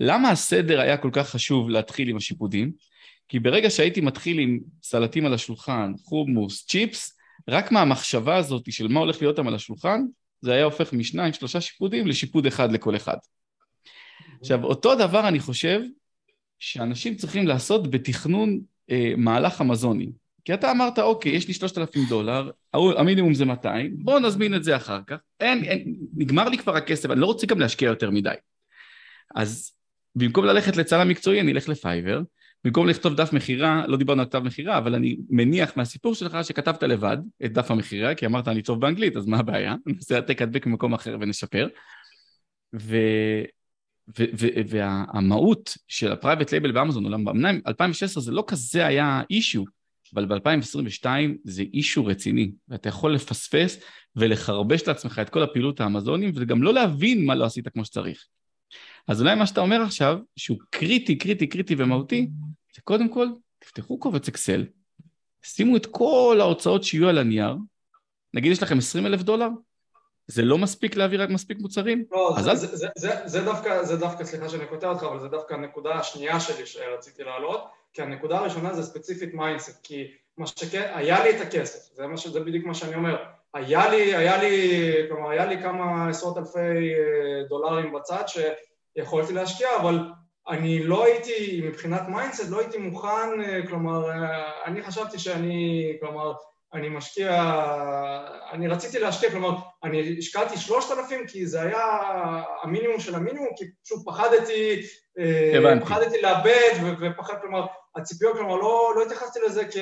למה 0.00 0.30
הסדר 0.30 0.80
היה 0.80 0.96
כל 0.96 1.10
כך 1.12 1.30
חשוב 1.30 1.70
להתחיל 1.70 2.08
עם 2.08 2.16
השיפודים? 2.16 2.72
כי 3.28 3.38
ברגע 3.38 3.70
שהייתי 3.70 4.00
מתחיל 4.00 4.38
עם 4.38 4.60
סלטים 4.82 5.26
על 5.26 5.34
השולחן, 5.34 5.92
חומוס, 6.04 6.66
צ'יפס, 6.66 7.18
רק 7.48 7.72
מהמחשבה 7.72 8.36
הזאת 8.36 8.72
של 8.72 8.88
מה 8.88 9.00
הולך 9.00 9.22
להיות 9.22 9.36
שם 9.36 9.48
על 9.48 9.54
השולחן, 9.54 10.00
זה 10.40 10.52
היה 10.52 10.64
הופך 10.64 10.92
משניים, 10.92 11.32
שלושה 11.32 11.60
שיפודים 11.60 12.06
לשיפוד 12.06 12.46
אחד 12.46 12.72
לכל 12.72 12.96
אחד. 12.96 13.16
עכשיו, 14.40 14.64
אותו 14.64 14.94
דבר 14.94 15.28
אני 15.28 15.40
חושב 15.40 15.80
שאנשים 16.58 17.14
צריכים 17.14 17.46
לעשות 17.46 17.90
בתכנון 17.90 18.60
אה, 18.90 19.12
מהלך 19.16 19.60
האמזוני. 19.60 20.10
כי 20.44 20.54
אתה 20.54 20.70
אמרת, 20.70 20.98
אוקיי, 20.98 21.32
יש 21.32 21.48
לי 21.48 21.54
3,000 21.54 22.08
דולר, 22.08 22.50
המינימום 22.74 23.34
זה 23.34 23.44
200, 23.44 23.96
בואו 23.98 24.18
נזמין 24.18 24.54
את 24.54 24.64
זה 24.64 24.76
אחר 24.76 25.00
כך. 25.06 25.16
אין, 25.40 25.64
אין, 25.64 25.96
נגמר 26.16 26.48
לי 26.48 26.58
כבר 26.58 26.76
הכסף, 26.76 27.10
אני 27.10 27.20
לא 27.20 27.26
רוצה 27.26 27.46
גם 27.46 27.60
להשקיע 27.60 27.88
יותר 27.88 28.10
מדי. 28.10 28.34
אז 29.34 29.72
במקום 30.14 30.44
ללכת 30.44 30.76
לצלם 30.76 31.08
מקצועי, 31.08 31.40
אני 31.40 31.52
אלך 31.52 31.68
ל 31.68 31.75
Fiverr. 31.75 32.20
במקום 32.64 32.88
לכתוב 32.88 33.14
דף 33.14 33.32
מכירה, 33.32 33.86
לא 33.86 33.96
דיברנו 33.96 34.20
על 34.20 34.26
דף 34.26 34.38
מכירה, 34.38 34.78
אבל 34.78 34.94
אני 34.94 35.16
מניח 35.30 35.76
מהסיפור 35.76 36.14
שלך 36.14 36.38
שכתבת 36.42 36.82
לבד 36.82 37.16
את 37.44 37.52
דף 37.52 37.70
המכירה, 37.70 38.14
כי 38.14 38.26
אמרת 38.26 38.48
אני 38.48 38.62
טוב 38.62 38.80
באנגלית, 38.80 39.16
אז 39.16 39.26
מה 39.26 39.38
הבעיה? 39.38 39.74
נעשה 39.86 40.14
העתק 40.14 40.42
הדבק 40.42 40.66
במקום 40.66 40.94
אחר 40.94 41.16
ונשפר. 41.20 41.68
ו... 42.74 42.96
ו- 44.18 44.24
ו- 44.38 44.48
והמהות 44.68 45.74
של 45.88 46.12
ה 46.12 46.17
private 46.17 46.52
label 46.52 46.72
באמזון, 46.72 47.14
אמנם 47.14 47.60
2016 47.66 48.22
זה 48.22 48.32
לא 48.32 48.44
כזה 48.46 48.86
היה 48.86 49.22
issue, 49.30 49.64
אבל 50.14 50.26
ב-2022 50.26 51.06
זה 51.44 51.62
issue 51.62 52.06
רציני, 52.06 52.50
ואתה 52.68 52.88
יכול 52.88 53.14
לפספס 53.14 53.80
ולחרבש 54.16 54.88
לעצמך 54.88 55.18
את 55.18 55.30
כל 55.30 55.42
הפעילות 55.42 55.80
האמזונית, 55.80 56.32
וגם 56.34 56.62
לא 56.62 56.74
להבין 56.74 57.26
מה 57.26 57.34
לא 57.34 57.44
עשית 57.44 57.68
כמו 57.68 57.84
שצריך. 57.84 58.24
אז 59.08 59.20
אולי 59.20 59.34
מה 59.34 59.46
שאתה 59.46 59.60
אומר 59.60 59.82
עכשיו, 59.82 60.18
שהוא 60.36 60.58
קריטי, 60.70 61.18
קריטי, 61.18 61.46
קריטי 61.46 61.74
ומהותי, 61.78 62.28
קודם 62.88 63.08
כל, 63.08 63.26
תפתחו 63.58 63.98
קובץ 63.98 64.28
אקסל, 64.28 64.66
שימו 65.42 65.76
את 65.76 65.86
כל 65.86 66.38
ההוצאות 66.40 66.84
שיהיו 66.84 67.08
על 67.08 67.18
הנייר, 67.18 67.54
נגיד 68.34 68.52
יש 68.52 68.62
לכם 68.62 68.78
20 68.78 69.06
אלף 69.06 69.22
דולר, 69.22 69.48
זה 70.26 70.42
לא 70.42 70.58
מספיק 70.58 70.96
להביא 70.96 71.18
רק 71.18 71.28
מספיק 71.28 71.58
מוצרים? 71.60 72.04
לא, 72.12 72.36
זה, 72.40 72.54
זה, 72.54 72.76
זה, 72.76 72.88
זה, 72.96 73.10
זה, 73.24 73.44
דווקא, 73.44 73.84
זה 73.84 73.96
דווקא, 73.96 74.24
סליחה 74.24 74.48
שאני 74.48 74.66
קוטע 74.66 74.88
אותך, 74.90 75.02
אבל 75.02 75.20
זה 75.20 75.28
דווקא 75.28 75.54
הנקודה 75.54 75.94
השנייה 75.94 76.40
שלי 76.40 76.66
שרציתי 76.66 77.24
להעלות, 77.24 77.68
כי 77.92 78.02
הנקודה 78.02 78.38
הראשונה 78.38 78.74
זה 78.74 78.82
ספציפית 78.82 79.34
mindset, 79.34 79.80
כי 79.82 80.06
מה 80.36 80.46
שכן, 80.46 80.90
היה 80.94 81.24
לי 81.24 81.36
את 81.36 81.40
הכסף, 81.40 81.94
זה, 81.94 82.06
מה, 82.06 82.16
זה 82.16 82.40
בדיוק 82.40 82.64
מה 82.64 82.74
שאני 82.74 82.94
אומר, 82.94 83.16
היה 83.54 83.90
לי, 83.90 84.16
היה 84.16 84.42
לי, 84.42 84.92
כלומר, 85.08 85.30
היה 85.30 85.46
לי 85.46 85.62
כמה 85.62 86.08
עשרות 86.08 86.38
אלפי 86.38 86.58
אה, 86.94 87.42
דולרים 87.48 87.92
בצד 87.92 88.24
שיכולתי 88.26 89.32
להשקיע, 89.32 89.68
אבל 89.80 89.98
אני 90.48 90.82
לא 90.82 91.04
הייתי, 91.04 91.60
מבחינת 91.64 92.02
mindset, 92.08 92.50
לא 92.50 92.60
הייתי 92.60 92.78
מוכן, 92.78 93.40
אה, 93.44 93.66
כלומר, 93.66 94.10
אה, 94.10 94.64
אני 94.64 94.82
חשבתי 94.82 95.18
שאני, 95.18 95.92
כלומר, 96.00 96.32
אני 96.74 96.88
משקיע, 96.88 97.30
אני 98.52 98.68
רציתי 98.68 98.98
להשקיע, 98.98 99.30
כלומר, 99.30 99.50
אני 99.84 100.16
השקעתי 100.18 100.56
שלושת 100.56 100.98
אלפים 100.98 101.26
כי 101.26 101.46
זה 101.46 101.62
היה 101.62 101.86
המינימום 102.62 103.00
של 103.00 103.14
המינימום, 103.14 103.48
כי 103.56 103.64
פשוט 103.84 104.02
פחדתי, 104.06 104.82
הבנתי. 105.56 105.84
פחדתי 105.84 106.22
לאבד 106.22 106.70
ופחד, 107.00 107.34
כלומר, 107.40 107.66
הציפיות, 107.96 108.36
כלומר, 108.36 108.56
לא, 108.56 108.92
לא 108.96 109.02
התייחסתי 109.02 109.38
לזה 109.46 109.64
כ, 109.64 109.76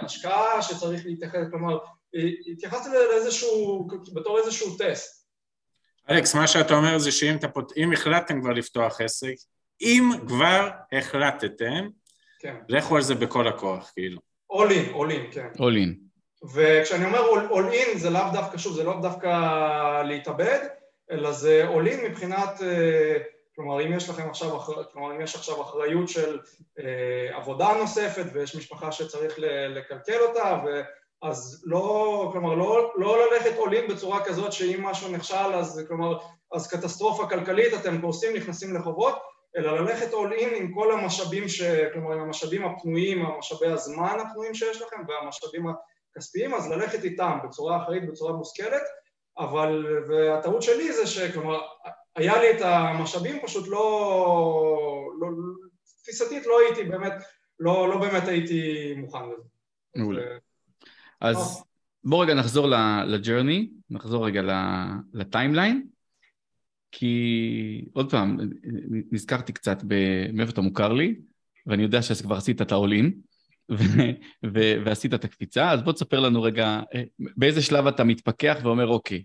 כהשקעה 0.00 0.62
שצריך 0.62 1.02
להתייחס, 1.06 1.46
כלומר, 1.50 1.78
התייחסתי 2.52 2.88
לאיזשהו, 3.10 3.88
בתור 4.14 4.38
איזשהו 4.38 4.76
טסט. 4.78 5.13
אלכס, 6.10 6.34
מה 6.34 6.46
שאתה 6.46 6.74
אומר 6.74 6.98
זה 6.98 7.12
שאם 7.12 7.36
פות... 7.54 7.72
החלטתם 7.92 8.40
כבר 8.40 8.52
לפתוח 8.52 9.00
עסק, 9.00 9.34
אם 9.80 10.10
כבר 10.26 10.68
החלטתם, 10.92 11.88
כן. 12.40 12.56
לכו 12.68 12.96
על 12.96 13.02
זה 13.02 13.14
בכל 13.14 13.48
הכוח, 13.48 13.92
כאילו. 13.94 14.20
all 14.52 14.70
in, 14.70 14.94
all 14.94 15.10
in, 15.10 15.34
כן. 15.34 15.48
all 15.56 15.76
in. 15.76 16.04
וכשאני 16.54 17.04
אומר 17.04 17.18
all, 17.18 17.52
all 17.52 17.74
in 17.74 17.98
זה 17.98 18.10
לאו 18.10 18.22
דווקא, 18.32 18.58
שוב, 18.58 18.76
זה 18.76 18.84
לא 18.84 18.98
דווקא 19.02 20.02
להתאבד, 20.02 20.58
אלא 21.10 21.32
זה 21.32 21.68
all 21.68 21.86
in 21.88 22.08
מבחינת, 22.08 22.62
אה, 22.62 23.16
כלומר 23.54 23.86
אם 23.86 23.92
יש 23.92 24.08
לכם 24.08 24.30
עכשיו, 24.30 24.60
כלומר 24.92 25.16
אם 25.16 25.20
יש 25.20 25.34
עכשיו 25.34 25.62
אחריות 25.62 26.08
של 26.08 26.38
אה, 26.78 27.36
עבודה 27.36 27.68
נוספת 27.80 28.24
ויש 28.32 28.56
משפחה 28.56 28.92
שצריך 28.92 29.34
לקלקל 29.68 30.20
אותה 30.20 30.60
ו... 30.66 30.80
אז 31.24 31.62
לא, 31.66 32.28
כלומר, 32.32 32.54
לא, 32.54 32.92
לא 32.96 33.18
ללכת 33.26 33.56
עולים 33.56 33.88
בצורה 33.88 34.24
כזאת 34.24 34.52
שאם 34.52 34.82
משהו 34.82 35.10
נכשל 35.10 35.54
אז, 35.54 35.84
כלומר, 35.88 36.18
אז 36.52 36.68
קטסטרופה 36.68 37.26
כלכלית, 37.28 37.74
אתם 37.74 38.00
קורסים, 38.00 38.36
נכנסים 38.36 38.76
לחובות, 38.76 39.14
אלא 39.56 39.80
ללכת 39.80 40.12
in 40.12 40.56
עם 40.56 40.74
כל 40.74 40.92
המשאבים, 40.92 41.48
ש... 41.48 41.62
כלומר, 41.92 42.12
עם 42.12 42.20
המשאבים 42.20 42.64
הפנויים, 42.64 43.26
המשאבי 43.26 43.66
הזמן 43.66 44.16
הפנויים 44.20 44.54
שיש 44.54 44.82
לכם 44.82 44.96
והמשאבים 45.08 45.66
הכספיים, 46.16 46.54
אז 46.54 46.70
ללכת 46.70 47.04
איתם 47.04 47.38
בצורה 47.44 47.82
אחראית, 47.82 48.08
בצורה 48.08 48.32
מושכלת, 48.32 48.82
אבל, 49.38 49.86
והטעות 50.08 50.62
שלי 50.62 50.92
זה 50.92 51.06
שכלומר, 51.06 51.60
היה 52.16 52.40
לי 52.40 52.50
את 52.50 52.60
המשאבים, 52.60 53.40
פשוט 53.42 53.68
לא, 53.68 55.10
לא 55.20 55.28
תפיסתית 56.02 56.46
לא 56.46 56.60
הייתי 56.60 56.84
באמת, 56.84 57.12
לא, 57.60 57.88
לא 57.88 57.96
באמת 57.98 58.28
הייתי 58.28 58.94
מוכן 58.96 59.28
לזה. 59.30 59.42
מעולה. 59.96 60.43
אז 61.20 61.64
בוא 62.04 62.24
רגע 62.24 62.34
נחזור 62.34 62.68
ל 63.06 63.13
journey, 63.13 63.70
נחזור 63.90 64.26
רגע 64.26 64.42
ל 65.12 65.19
timeline, 65.19 65.86
כי 66.92 67.84
עוד 67.92 68.10
פעם, 68.10 68.38
נזכרתי 69.12 69.52
קצת 69.52 69.78
מאיפה 70.32 70.52
אתה 70.52 70.60
מוכר 70.60 70.92
לי, 70.92 71.14
ואני 71.66 71.82
יודע 71.82 72.02
שכבר 72.02 72.36
עשית 72.36 72.62
את 72.62 72.72
העולים, 72.72 73.14
ועשית 74.84 75.14
את 75.14 75.24
הקפיצה, 75.24 75.70
אז 75.70 75.82
בוא 75.82 75.92
תספר 75.92 76.20
לנו 76.20 76.42
רגע 76.42 76.80
אה, 76.94 77.02
באיזה 77.18 77.62
שלב 77.62 77.86
אתה 77.86 78.04
מתפכח 78.04 78.58
ואומר, 78.62 78.86
אוקיי, 78.86 79.24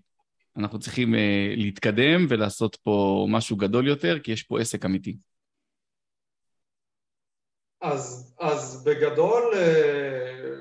אנחנו 0.56 0.78
צריכים 0.78 1.14
אה, 1.14 1.18
להתקדם 1.56 2.26
ולעשות 2.28 2.76
פה 2.76 3.26
משהו 3.28 3.56
גדול 3.56 3.86
יותר, 3.86 4.18
כי 4.18 4.32
יש 4.32 4.42
פה 4.42 4.60
עסק 4.60 4.84
אמיתי. 4.84 5.16
אז, 7.80 8.34
אז 8.40 8.84
בגדול, 8.84 9.42
אה, 9.54 10.54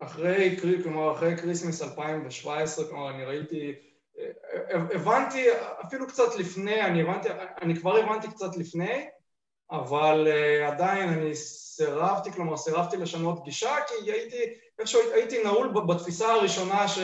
אחרי, 0.00 0.56
כלומר, 0.82 1.12
אחרי 1.12 1.36
כריסמס 1.36 1.82
2017, 1.82 2.84
כלומר, 2.84 3.10
אני 3.10 3.24
ראיתי, 3.24 3.74
הבנתי 4.70 5.46
אפילו 5.86 6.06
קצת 6.06 6.36
לפני, 6.38 6.82
אני 6.82 7.02
הבנתי, 7.02 7.28
אני 7.62 7.76
כבר 7.76 7.96
הבנתי 7.96 8.30
קצת 8.30 8.56
לפני, 8.56 9.06
אבל 9.70 10.28
אה, 10.28 10.68
עדיין 10.72 11.08
אני 11.08 11.34
סירבתי, 11.34 12.32
כלומר 12.32 12.56
סירבתי 12.56 12.96
לשנות 12.96 13.44
גישה 13.44 13.76
כי 13.88 14.12
הייתי, 14.12 14.36
איכשהו 14.78 15.00
הייתי 15.14 15.44
נעול 15.44 15.68
בתפיסה 15.68 16.32
הראשונה 16.32 16.88
ש, 16.88 16.98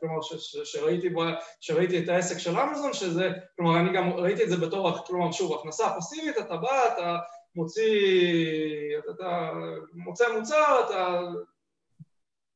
כלומר, 0.00 0.22
ש, 0.22 0.32
ש, 0.32 0.56
שראיתי, 0.64 1.08
ב, 1.08 1.18
שראיתי 1.60 1.98
את 1.98 2.08
העסק 2.08 2.38
של 2.38 2.58
אמזון, 2.58 2.92
שזה, 2.92 3.30
כלומר 3.56 3.80
אני 3.80 3.92
גם 3.92 4.12
ראיתי 4.12 4.44
את 4.44 4.48
זה 4.48 4.56
בתור, 4.56 4.98
כלומר 5.06 5.32
שוב, 5.32 5.58
הכנסה 5.58 5.94
פסיבית, 5.96 6.38
אתה 6.38 6.56
בא, 6.56 6.92
אתה 6.94 7.16
מוציא, 7.54 8.98
אתה, 8.98 9.10
אתה 9.10 9.52
מוצא 9.94 10.24
מוצר, 10.38 10.80
אתה 10.86 11.20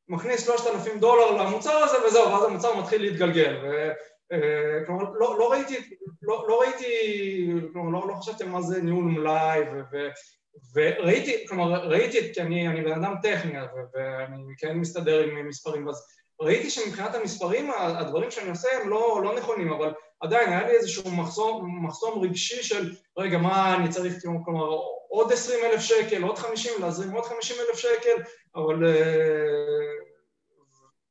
מכניס 0.08 0.44
3,000 0.44 1.00
דולר 1.00 1.30
למוצר 1.30 1.76
הזה 1.76 2.06
וזהו, 2.06 2.30
ואז 2.30 2.44
המוצר 2.44 2.76
מתחיל 2.76 3.02
להתגלגל. 3.02 3.56
ו, 3.62 3.90
אה, 4.32 4.84
כלומר, 4.86 5.04
לא, 5.14 5.38
לא 5.38 5.52
ראיתי, 5.52 5.76
לא, 6.22 6.44
לא 6.48 6.60
ראיתי, 6.60 7.50
כלומר, 7.72 8.00
לא, 8.00 8.08
לא 8.08 8.14
חשבתי 8.14 8.44
מה 8.44 8.62
זה 8.62 8.82
ניהול 8.82 9.04
מלאי, 9.04 9.60
ו, 9.60 9.80
ו, 9.92 10.08
וראיתי, 10.74 11.46
כלומר, 11.48 11.88
ראיתי, 11.88 12.34
כי 12.34 12.40
אני, 12.40 12.68
אני 12.68 12.80
בן 12.80 13.04
אדם 13.04 13.14
טכני, 13.22 13.60
ו, 13.62 13.76
ואני 13.94 14.54
כן 14.58 14.78
מסתדר 14.78 15.24
עם 15.24 15.48
מספרים, 15.48 15.88
אז 15.88 16.06
ראיתי 16.40 16.70
שמבחינת 16.70 17.14
המספרים, 17.14 17.70
הדברים 17.78 18.30
שאני 18.30 18.50
עושה 18.50 18.68
הם 18.82 18.88
לא, 18.88 19.20
לא 19.24 19.36
נכונים, 19.36 19.72
אבל 19.72 19.92
עדיין 20.20 20.48
היה 20.48 20.66
לי 20.66 20.72
איזשהו 20.72 21.10
מחסום, 21.10 21.86
מחסום 21.86 22.22
רגשי 22.22 22.62
של, 22.62 22.94
רגע, 23.18 23.38
מה 23.38 23.76
אני 23.76 23.88
צריך, 23.88 24.14
כלומר, 24.44 24.66
עוד 25.08 25.32
עשרים 25.32 25.64
אלף 25.64 25.80
שקל, 25.80 26.22
עוד 26.22 26.38
חמישים, 26.38 26.72
להזרים 26.80 27.12
עוד 27.12 27.24
חמישים 27.24 27.56
אלף 27.68 27.78
שקל, 27.78 28.22
אבל... 28.54 28.86
אה, 28.86 30.06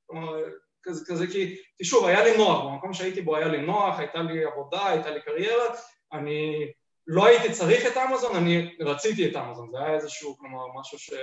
כלומר, 0.06 0.38
כזה, 0.84 1.06
כזה 1.06 1.28
כי, 1.28 1.56
כי 1.78 1.86
שוב, 1.86 2.06
היה 2.06 2.24
לי 2.24 2.38
נוח, 2.38 2.65
במקום 2.65 2.94
שהייתי 2.94 3.22
בו 3.22 3.36
היה 3.36 3.48
לי 3.48 3.62
נוח, 3.62 4.00
הייתה 4.00 4.22
לי 4.22 4.46
עבודה, 4.46 4.88
הייתה 4.88 5.10
לי 5.10 5.22
קריירה, 5.22 5.65
אני 6.13 6.68
לא 7.08 7.26
הייתי 7.26 7.52
צריך 7.52 7.86
את 7.86 7.98
אמזון, 7.98 8.36
אני 8.36 8.76
רציתי 8.80 9.30
את 9.30 9.36
אמזון, 9.36 9.70
זה 9.72 9.78
היה 9.80 9.96
איזשהו, 9.96 10.38
כלומר, 10.38 10.80
משהו 10.80 11.00
ש... 11.00 11.13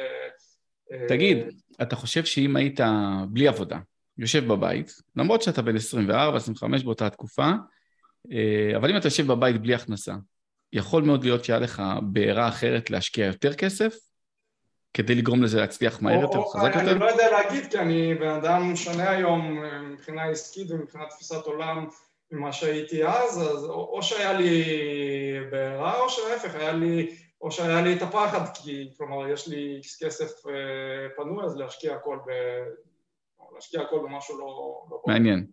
אה, 0.93 1.09
תגיד, 1.09 1.39
אתה 1.83 1.97
חושב 1.97 2.25
שאם 2.25 2.57
היית 2.57 2.81
בלי 3.29 3.49
עבודה, 3.49 3.79
יושב 4.19 4.47
בבית, 4.47 4.93
למרות 5.17 5.43
שאתה 5.43 5.63
בן 5.63 5.77
24, 5.77 6.37
25 6.37 6.85
באותה 6.85 7.11
תקופה, 7.11 7.51
אה, 8.33 8.77
אבל 8.77 8.91
אם 8.91 8.97
אתה 8.97 9.07
יושב 9.07 9.27
בבית 9.27 9.63
בלי 9.63 9.75
הכנסה, 9.75 10.15
יכול 10.73 11.03
מאוד 11.03 11.25
להיות 11.25 11.45
שהיה 11.45 11.59
לך 11.59 11.83
בעירה 12.03 12.49
אחרת 12.49 12.91
להשקיע 12.91 13.27
יותר 13.27 13.55
כסף, 13.55 13.95
כדי 14.95 15.15
לגרום 15.15 15.43
לזה 15.43 15.61
להצליח 15.61 16.03
מהר 16.03 16.21
יותר, 16.21 16.39
חזק 16.53 16.75
יותר? 16.75 16.91
אני 16.91 17.01
לא 17.01 17.11
יודע 17.11 17.31
להגיד, 17.31 17.71
כי 17.71 17.79
אני 17.79 18.15
בן 18.15 18.29
אדם 18.29 18.77
שונה 18.77 19.11
היום 19.11 19.65
אה, 19.65 19.83
מבחינה 19.83 20.25
עסקית 20.25 20.71
ומבחינת 20.71 21.09
תפיסת 21.11 21.47
עולם 21.47 21.87
ממה 22.31 22.53
שהייתי 22.53 23.07
אז, 23.07 23.43
אז 23.43 23.65
או 23.65 24.03
שהיה 24.03 24.33
לי 24.33 24.65
בעירה, 25.51 26.01
או 26.01 26.09
שלהפך, 26.09 26.55
היה 26.55 26.73
לי, 26.73 27.17
או 27.41 27.53
שהיה 27.53 27.83
לי 27.83 27.97
את 27.97 28.03
הפחד, 28.03 28.57
כי 28.63 28.91
כלומר 28.97 29.29
יש 29.29 29.49
לי 29.49 29.81
כסף 30.01 30.47
אה, 30.47 31.09
פנוי, 31.17 31.45
אז 31.45 31.57
להשקיע 31.57 31.95
הכל 31.95 32.19
ב... 32.27 32.31
להשקיע 33.55 33.81
הכל 33.81 33.99
במשהו 33.99 34.39
לא... 34.39 34.85
לא 34.91 35.03
מעניין. 35.07 35.47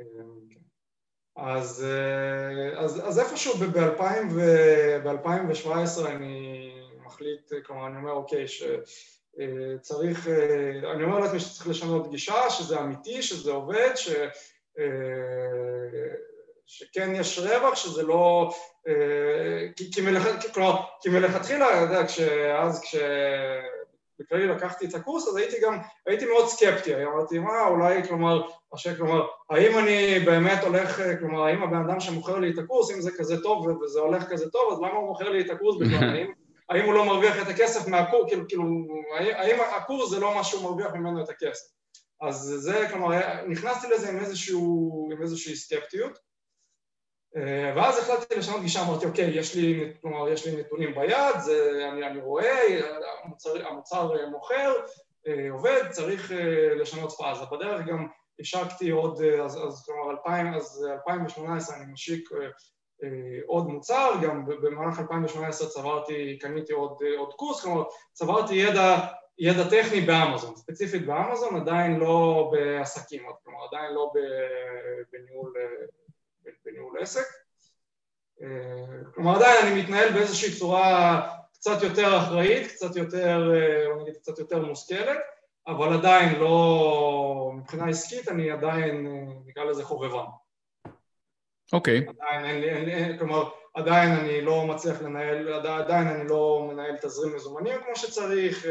אה, 0.00 0.04
כן. 0.50 0.60
אז, 1.36 1.84
אה, 1.84 2.80
אז, 2.80 3.08
אז 3.08 3.18
איפשהו 3.18 3.54
ב-2017 3.54 6.06
אני 6.06 6.72
מחליט, 7.04 7.52
כלומר 7.66 7.86
אני 7.86 7.96
אומר 7.96 8.12
אוקיי 8.12 8.44
שצריך, 8.48 10.28
אה, 10.28 10.92
אני 10.92 11.04
אומר 11.04 11.18
לעצמי 11.18 11.40
שצריך 11.40 11.68
לשנות 11.68 12.10
גישה, 12.10 12.50
שזה 12.50 12.80
אמיתי, 12.80 13.22
שזה 13.22 13.50
עובד, 13.50 13.90
ש, 13.94 14.08
שכן 16.66 17.14
יש 17.14 17.38
רווח, 17.38 17.74
שזה 17.74 18.02
לא, 18.02 18.50
כי, 19.76 19.92
כי, 19.92 20.00
מלכ, 20.00 20.52
כלומר, 20.54 20.76
כי 21.02 21.08
מלכתחילה, 21.08 21.84
אתה 21.84 21.92
יודע, 21.92 22.06
כשאז 22.06 22.80
כש... 22.80 22.96
בכללי 24.20 24.46
לקחתי 24.46 24.86
את 24.86 24.94
הקורס, 24.94 25.28
אז 25.28 25.36
הייתי 25.36 25.56
גם, 25.62 25.78
הייתי 26.06 26.26
מאוד 26.26 26.48
סקפטי, 26.48 27.04
אמרתי, 27.04 27.38
מה, 27.38 27.66
אולי, 27.66 28.08
כלומר, 28.08 28.42
השק, 28.74 28.96
כלומר, 28.96 29.26
האם 29.50 29.78
אני 29.78 30.18
באמת 30.24 30.64
הולך, 30.64 31.02
כלומר, 31.20 31.42
האם 31.42 31.62
הבן 31.62 31.90
אדם 31.90 32.00
שמוכר 32.00 32.38
לי 32.38 32.50
את 32.50 32.58
הקורס, 32.58 32.90
אם 32.90 33.00
זה 33.00 33.10
כזה 33.18 33.42
טוב 33.42 33.66
וזה 33.66 34.00
הולך 34.00 34.28
כזה 34.28 34.50
טוב, 34.50 34.72
אז 34.72 34.78
למה 34.78 34.98
הוא 34.98 35.08
מוכר 35.08 35.28
לי 35.28 35.40
את 35.40 35.50
הקורס 35.50 35.76
בכלל? 35.80 36.08
האם, 36.16 36.26
האם 36.70 36.84
הוא 36.84 36.94
לא 36.94 37.04
מרוויח 37.04 37.42
את 37.42 37.48
הכסף 37.48 37.88
מהקורס, 37.88 38.28
כאילו, 38.28 38.48
כאילו, 38.48 38.64
האם 39.18 39.56
הקורס 39.76 40.10
זה 40.10 40.20
לא 40.20 40.34
מה 40.34 40.44
שהוא 40.44 40.62
מרוויח 40.62 40.94
ממנו 40.94 41.24
את 41.24 41.28
הכסף? 41.28 41.66
אז 42.22 42.36
זה, 42.58 42.86
כלומר, 42.90 43.18
נכנסתי 43.48 43.86
לזה 43.94 44.08
עם, 44.08 44.18
איזשהו, 44.18 45.08
עם 45.12 45.22
איזושהי 45.22 45.56
סקפטיות, 45.56 46.18
ואז 47.76 47.98
החלטתי 47.98 48.34
לשנות 48.34 48.60
גישה, 48.60 48.82
אמרתי, 48.82 49.06
אוקיי, 49.06 49.30
יש 49.38 49.54
לי, 49.56 49.92
כלומר, 50.00 50.28
יש 50.28 50.46
לי 50.46 50.60
נתונים 50.60 50.94
ביד, 50.94 51.40
זה, 51.40 51.88
אני, 51.92 52.06
אני 52.06 52.20
רואה, 52.20 52.80
המוצר, 53.24 53.66
המוצר 53.66 54.30
מוכר, 54.30 54.72
אה, 55.26 55.50
עובד, 55.50 55.82
צריך 55.90 56.32
אה, 56.32 56.74
לשנות 56.74 57.12
פאזה. 57.12 57.44
בדרך 57.52 57.86
גם 57.86 58.06
השקתי 58.40 58.90
עוד, 58.90 59.22
אז, 59.22 59.58
אז 59.68 59.84
כלומר, 59.86 60.10
2000, 60.10 60.54
אז 60.54 60.86
2018 60.92 61.76
אני 61.76 61.92
משיק 61.92 62.28
עוד 63.46 63.66
מוצר, 63.66 64.12
גם 64.22 64.46
במהלך 64.46 65.00
2018 65.00 65.68
צברתי, 65.68 66.38
קניתי 66.40 66.72
עוד, 66.72 66.98
עוד 67.18 67.32
קורס, 67.32 67.62
כלומר, 67.62 67.84
צברתי 68.12 68.54
ידע, 68.54 68.96
ידע 69.38 69.70
טכני 69.70 70.00
באמזון, 70.00 70.56
ספציפית 70.56 71.06
באמזון, 71.06 71.56
עדיין 71.56 71.96
לא 71.96 72.50
בעסקים, 72.52 73.22
כלומר, 73.44 73.58
עדיין 73.70 73.94
לא 73.94 74.12
בניהול 75.12 75.52
בניהול 76.64 76.98
עסק. 77.00 77.26
אה, 78.42 79.12
כלומר 79.14 79.36
עדיין 79.36 79.66
אני 79.66 79.82
מתנהל 79.82 80.12
באיזושהי 80.12 80.58
צורה 80.58 81.20
קצת 81.52 81.82
יותר 81.82 82.18
אחראית, 82.18 82.70
קצת 82.70 82.96
יותר, 82.96 83.52
אה, 83.54 84.02
נגיד 84.02 84.16
קצת 84.16 84.38
יותר 84.38 84.66
מושכלת, 84.66 85.18
אבל 85.66 85.92
עדיין 85.92 86.38
לא, 86.38 87.52
מבחינה 87.54 87.88
עסקית 87.88 88.28
אני 88.28 88.50
עדיין, 88.50 89.06
אה, 89.06 89.34
נקרא 89.46 89.64
לזה 89.64 89.84
חובבן. 89.84 90.24
אוקיי. 91.72 91.98
Okay. 91.98 92.10
עדיין 92.10 92.44
אין 92.44 92.60
לי, 92.60 92.70
אין, 92.70 92.88
אין, 92.88 93.18
כלומר 93.18 93.50
עדיין 93.74 94.12
אני 94.12 94.40
לא 94.40 94.66
מצליח 94.66 95.02
לנהל, 95.02 95.66
עדיין 95.66 96.06
אני 96.08 96.28
לא 96.28 96.68
מנהל 96.72 96.96
תזרים 96.96 97.36
מזומנים 97.36 97.80
כמו 97.84 97.96
שצריך, 97.96 98.66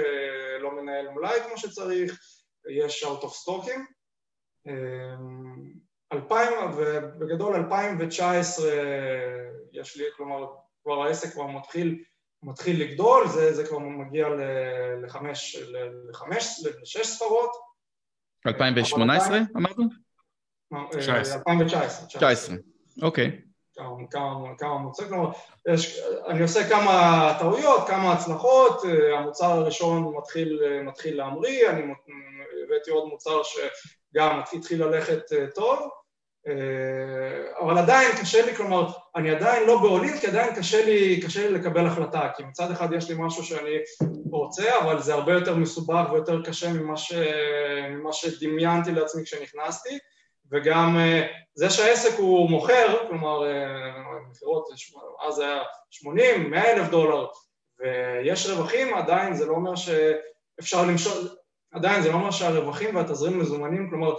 לא 0.59 0.71
מנהל 0.71 1.09
מלאי 1.09 1.39
כמו 1.47 1.57
שצריך, 1.57 2.19
יש 2.69 3.03
out 3.03 3.23
of 3.23 3.29
stocking. 3.29 3.81
2000, 6.13 6.53
ובגדול 6.77 7.55
2019 7.55 8.69
יש 9.73 9.97
לי, 9.97 10.03
כלומר, 10.17 10.47
כבר 10.83 11.03
העסק 11.03 11.33
כבר 11.33 11.47
מתחיל, 11.47 12.03
מתחיל 12.43 12.81
לגדול, 12.81 13.27
זה, 13.27 13.53
זה 13.53 13.67
כבר 13.67 13.79
מגיע 13.79 14.27
לחמש, 15.03 15.55
לחמש, 16.09 16.65
לשש 16.81 17.07
ספרות. 17.07 17.51
2018 18.47 19.39
אמרנו? 19.55 19.83
2019. 20.73 22.07
19, 22.07 22.55
אוקיי. 23.01 23.41
כמה, 24.11 24.55
כמה 24.57 24.77
מוצר, 24.77 25.07
כלומר, 25.07 25.31
יש, 25.67 25.99
אני 26.27 26.41
עושה 26.41 26.69
כמה 26.69 27.35
טעויות, 27.39 27.87
כמה 27.87 28.13
הצלחות, 28.13 28.81
המוצר 29.17 29.45
הראשון 29.45 30.15
מתחיל, 30.17 30.61
מתחיל 30.83 31.17
להמריא, 31.17 31.69
אני 31.69 31.93
הבאתי 32.65 32.91
עוד 32.91 33.07
מוצר 33.09 33.41
שגם 33.43 34.41
התחיל 34.53 34.83
ללכת 34.83 35.21
טוב, 35.55 35.79
אה, 35.79 35.98
אבל 37.61 37.77
עדיין 37.77 38.11
קשה 38.21 38.45
לי, 38.45 38.55
כלומר, 38.55 38.87
אני 39.15 39.31
עדיין 39.31 39.67
לא 39.67 39.81
בעולים, 39.81 40.17
כי 40.17 40.27
עדיין 40.27 40.55
קשה 40.55 40.85
לי, 40.85 41.21
קשה 41.21 41.47
לי 41.47 41.53
לקבל 41.53 41.87
החלטה, 41.87 42.29
כי 42.37 42.43
מצד 42.43 42.71
אחד 42.71 42.93
יש 42.93 43.09
לי 43.09 43.15
משהו 43.17 43.43
שאני 43.43 43.77
רוצה, 44.31 44.79
אבל 44.79 44.99
זה 44.99 45.13
הרבה 45.13 45.33
יותר 45.33 45.55
מסובך 45.55 46.09
ויותר 46.11 46.43
קשה 46.43 46.73
ממה, 46.73 46.97
ש... 46.97 47.13
ממה 47.89 48.13
שדמיינתי 48.13 48.91
לעצמי 48.91 49.23
כשנכנסתי, 49.23 49.97
וגם 50.51 50.97
זה 51.55 51.69
שהעסק 51.69 52.17
הוא 52.17 52.49
מוכר, 52.49 53.07
כלומר 53.07 53.43
מכירות, 54.31 54.69
אז 55.27 55.39
היה 55.39 55.61
80, 55.89 56.51
100 56.51 56.71
אלף 56.71 56.89
דולר, 56.89 57.27
ויש 57.79 58.49
רווחים, 58.49 58.93
עדיין 58.93 59.33
זה 59.33 59.45
לא 59.45 59.53
אומר 59.53 59.73
שאפשר 59.75 60.85
למשול, 60.85 61.29
עדיין 61.71 62.01
זה 62.01 62.11
לא 62.11 62.15
אומר 62.15 62.31
שהרווחים 62.31 62.95
והתזרים 62.95 63.39
מזומנים, 63.39 63.89
כלומר, 63.89 64.13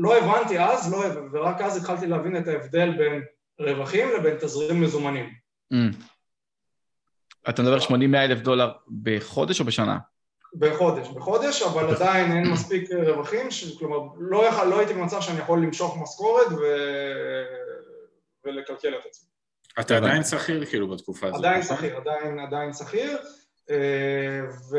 לא 0.00 0.18
הבנתי 0.18 0.60
אז, 0.60 0.92
לא, 0.92 0.98
ורק 1.32 1.60
אז 1.60 1.76
התחלתי 1.76 2.06
להבין 2.06 2.36
את 2.36 2.48
ההבדל 2.48 2.96
בין 2.96 3.22
רווחים 3.60 4.08
לבין 4.18 4.36
תזרים 4.36 4.80
מזומנים. 4.80 5.34
Mm. 5.74 5.76
אתה 7.48 7.62
מדבר 7.62 7.78
80-100 7.78 7.90
אלף 8.16 8.38
דולר 8.38 8.72
בחודש 9.02 9.60
או 9.60 9.64
בשנה? 9.64 9.98
בחודש, 10.54 11.08
בחודש, 11.08 11.62
אבל 11.62 11.94
עדיין 11.94 12.32
אין 12.32 12.50
מספיק 12.52 12.90
רווחים, 12.92 13.48
כלומר, 13.78 13.98
לא, 14.18 14.46
יכול, 14.46 14.66
לא 14.66 14.78
הייתי 14.78 14.94
במצב 14.94 15.20
שאני 15.20 15.38
יכול 15.38 15.62
למשוך 15.62 15.98
משכורת 16.02 16.46
ו... 16.46 16.62
ולקלקל 18.44 18.94
את 18.94 19.06
עצמי. 19.06 19.28
אתה 19.80 19.96
עדיין 19.96 20.24
שכיר 20.24 20.64
כאילו 20.64 20.88
בתקופה 20.88 21.26
הזאת. 21.26 21.38
עדיין 21.38 21.60
נכון? 21.60 21.76
שכיר, 21.76 21.96
עדיין, 21.96 22.38
עדיין 22.38 22.72
שכיר, 22.72 23.18
אה, 23.70 24.40
ו... 24.70 24.78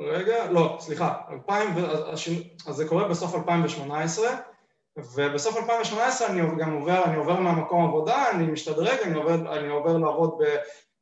רגע, 0.00 0.50
לא, 0.50 0.76
סליחה, 0.80 1.14
2000, 1.30 1.68
אז 2.66 2.76
זה 2.76 2.88
קורה 2.88 3.08
בסוף 3.08 3.34
2018, 3.34 4.28
ובסוף 4.96 5.56
2018 5.56 6.28
אני 6.28 6.40
גם 6.58 6.72
עובר, 6.72 7.04
אני 7.04 7.16
עובר 7.16 7.40
מהמקום 7.40 7.84
עבודה, 7.84 8.30
אני 8.30 8.46
משתדרג, 8.46 8.98
אני 9.04 9.14
עובר, 9.14 9.58
אני 9.58 9.68
עובר 9.68 9.96
לעבוד 9.96 10.38
ב, 10.38 10.56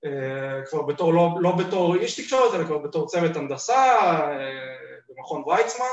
אה, 0.04 0.66
כבר 0.70 0.82
בתור, 0.82 1.14
לא, 1.14 1.30
לא 1.40 1.56
בתור 1.56 1.94
איש 1.94 2.20
תקשורת, 2.20 2.54
אלא 2.54 2.64
כבר 2.64 2.78
בתור 2.78 3.06
צוות 3.06 3.36
הנדסה 3.36 3.98
אה, 4.00 4.76
במכון 5.08 5.42
ויצמן, 5.46 5.86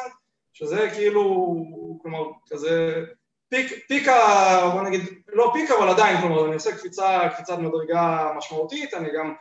שזה 0.54 0.90
כאילו, 0.94 1.56
כלומר, 2.02 2.24
כזה 2.50 3.04
פיק, 3.50 3.88
פיק 3.88 4.08
ה... 4.08 4.70
בוא 4.74 4.82
נגיד, 4.82 5.02
לא 5.28 5.52
פיק 5.54 5.72
אבל 5.72 5.90
עדיין, 5.90 6.22
כלומר, 6.22 6.46
אני 6.46 6.54
עושה 6.54 6.78
קפיצה, 6.78 7.30
קפיצת 7.34 7.58
מדרגה 7.58 8.32
משמעותית, 8.38 8.94
אני 8.94 9.10
גם 9.18 9.34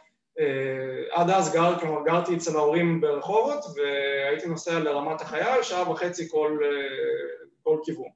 עד 1.10 1.30
אז 1.30 1.52
גר, 1.52 1.78
כלומר, 1.80 2.04
גרתי 2.04 2.36
אצל 2.36 2.56
ההורים 2.56 3.00
ברחובות 3.00 3.64
והייתי 3.76 4.48
נוסע 4.48 4.78
לרמת 4.78 5.20
החייל 5.20 5.62
שעה 5.62 5.90
וחצי 5.90 6.28
כל, 6.30 6.58
אה, 6.62 7.46
כל 7.62 7.78
כיוון. 7.84 8.08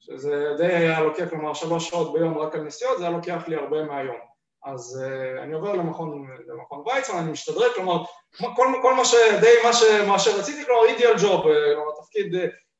שזה 0.00 0.54
די 0.56 0.66
היה 0.66 1.00
לוקח, 1.00 1.24
כלומר, 1.30 1.54
שלוש 1.54 1.88
שעות 1.88 2.12
ביום 2.12 2.38
רק 2.38 2.54
על 2.54 2.60
נסיעות, 2.60 2.98
זה 2.98 3.04
היה 3.04 3.16
לוקח 3.16 3.48
לי 3.48 3.56
הרבה 3.56 3.84
מהיום. 3.84 4.16
אז 4.64 5.04
uh, 5.04 5.42
אני 5.42 5.54
עובר 5.54 5.72
למכון, 5.72 6.26
למכון 6.48 6.84
ויצמן, 6.86 7.18
אני 7.18 7.32
משתדרג, 7.32 7.70
כלומר, 7.74 8.04
כל, 8.38 8.66
כל 8.82 8.94
מה 8.94 9.04
ש... 9.04 9.14
די 9.40 9.54
מה, 9.64 9.72
ש, 9.72 9.82
מה 10.08 10.18
שרציתי, 10.18 10.64
כלומר, 10.64 10.84
אידיאל 10.84 11.14
ג'וב, 11.22 11.42
כלומר, 11.42 11.90
תפקיד, 12.02 12.34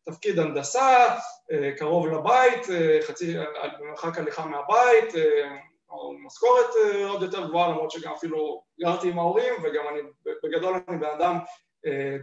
תפקיד 0.05 0.39
הנדסה, 0.39 1.17
קרוב 1.77 2.07
לבית, 2.07 2.67
חצי, 3.07 3.35
במרחק 3.81 4.19
הליכה 4.19 4.47
מהבית, 4.47 5.15
משכורת 6.27 6.71
עוד 7.09 7.23
יותר 7.23 7.49
גבוהה, 7.49 7.69
למרות 7.69 7.91
שגם 7.91 8.13
אפילו 8.13 8.63
גרתי 8.81 9.09
עם 9.09 9.19
ההורים, 9.19 9.55
וגם 9.63 9.85
אני, 9.93 10.01
בגדול 10.45 10.75
אני 10.89 10.99
בן 10.99 11.11
אדם 11.19 11.39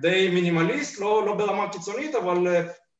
די 0.02 0.30
מינימליסט, 0.34 1.00
לא, 1.00 1.26
לא 1.26 1.36
ברמה 1.36 1.72
קיצונית, 1.72 2.16
אבל 2.16 2.48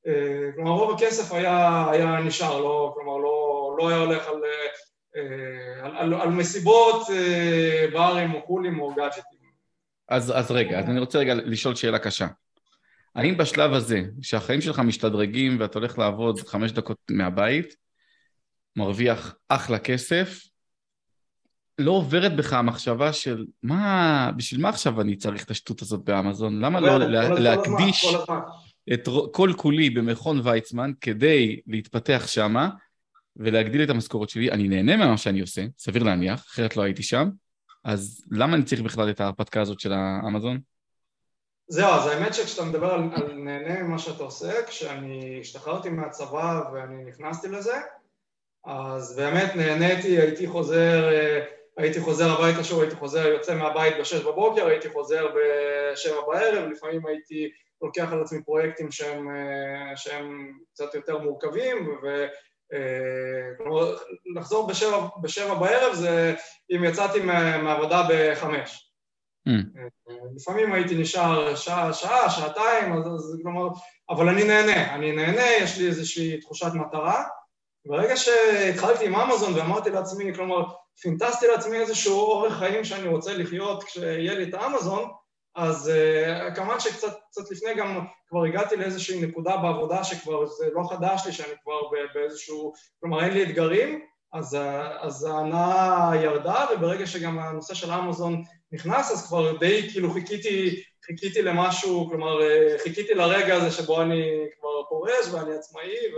אה, 0.08 0.52
כלומר 0.56 0.72
רוב 0.72 0.96
הכסף 0.96 1.32
היה, 1.34 1.88
היה 1.92 2.20
נשאר, 2.20 2.62
לא, 2.62 2.92
כלומר 2.96 3.18
לא, 3.18 3.76
לא 3.78 3.90
היה 3.90 3.98
הולך 3.98 4.28
על, 4.28 4.42
אה, 5.16 5.86
על, 5.86 5.98
על, 5.98 6.14
על 6.14 6.30
מסיבות 6.30 7.10
אה, 7.10 7.86
ברים 7.94 8.34
או 8.34 8.42
קולים 8.42 8.80
או 8.80 8.96
גאדג'טים. 8.96 9.40
אז, 10.10 10.34
אז 10.36 10.52
רגע, 10.52 10.80
אז 10.80 10.86
אני 10.86 11.00
רוצה 11.00 11.20
רגע 11.20 11.34
לשאול 11.36 11.76
שאלה 11.76 12.00
קשה. 12.00 12.28
האם 13.16 13.38
בשלב 13.38 13.74
הזה, 13.74 14.02
שהחיים 14.22 14.62
שלך 14.62 14.80
משתדרגים 14.80 15.58
ואתה 15.60 15.80
הולך 15.80 15.98
לעבוד 15.98 16.40
חמש 16.40 16.72
דקות 16.72 16.98
מהבית, 17.10 17.76
מרוויח 18.76 19.36
אחלה 19.50 19.80
כסף, 19.80 20.40
לא 21.80 21.92
עוברת 21.92 22.36
בך 22.36 22.54
המחשבה 22.54 23.14
של 23.14 23.46
מה, 23.64 24.32
בשביל 24.36 24.62
מה 24.62 24.70
עכשיו 24.70 25.02
אני 25.02 25.16
צריך 25.16 25.44
את 25.44 25.52
השטות 25.52 25.82
הזאת 25.82 26.04
באמזון? 26.04 26.60
למה 26.60 26.80
לא 26.80 26.98
להקדיש... 27.40 28.06
את 28.94 29.10
כל 29.32 29.52
כולי 29.58 29.90
במכון 29.90 30.42
ויצמן 30.44 30.92
כדי 31.02 31.60
להתפתח 31.68 32.24
שמה 32.28 32.70
ולהגדיל 33.38 33.84
את 33.84 33.90
המשכורת 33.90 34.30
שלי. 34.30 34.52
אני 34.52 34.68
נהנה 34.68 34.98
ממה 34.98 35.18
שאני 35.18 35.42
עושה, 35.42 35.66
סביר 35.78 36.04
להניח, 36.04 36.46
אחרת 36.48 36.78
לא 36.78 36.82
הייתי 36.82 37.04
שם. 37.04 37.30
אז 37.84 38.24
למה 38.32 38.56
אני 38.56 38.64
צריך 38.64 38.82
בכלל 38.82 39.10
את 39.10 39.22
ההרפתקה 39.22 39.62
הזאת 39.62 39.80
של 39.80 39.94
האמזון? 39.94 40.60
זהו, 41.68 41.88
אז 41.88 42.08
האמת 42.08 42.34
שכשאתה 42.34 42.66
מדבר 42.66 42.94
על, 42.94 43.10
על 43.14 43.34
נהנה 43.34 43.84
ממה 43.84 44.00
שאתה 44.00 44.24
עושה, 44.24 44.52
כשאני 44.68 45.38
השתחררתי 45.42 45.90
מהצבא 45.90 46.62
ואני 46.74 47.04
נכנסתי 47.06 47.48
לזה, 47.48 47.76
אז 48.66 49.16
באמת 49.16 49.56
נהניתי, 49.56 50.20
הייתי 50.22 50.48
חוזר, 50.48 51.10
הייתי 51.80 52.02
חוזר 52.02 52.32
הביתה 52.32 52.64
שוב, 52.64 52.82
הייתי 52.82 52.96
חוזר, 52.96 53.28
יוצא 53.28 53.56
מהבית 53.56 53.94
בשש 54.00 54.22
בבוקר, 54.22 54.68
הייתי 54.68 54.90
חוזר 54.90 55.28
בשבע 55.28 56.22
בערב, 56.28 56.70
לפעמים 56.70 57.06
הייתי 57.06 57.52
לוקח 57.82 58.12
על 58.12 58.22
עצמי 58.22 58.44
פרויקטים 58.44 58.92
שהם, 58.92 59.30
אה, 59.30 59.98
שהם 59.98 60.52
קצת 60.74 60.96
יותר 60.96 61.18
מורכבים, 61.18 61.98
וכלומר, 61.98 63.94
אה, 63.94 63.98
לחזור 64.36 64.68
בשבע, 64.68 65.08
בשבע 65.22 65.54
בערב 65.54 65.94
זה 65.94 66.36
אם 66.76 66.84
יצאתי 66.84 67.20
מעבודה 67.64 68.08
בחמש. 68.10 68.86
Mm. 69.50 69.80
לפעמים 70.36 70.74
הייתי 70.74 70.96
נשאר 70.96 71.56
שעה, 71.56 71.94
שעה, 71.94 72.30
שעתיים, 72.30 72.94
אז, 72.94 73.08
אז 73.08 73.40
כלומר, 73.44 73.68
אבל 74.10 74.30
אני 74.30 74.44
נהנה, 74.44 74.96
אני 74.96 75.12
נהנה, 75.12 75.48
יש 75.62 75.78
לי 75.78 75.88
איזושהי 75.88 76.40
תחושת 76.40 76.72
מטרה. 76.74 77.24
ברגע 77.86 78.18
שהתחלתי 78.18 79.06
עם 79.06 79.16
אמזון 79.16 79.54
ואמרתי 79.54 79.90
לעצמי, 79.90 80.34
כלומר, 80.36 80.64
פינטסתי 81.02 81.48
לעצמי 81.48 81.80
איזשהו 81.80 82.20
אורך 82.20 82.54
חיים 82.54 82.84
שאני 82.84 83.08
רוצה 83.08 83.34
לחיות 83.38 83.84
כשיהיה 83.84 84.34
לי 84.34 84.44
את 84.44 84.54
האמזון, 84.54 85.10
אז 85.56 85.92
uh, 85.92 86.56
כמובן 86.56 86.80
שקצת 86.80 87.52
לפני 87.52 87.76
גם 87.76 88.06
כבר 88.28 88.44
הגעתי 88.44 88.76
לאיזושהי 88.76 89.22
נקודה 89.22 89.58
בעבודה 89.58 90.04
שכבר 90.04 90.46
זה 90.46 90.70
לא 90.74 90.84
חדש 90.90 91.26
לי, 91.26 91.32
שאני 91.32 91.54
כבר 91.64 91.82
באיזשהו, 92.14 92.74
כלומר 93.00 93.24
אין 93.24 93.34
לי 93.34 93.44
אתגרים, 93.44 94.06
אז, 94.34 94.58
אז 95.00 95.24
ההנאה 95.24 96.12
ירדה, 96.24 96.66
וברגע 96.74 97.08
שגם 97.08 97.40
הנושא 97.40 97.74
של 97.74 97.92
אמזון 97.92 98.44
נכנס, 98.72 99.12
אז 99.12 99.28
כבר 99.28 99.58
די 99.58 99.90
כאילו 99.92 100.14
חיכיתי, 100.14 100.84
חיכיתי 101.06 101.42
למשהו, 101.42 102.10
כלומר 102.10 102.42
אה, 102.42 102.76
חיכיתי 102.84 103.14
לרגע 103.14 103.56
הזה 103.56 103.72
שבו 103.72 104.02
אני 104.02 104.46
כבר 104.60 104.84
פורש 104.90 105.28
ואני 105.32 105.56
עצמאי, 105.56 105.96
ו... 106.14 106.18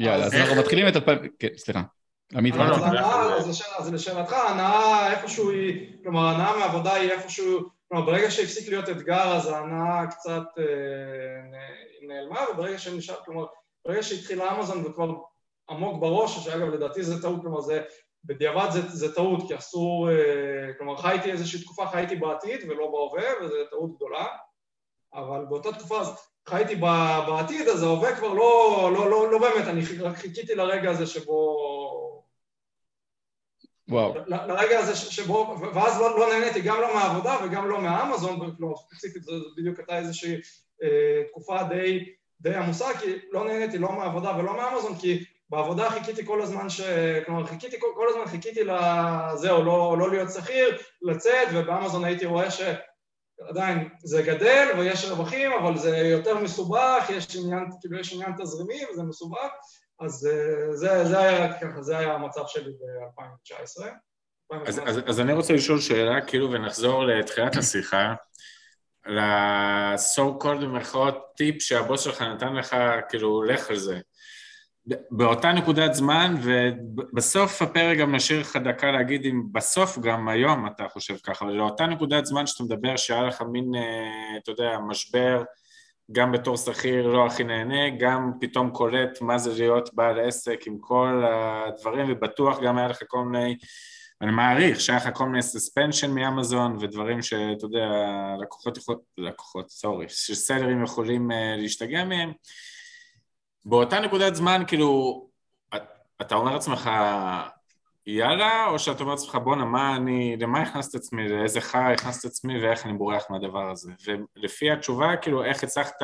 אה, 0.00 0.04
יאללה, 0.04 0.26
אז 0.26 0.34
אנחנו 0.34 0.56
מתחילים 0.56 0.88
את 0.88 0.96
אלפיים... 0.96 1.18
כן, 1.38 1.48
סליחה. 1.56 1.82
עמית, 2.34 2.54
מה 2.54 2.70
רצית? 2.70 3.66
אז 3.78 3.92
לשאלתך, 3.92 4.32
ההנאה 4.32 5.12
איפשהו 5.12 5.50
היא, 5.50 6.02
כלומר 6.02 6.20
ההנאה 6.20 6.58
מעבודה 6.58 6.94
היא 6.94 7.10
איפשהו, 7.10 7.60
כלומר 7.88 8.06
ברגע 8.06 8.30
שהפסיק 8.30 8.68
להיות 8.68 8.88
אתגר 8.88 9.36
אז 9.36 9.48
ההנאה 9.48 10.06
קצת 10.06 10.42
אה, 10.58 10.64
נעלמה 12.08 12.40
וברגע 12.52 12.78
שנשאר, 12.78 13.16
כלומר 13.24 13.46
ברגע 13.84 14.02
שהתחילה 14.02 14.56
אמזון 14.56 14.86
וכבר 14.86 15.14
עמוק 15.70 16.00
בראש, 16.00 16.44
שאגב 16.44 16.68
לדעתי 16.68 17.02
זה 17.02 17.22
טעות, 17.22 17.40
כלומר 17.40 17.60
זה 17.60 17.82
בדיעבד 18.24 18.70
זה, 18.70 18.88
זה 18.88 19.14
טעות 19.14 19.48
כי 19.48 19.56
אסור, 19.56 20.10
אה, 20.10 20.72
כלומר 20.78 20.96
חייתי 20.96 21.32
איזושהי 21.32 21.60
תקופה, 21.60 21.86
חייתי 21.86 22.16
בעתיד 22.16 22.60
ולא 22.68 22.90
בהווה 22.90 23.24
וזו 23.40 23.56
טעות 23.70 23.96
גדולה 23.96 24.26
אבל 25.14 25.44
באותה 25.44 25.72
תקופה 25.72 26.00
חייתי 26.48 26.74
בעתיד 27.26 27.68
אז 27.68 27.82
ההווה 27.82 28.16
כבר 28.16 28.28
לא, 28.28 28.90
לא, 28.94 29.10
לא, 29.10 29.32
לא 29.32 29.38
באמת, 29.38 29.68
אני 29.68 29.82
רק 30.00 30.16
חיכיתי 30.16 30.54
לרגע 30.54 30.90
הזה 30.90 31.06
שבו 31.06 31.58
וואו. 33.88 34.14
לרגע 34.26 34.78
הזה 34.78 34.96
שבו, 34.96 35.56
ואז 35.74 36.00
לא, 36.00 36.18
לא 36.18 36.28
נהניתי 36.28 36.60
גם 36.60 36.80
לא 36.80 36.94
מהעבודה 36.94 37.36
וגם 37.44 37.68
לא 37.68 37.80
מהאמזון, 37.80 38.56
כלומר 38.56 38.76
ספציפית 38.76 39.22
זו 39.22 39.32
בדיוק 39.56 39.78
הייתה 39.78 39.98
איזושהי 39.98 40.34
אה, 40.82 41.22
תקופה 41.28 41.62
די, 41.62 42.04
די 42.40 42.54
עמוסה, 42.54 42.86
כי 43.00 43.18
לא 43.32 43.44
נהניתי 43.44 43.78
לא 43.78 43.92
מהעבודה 43.92 44.36
ולא 44.38 44.56
מהאמזון, 44.56 44.98
כי 44.98 45.24
בעבודה 45.50 45.90
חיכיתי 45.90 46.26
כל 46.26 46.42
הזמן 46.42 46.70
ש... 46.70 46.80
כלומר 47.26 47.46
חיכיתי 47.46 47.80
כל, 47.80 47.86
כל 47.94 48.08
הזמן 48.08 48.26
חיכיתי 48.26 48.60
לזהו, 48.64 49.64
לא, 49.64 49.96
לא 49.98 50.10
להיות 50.10 50.30
שכיר, 50.30 50.78
לצאת, 51.02 51.48
ובאמזון 51.54 52.04
הייתי 52.04 52.26
רואה 52.26 52.50
שעדיין 53.46 53.88
זה 54.04 54.22
גדל 54.22 54.68
ויש 54.78 55.04
רווחים, 55.04 55.52
אבל 55.52 55.76
זה 55.76 55.96
יותר 55.96 56.38
מסובך, 56.38 57.06
יש 57.10 57.36
עניין, 57.36 57.64
כאילו 57.80 57.98
יש 57.98 58.12
עניין 58.12 58.32
תזרימי 58.38 58.80
וזה 58.92 59.02
מסובך, 59.02 59.50
אז 60.00 60.26
אה, 60.26 60.76
זה, 60.76 61.04
זה, 61.04 61.18
היה, 61.18 61.52
ככה, 61.60 61.82
זה 61.82 61.98
היה 61.98 62.14
המצב 62.14 62.42
שלי 62.46 62.72
ב-2019. 62.72 63.84
אז, 64.66 64.80
אז, 64.86 65.00
אז 65.06 65.20
אני 65.20 65.32
רוצה 65.32 65.54
לשאול 65.54 65.80
שאלה, 65.80 66.20
כאילו, 66.20 66.52
ונחזור 66.52 67.04
לתחילת 67.04 67.56
השיחה, 67.56 68.14
ל-so 69.06 70.42
called 70.42 70.62
במרכאות 70.62 71.32
טיפ 71.36 71.62
שהבוס 71.62 72.00
שלך 72.00 72.22
נתן 72.22 72.54
לך, 72.54 72.76
כאילו, 73.08 73.42
לך 73.42 73.70
על 73.70 73.76
זה. 73.76 74.00
באותה 75.10 75.52
נקודת 75.52 75.94
זמן, 75.94 76.34
ובסוף 76.42 77.62
הפרק 77.62 77.98
גם 77.98 78.14
נשאיר 78.14 78.40
לך 78.40 78.56
דקה 78.56 78.90
להגיד 78.90 79.26
אם 79.26 79.42
בסוף 79.52 79.98
גם 79.98 80.28
היום 80.28 80.66
אתה 80.66 80.88
חושב 80.88 81.16
ככה, 81.16 81.44
אבל 81.44 81.54
לאותה 81.54 81.86
נקודת 81.86 82.26
זמן 82.26 82.46
שאתה 82.46 82.64
מדבר 82.64 82.96
שהיה 82.96 83.22
לך 83.22 83.42
מין, 83.52 83.74
אה, 83.74 84.38
אתה 84.38 84.50
יודע, 84.50 84.78
משבר, 84.88 85.42
גם 86.12 86.32
בתור 86.32 86.56
שכיר 86.56 87.06
לא 87.06 87.26
הכי 87.26 87.44
נהנה, 87.44 87.90
גם 87.98 88.32
פתאום 88.40 88.70
קולט 88.70 89.20
מה 89.20 89.38
זה 89.38 89.52
להיות 89.52 89.94
בעל 89.94 90.20
עסק 90.20 90.66
עם 90.66 90.78
כל 90.80 91.24
הדברים, 91.24 92.06
ובטוח 92.08 92.60
גם 92.60 92.78
היה 92.78 92.88
לך 92.88 93.02
כל 93.08 93.24
מיני, 93.24 93.56
אני 94.20 94.30
מעריך 94.30 94.80
שהיה 94.80 94.98
לך 94.98 95.08
כל 95.14 95.26
מיני 95.26 95.42
סספנשן 95.42 96.10
מאמזון 96.10 96.76
ודברים 96.80 97.22
שאתה 97.22 97.64
יודע, 97.64 97.88
לקוחות, 98.40 98.78
לקוחות, 99.18 99.70
סורי, 99.70 100.06
שסלרים 100.08 100.84
יכולים 100.84 101.30
אה, 101.30 101.56
להשתגע 101.58 102.04
מהם. 102.04 102.32
באותה 103.64 104.00
נקודת 104.00 104.34
זמן, 104.34 104.62
כאילו, 104.66 105.22
אתה 106.20 106.34
אומר 106.34 106.52
לעצמך, 106.52 106.90
יאללה, 108.06 108.66
או 108.68 108.78
שאתה 108.78 109.00
אומר 109.00 109.12
לעצמך, 109.12 109.38
בואנה, 109.44 109.64
מה 109.64 109.96
אני, 109.96 110.36
למה 110.36 110.62
הכנסת 110.62 110.94
עצמי, 110.94 111.28
לאיזה 111.28 111.60
חרא 111.60 111.92
הכנסת 111.92 112.24
עצמי 112.24 112.62
ואיך 112.62 112.86
אני 112.86 112.92
בורח 112.92 113.30
מהדבר 113.30 113.70
הזה. 113.70 113.92
ולפי 114.36 114.70
התשובה, 114.70 115.16
כאילו, 115.16 115.44
איך 115.44 115.64
הצלחת 115.64 115.96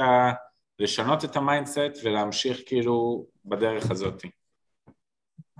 לשנות 0.79 1.25
את 1.25 1.37
ה 1.37 1.45
mindset 1.45 2.05
ולהמשיך 2.05 2.61
כאילו 2.67 3.27
בדרך 3.45 3.91
הזאת. 3.91 4.23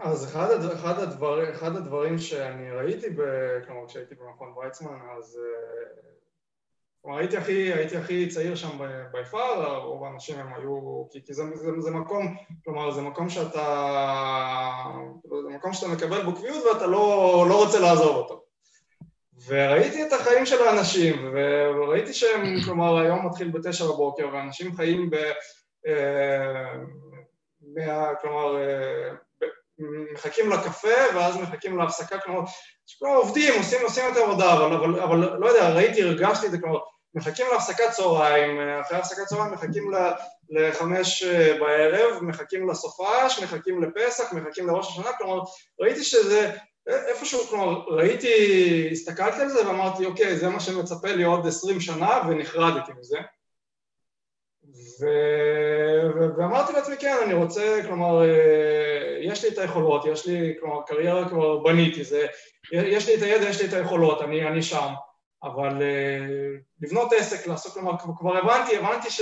אז 0.01 0.25
אחד, 0.25 0.51
הדבר, 0.51 0.75
אחד, 0.75 0.99
הדבר, 0.99 1.51
אחד 1.51 1.77
הדברים 1.77 2.19
שאני 2.19 2.71
ראיתי, 2.71 3.11
ב, 3.11 3.23
כלומר 3.67 3.89
כשהייתי 3.89 4.15
במכון 4.15 4.55
ויצמן, 4.57 4.99
אז 5.19 5.39
כלומר 7.09 7.21
הייתי 7.21 7.37
הכי, 7.37 7.73
הייתי 7.73 7.97
הכי 7.97 8.29
צעיר 8.29 8.55
שם 8.55 8.79
by 9.13 9.35
far, 9.35 9.79
רוב 9.85 10.05
האנשים 10.05 10.39
הם 10.39 10.55
היו, 10.55 11.05
כי, 11.11 11.25
כי 11.25 11.35
זה, 11.35 11.43
זה, 11.55 11.71
זה 11.79 11.91
מקום, 11.91 12.37
כלומר 12.65 12.91
זה 12.91 13.03
מקום 13.03 13.29
שאתה, 13.29 14.85
זה 15.43 15.57
מקום 15.57 15.73
שאתה 15.73 15.89
מקבל 15.89 16.25
בו 16.25 16.35
קביעות 16.35 16.65
ואתה 16.65 16.87
לא, 16.87 17.47
לא 17.49 17.65
רוצה 17.65 17.81
לעזוב 17.81 18.17
אותו. 18.17 18.45
וראיתי 19.47 20.03
את 20.03 20.13
החיים 20.13 20.47
של 20.47 20.63
האנשים, 20.63 21.35
וראיתי 21.35 22.15
שהם, 22.15 22.61
כלומר 22.65 22.99
היום 22.99 23.27
מתחיל 23.27 23.51
בתשע 23.51 23.85
בבוקר, 23.85 24.29
ואנשים 24.33 24.77
חיים 24.77 25.11
ב... 25.11 25.15
אה, 25.87 26.75
כלומר, 28.21 28.57
אה, 28.57 29.11
מחכים 30.13 30.51
לקפה 30.51 31.15
ואז 31.15 31.37
מחכים 31.37 31.79
להפסקה, 31.79 32.19
כלומר, 32.19 32.41
כלומר 32.99 33.17
עובדים, 33.17 33.55
עושים, 33.59 33.79
עושים 33.83 34.05
את 34.13 34.17
העבודה, 34.17 34.55
אבל, 34.55 34.75
אבל, 34.75 35.01
אבל 35.01 35.39
לא 35.39 35.47
יודע, 35.47 35.71
ראיתי, 35.71 36.03
הרגשתי 36.03 36.47
את 36.47 36.51
זה, 36.51 36.59
כלומר, 36.61 36.79
מחכים 37.15 37.47
להפסקת 37.53 37.91
צהריים, 37.91 38.61
אחרי 38.81 38.99
הפסקת 38.99 39.23
צהריים 39.27 39.53
מחכים 39.53 39.93
לחמש 40.51 41.23
אה, 41.23 41.57
בערב, 41.61 42.23
מחכים 42.23 42.71
לסופש, 42.71 43.43
מחכים 43.43 43.83
לפסח, 43.83 44.33
מחכים 44.33 44.67
לראש 44.67 44.89
השנה, 44.89 45.13
כלומר 45.19 45.41
ראיתי 45.81 46.05
שזה 46.05 46.53
איפשהו, 46.89 47.41
כלומר 47.41 47.85
ראיתי, 47.89 48.89
הסתכלתי 48.93 49.41
על 49.41 49.49
זה 49.49 49.69
ואמרתי 49.69 50.07
אוקיי 50.07 50.37
זה 50.37 50.49
מה 50.49 50.61
שמצפה 50.61 51.09
לי 51.09 51.25
עוד 51.25 51.47
עשרים 51.47 51.81
שנה 51.81 52.21
ונחרדתי 52.29 52.93
מזה. 53.01 53.19
ו... 55.01 55.07
ואמרתי 56.39 56.73
לעצמי 56.73 56.97
כן 56.97 57.17
אני 57.25 57.35
רוצה, 57.35 57.81
כלומר 57.87 58.23
אה, 58.23 59.19
יש 59.23 59.45
לי 59.45 59.51
את 59.51 59.59
היכולות, 59.59 60.05
יש 60.05 60.27
לי, 60.27 60.55
כלומר 60.61 60.83
קריירה 60.87 61.29
כבר 61.29 61.59
בניתי, 61.59 62.05
זה, 62.05 62.27
יש 62.73 63.09
לי 63.09 63.15
את 63.15 63.23
הידע, 63.23 63.49
יש 63.49 63.63
לי 63.63 63.69
את 63.69 63.73
היכולות, 63.73 64.23
אני, 64.23 64.49
אני 64.49 64.63
שם 64.63 64.89
אבל 65.43 65.83
אה, 65.83 66.59
לבנות 66.81 67.13
עסק, 67.13 67.47
לעשות, 67.47 67.73
כלומר, 67.73 67.99
כבר 67.99 68.37
הבנתי, 68.37 68.77
הבנתי 68.77 69.11
ש... 69.11 69.21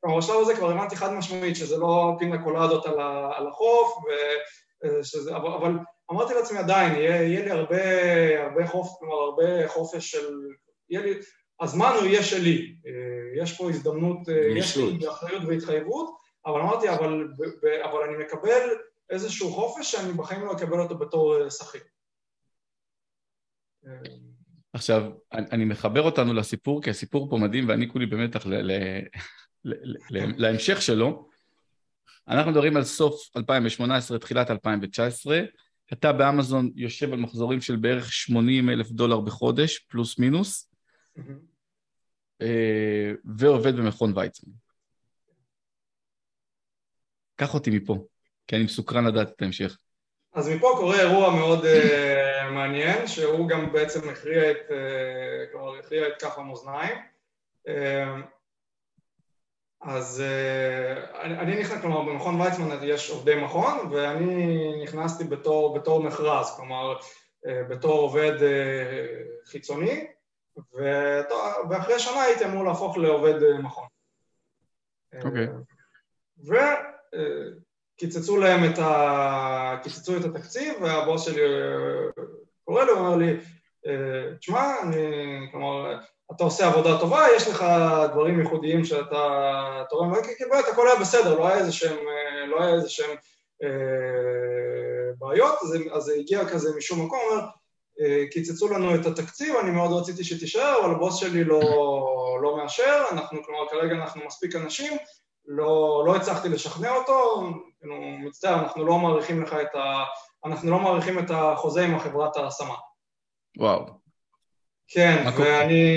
כלומר, 0.00 0.18
בשלב 0.18 0.40
הזה 0.40 0.56
כבר 0.56 0.70
הבנתי 0.70 0.96
חד 0.96 1.12
משמעית 1.12 1.56
שזה 1.56 1.76
לא 1.76 2.12
פינה 2.18 2.44
קולדות 2.44 2.86
על 3.36 3.46
החוף, 3.48 4.04
אה, 4.10 5.04
שזה, 5.04 5.36
אבל, 5.36 5.52
אבל 5.52 5.72
אמרתי 6.10 6.34
לעצמי 6.34 6.58
עדיין, 6.58 6.94
יהיה, 6.94 7.22
יהיה 7.22 7.44
לי 7.44 7.50
הרבה, 7.50 8.44
הרבה 8.44 8.66
חופש, 8.66 8.90
כלומר, 8.98 9.14
הרבה 9.14 9.68
חופש 9.68 10.10
של... 10.10 10.34
יהיה 10.90 11.02
לי... 11.02 11.14
הזמן 11.60 11.92
הוא 11.98 12.06
יהיה 12.06 12.22
שלי, 12.22 12.76
אה, 12.86 13.42
יש 13.42 13.58
פה 13.58 13.70
הזדמנות, 13.70 14.18
יש 14.56 14.76
לי 14.76 15.08
אחריות 15.08 15.42
והתחייבות, 15.46 16.16
אבל 16.46 16.60
אמרתי, 16.60 16.88
אבל, 16.88 17.28
אבל 17.84 18.02
אני 18.02 18.24
מקבל 18.24 18.68
איזשהו 19.10 19.52
חופש 19.52 19.92
שאני 19.92 20.12
בחיים 20.12 20.44
לא 20.44 20.52
אקבל 20.52 20.80
אותו 20.80 20.98
בתור 20.98 21.48
שכיר. 21.50 21.80
עכשיו, 24.72 25.10
אני 25.32 25.64
מחבר 25.64 26.02
אותנו 26.02 26.34
לסיפור, 26.34 26.82
כי 26.82 26.90
הסיפור 26.90 27.30
פה 27.30 27.36
מדהים 27.36 27.68
ואני 27.68 27.88
כולי 27.88 28.06
במתח 28.06 28.46
להמשך 30.14 30.82
שלו. 30.82 31.28
אנחנו 32.28 32.50
מדברים 32.50 32.76
על 32.76 32.84
סוף 32.84 33.36
2018, 33.36 34.18
תחילת 34.18 34.50
2019. 34.50 35.40
אתה 35.92 36.12
באמזון 36.12 36.70
יושב 36.74 37.12
על 37.12 37.18
מחזורים 37.18 37.60
של 37.60 37.76
בערך 37.76 38.12
80 38.12 38.70
אלף 38.70 38.90
דולר 38.90 39.20
בחודש, 39.20 39.78
פלוס 39.78 40.18
מינוס, 40.18 40.70
אה, 42.42 43.12
ועובד 43.24 43.76
במכון 43.76 44.12
ויצמן. 44.16 44.52
קח 47.36 47.54
אותי 47.54 47.70
מפה, 47.70 48.06
כי 48.46 48.56
אני 48.56 48.64
מסוקרן 48.64 49.06
לדעת 49.06 49.28
את 49.28 49.42
ההמשך. 49.42 49.78
אז 50.34 50.48
מפה 50.48 50.74
קורה 50.78 51.00
אירוע 51.00 51.34
מאוד 51.34 51.64
uh, 51.64 52.29
מעניין, 52.50 53.06
שהוא 53.06 53.48
גם 53.48 53.72
בעצם 53.72 54.08
הכריע 54.08 54.50
את, 54.50 54.56
uh, 54.68 55.52
כלומר 55.52 55.78
הכריע 55.78 56.08
את 56.08 56.22
כף 56.22 56.38
המאזניים. 56.38 56.98
Uh, 57.66 57.70
אז 59.82 60.22
uh, 60.22 61.16
אני, 61.20 61.38
אני 61.38 61.60
נכנס, 61.60 61.80
כלומר 61.80 62.02
במכון 62.02 62.40
ויצמן 62.40 62.68
יש 62.82 63.10
עובדי 63.10 63.44
מכון, 63.44 63.92
ואני 63.92 64.82
נכנסתי 64.82 65.24
בתור, 65.24 65.78
בתור 65.78 66.02
מכרז, 66.02 66.56
כלומר 66.56 66.96
בתור 67.46 68.00
עובד 68.00 68.32
חיצוני, 69.46 70.06
ואחרי 71.70 71.98
שנה 71.98 72.22
הייתי 72.22 72.44
אמור 72.44 72.64
להפוך 72.64 72.98
לעובד 72.98 73.58
מכון. 73.58 73.86
אוקיי. 75.24 75.46
Okay. 75.46 77.18
קיצצו 78.00 78.36
להם 78.36 78.72
את 78.72 78.78
ה... 78.78 79.76
קיצצו 79.82 80.16
את 80.16 80.24
התקציב 80.24 80.74
והבוס 80.80 81.24
שלי 81.24 81.42
אה, 81.42 82.22
קורא 82.64 82.84
לי 82.84 82.92
ואומר 82.92 83.16
לי 83.16 83.36
אה, 83.86 84.36
תשמע, 84.40 84.74
אני, 84.82 84.96
כלומר, 85.50 85.98
אתה 86.34 86.44
עושה 86.44 86.66
עבודה 86.66 87.00
טובה, 87.00 87.26
יש 87.36 87.48
לך 87.48 87.64
דברים 88.12 88.40
ייחודיים 88.40 88.84
שאתה 88.84 89.84
תורם, 89.90 90.14
כאילו 90.14 90.50
באמת 90.50 90.64
הכל 90.72 90.88
היה 90.88 91.00
בסדר, 91.00 91.38
לא 91.38 91.48
היה 91.48 91.58
איזה 91.58 91.72
שהם, 91.72 91.96
אה, 91.96 92.46
לא 92.46 92.62
היה 92.62 92.74
איזה 92.74 92.88
שהם 92.88 93.16
בעיות, 95.18 95.54
אז, 95.62 95.76
אז 95.92 96.02
זה 96.02 96.12
הגיע 96.14 96.48
כזה 96.48 96.76
משום 96.76 97.06
מקום, 97.06 97.18
אומר, 97.30 97.44
קיצצו 98.30 98.68
לנו 98.68 98.94
את 98.94 99.06
התקציב, 99.06 99.56
אני 99.56 99.70
מאוד 99.70 100.00
רציתי 100.00 100.24
שתישאר, 100.24 100.80
אבל 100.80 100.94
הבוס 100.94 101.16
שלי 101.16 101.44
לא, 101.44 101.60
לא 102.42 102.56
מאשר, 102.56 103.02
אנחנו, 103.12 103.44
כלומר, 103.44 103.68
כרגע 103.70 103.94
אנחנו 103.94 104.26
מספיק 104.26 104.56
אנשים, 104.56 104.98
לא, 105.46 106.02
לא 106.06 106.16
הצלחתי 106.16 106.48
לשכנע 106.48 106.90
אותו, 106.90 107.42
כאילו, 107.80 108.00
מצטער, 108.00 108.54
אנחנו 108.54 108.84
לא 108.84 108.98
מעריכים 108.98 109.42
לך 109.42 109.52
את 109.62 109.74
ה... 109.74 110.04
אנחנו 110.44 110.70
לא 110.70 110.78
מעריכים 110.78 111.18
את 111.18 111.30
החוזה 111.30 111.84
עם 111.84 111.94
החברת 111.94 112.36
ההשמה. 112.36 112.74
וואו. 113.58 113.86
כן, 114.88 115.24
ואני... 115.38 115.94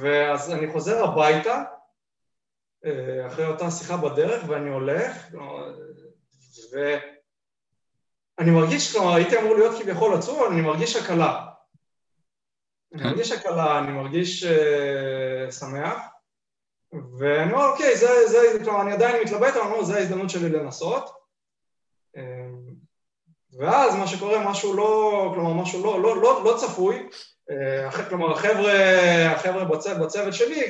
ואז 0.00 0.52
אני 0.52 0.72
חוזר 0.72 1.04
הביתה, 1.04 1.62
אה, 2.84 3.26
אחרי 3.26 3.46
אותה 3.46 3.70
שיחה 3.70 3.96
בדרך, 3.96 4.44
ואני 4.48 4.70
הולך, 4.70 5.26
ואני 6.72 8.50
מרגיש, 8.50 8.92
כלומר, 8.92 9.14
הייתי 9.14 9.38
אמור 9.38 9.54
להיות 9.54 9.82
כביכול 9.82 10.14
עצוב, 10.14 10.38
אבל 10.38 10.52
אני 10.52 10.60
מרגיש 10.60 10.96
הקלה. 10.96 11.46
אני 12.94 13.02
אה? 13.02 13.08
מרגיש 13.08 13.32
הקלה, 13.32 13.78
אני 13.78 13.92
מרגיש 13.92 14.44
שמח. 15.50 15.98
ואני 16.92 17.52
אומר, 17.52 17.68
אוקיי, 17.68 17.96
זה, 17.96 18.26
זה, 18.26 18.38
כלומר, 18.64 18.82
אני 18.82 18.92
עדיין 18.92 19.22
מתלבט, 19.22 19.52
אבל 19.56 19.60
אני 19.60 19.72
אומר, 19.72 19.84
זה 19.84 19.96
ההזדמנות 19.96 20.30
שלי 20.30 20.48
לנסות. 20.48 21.10
אמ, 22.16 22.76
ואז 23.58 23.94
מה 23.94 24.06
שקורה, 24.06 24.50
משהו 24.50 24.76
לא, 24.76 25.30
כלומר, 25.34 25.62
משהו 25.62 25.84
לא, 25.84 26.02
לא, 26.02 26.22
לא, 26.22 26.44
לא 26.44 26.56
צפוי, 26.56 27.08
אה, 27.50 28.08
כלומר, 28.08 28.32
החבר'ה, 28.32 28.72
החבר'ה 29.32 29.64
בצוות, 29.64 29.98
בצוות 29.98 30.34
שלי, 30.34 30.62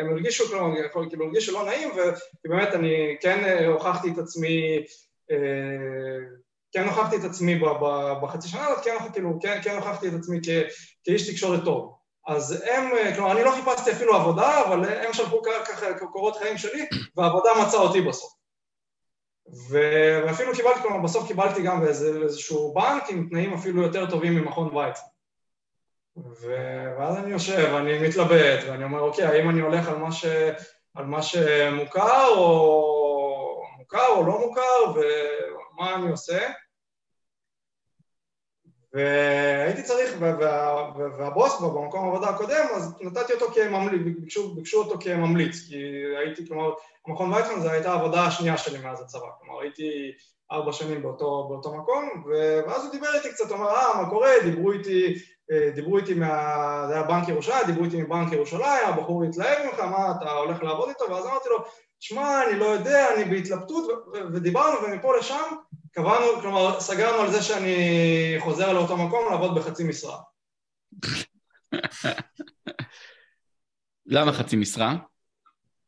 הם 0.00 0.12
הרגישו, 0.12 0.44
כלומר, 0.44 0.76
כאילו 1.08 1.24
הרגישו 1.24 1.52
לא 1.52 1.64
נעים, 1.64 1.90
וכי 1.90 2.48
באמת 2.48 2.74
אני 2.74 3.16
כן 3.20 3.44
אה, 3.44 3.66
הוכחתי 3.66 4.10
את 4.10 4.18
עצמי, 4.18 4.84
אה, 5.30 5.36
כן 6.72 6.84
הוכחתי 6.84 7.16
את 7.16 7.24
עצמי 7.24 7.60
בחצי 8.22 8.48
שנה 8.48 8.66
הזאת, 8.66 8.84
כן, 8.84 8.96
כאילו, 9.12 9.38
כן, 9.42 9.60
כן 9.62 9.76
הוכחתי 9.76 10.08
את 10.08 10.12
עצמי 10.14 10.40
כאיש 11.04 11.30
תקשורת 11.30 11.64
טוב. 11.64 11.93
אז 12.26 12.64
הם, 12.66 12.90
כלומר, 13.14 13.32
אני 13.32 13.44
לא 13.44 13.50
חיפשתי 13.50 13.92
אפילו 13.92 14.14
עבודה, 14.14 14.64
אבל 14.64 14.84
הם 14.84 15.12
שלחו 15.12 15.42
ככה 15.66 15.94
קורות 15.94 16.36
חיים 16.36 16.58
שלי, 16.58 16.86
והעבודה 17.16 17.50
מצאה 17.62 17.80
אותי 17.80 18.00
בסוף. 18.00 18.32
ואפילו 19.70 20.52
קיבלתי, 20.54 20.80
כלומר, 20.80 20.98
בסוף 20.98 21.26
קיבלתי 21.26 21.62
גם 21.62 21.80
באיזשהו 21.80 22.74
בנק 22.74 23.10
עם 23.10 23.28
תנאים 23.30 23.54
אפילו 23.54 23.82
יותר 23.82 24.10
טובים 24.10 24.34
ממכון 24.34 24.76
ויצמן. 24.76 25.08
ואז 26.98 27.16
אני 27.16 27.30
יושב, 27.30 27.74
אני 27.74 28.08
מתלבט, 28.08 28.64
ואני 28.66 28.84
אומר, 28.84 29.00
אוקיי, 29.00 29.24
האם 29.24 29.50
אני 29.50 29.60
הולך 29.60 29.88
על 29.88 29.96
מה, 29.96 30.12
ש... 30.12 30.24
על 30.94 31.04
מה 31.04 31.22
שמוכר 31.22 32.28
או 32.36 33.62
מוכר, 33.78 34.06
או 34.08 34.26
לא 34.26 34.38
מוכר 34.38 34.92
ומה 34.94 35.94
אני 35.94 36.10
עושה. 36.10 36.48
והייתי 38.94 39.82
צריך, 39.82 40.16
והבוס 41.18 41.60
במקום 41.60 42.04
העבודה 42.04 42.28
הקודם, 42.28 42.66
אז 42.74 42.94
נתתי 43.00 43.32
אותו 43.32 43.46
כממליץ, 43.54 44.02
ביקשו, 44.20 44.54
ביקשו 44.54 44.78
אותו 44.78 44.98
כממליץ, 45.00 45.56
כי 45.68 45.76
הייתי, 46.18 46.48
כלומר, 46.48 46.72
המכון 47.06 47.32
ויצמן 47.32 47.60
זו 47.60 47.70
הייתה 47.70 47.92
העבודה 47.92 48.26
השנייה 48.26 48.56
שלי 48.56 48.78
מאז 48.78 49.00
הצבא, 49.00 49.26
כלומר 49.40 49.60
הייתי 49.60 50.12
ארבע 50.52 50.72
שנים 50.72 51.02
באותו, 51.02 51.46
באותו 51.48 51.74
מקום, 51.74 52.24
ואז 52.66 52.84
הוא 52.84 52.92
דיבר 52.92 53.14
איתי 53.14 53.28
קצת, 53.32 53.52
אמר, 53.52 53.68
אה, 53.68 54.02
מה 54.02 54.10
קורה, 54.10 54.30
דיברו 54.44 54.72
איתי, 54.72 55.14
אה, 55.52 55.70
דיברו 55.74 55.98
איתי 55.98 56.14
מה... 56.14 56.84
זה 56.88 56.94
היה 56.94 57.02
בנק 57.02 57.28
ירושלים, 57.28 57.66
דיברו 57.66 57.84
איתי 57.84 58.02
מבנק 58.02 58.32
ירושלים, 58.32 58.86
הבחור 58.86 59.24
התלהב 59.24 59.66
ממך, 59.66 59.80
מה, 59.80 60.12
אתה 60.16 60.30
הולך 60.30 60.62
לעבוד 60.62 60.88
איתו? 60.88 61.04
ואז 61.10 61.26
אמרתי 61.26 61.48
לו, 61.48 61.64
שמע, 62.00 62.42
אני 62.48 62.58
לא 62.58 62.64
יודע, 62.64 63.14
אני 63.14 63.24
בהתלבטות, 63.24 64.04
ודיברנו, 64.32 64.76
ומפה 64.82 65.16
לשם 65.16 65.56
קבענו, 65.94 66.40
כלומר, 66.40 66.80
סגרנו 66.80 67.22
על 67.22 67.30
זה 67.30 67.42
שאני 67.42 68.36
חוזר 68.38 68.72
לאותו 68.72 68.96
מקום 68.96 69.30
לעבוד 69.30 69.54
בחצי 69.54 69.84
משרה. 69.84 70.18
למה 74.06 74.32
חצי 74.32 74.56
משרה? 74.56 74.96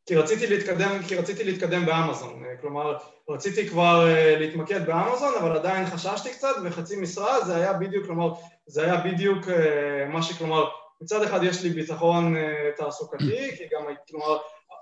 כי 0.05 0.15
רציתי 0.15 0.47
להתקדם, 0.47 1.03
כי 1.07 1.15
רציתי 1.15 1.43
להתקדם 1.43 1.85
באמזון, 1.85 2.43
כלומר 2.61 2.97
רציתי 3.29 3.69
כבר 3.69 4.07
אה, 4.07 4.35
להתמקד 4.39 4.85
באמזון 4.85 5.33
אבל 5.39 5.55
עדיין 5.55 5.85
חששתי 5.85 6.29
קצת 6.29 6.55
וחצי 6.63 6.95
משרה 6.95 7.45
זה 7.45 7.55
היה 7.55 7.73
בדיוק, 7.73 8.05
כלומר 8.05 8.33
זה 8.65 8.83
היה 8.83 8.97
בדיוק 8.97 9.49
אה, 9.49 10.05
מה 10.09 10.23
שכלומר 10.23 10.69
מצד 11.01 11.23
אחד 11.23 11.43
יש 11.43 11.63
לי 11.63 11.69
ביטחון 11.69 12.37
אה, 12.37 12.69
תעסוקתי 12.77 13.57
כי 13.57 13.63
גם 13.71 13.83
כלומר 14.09 14.37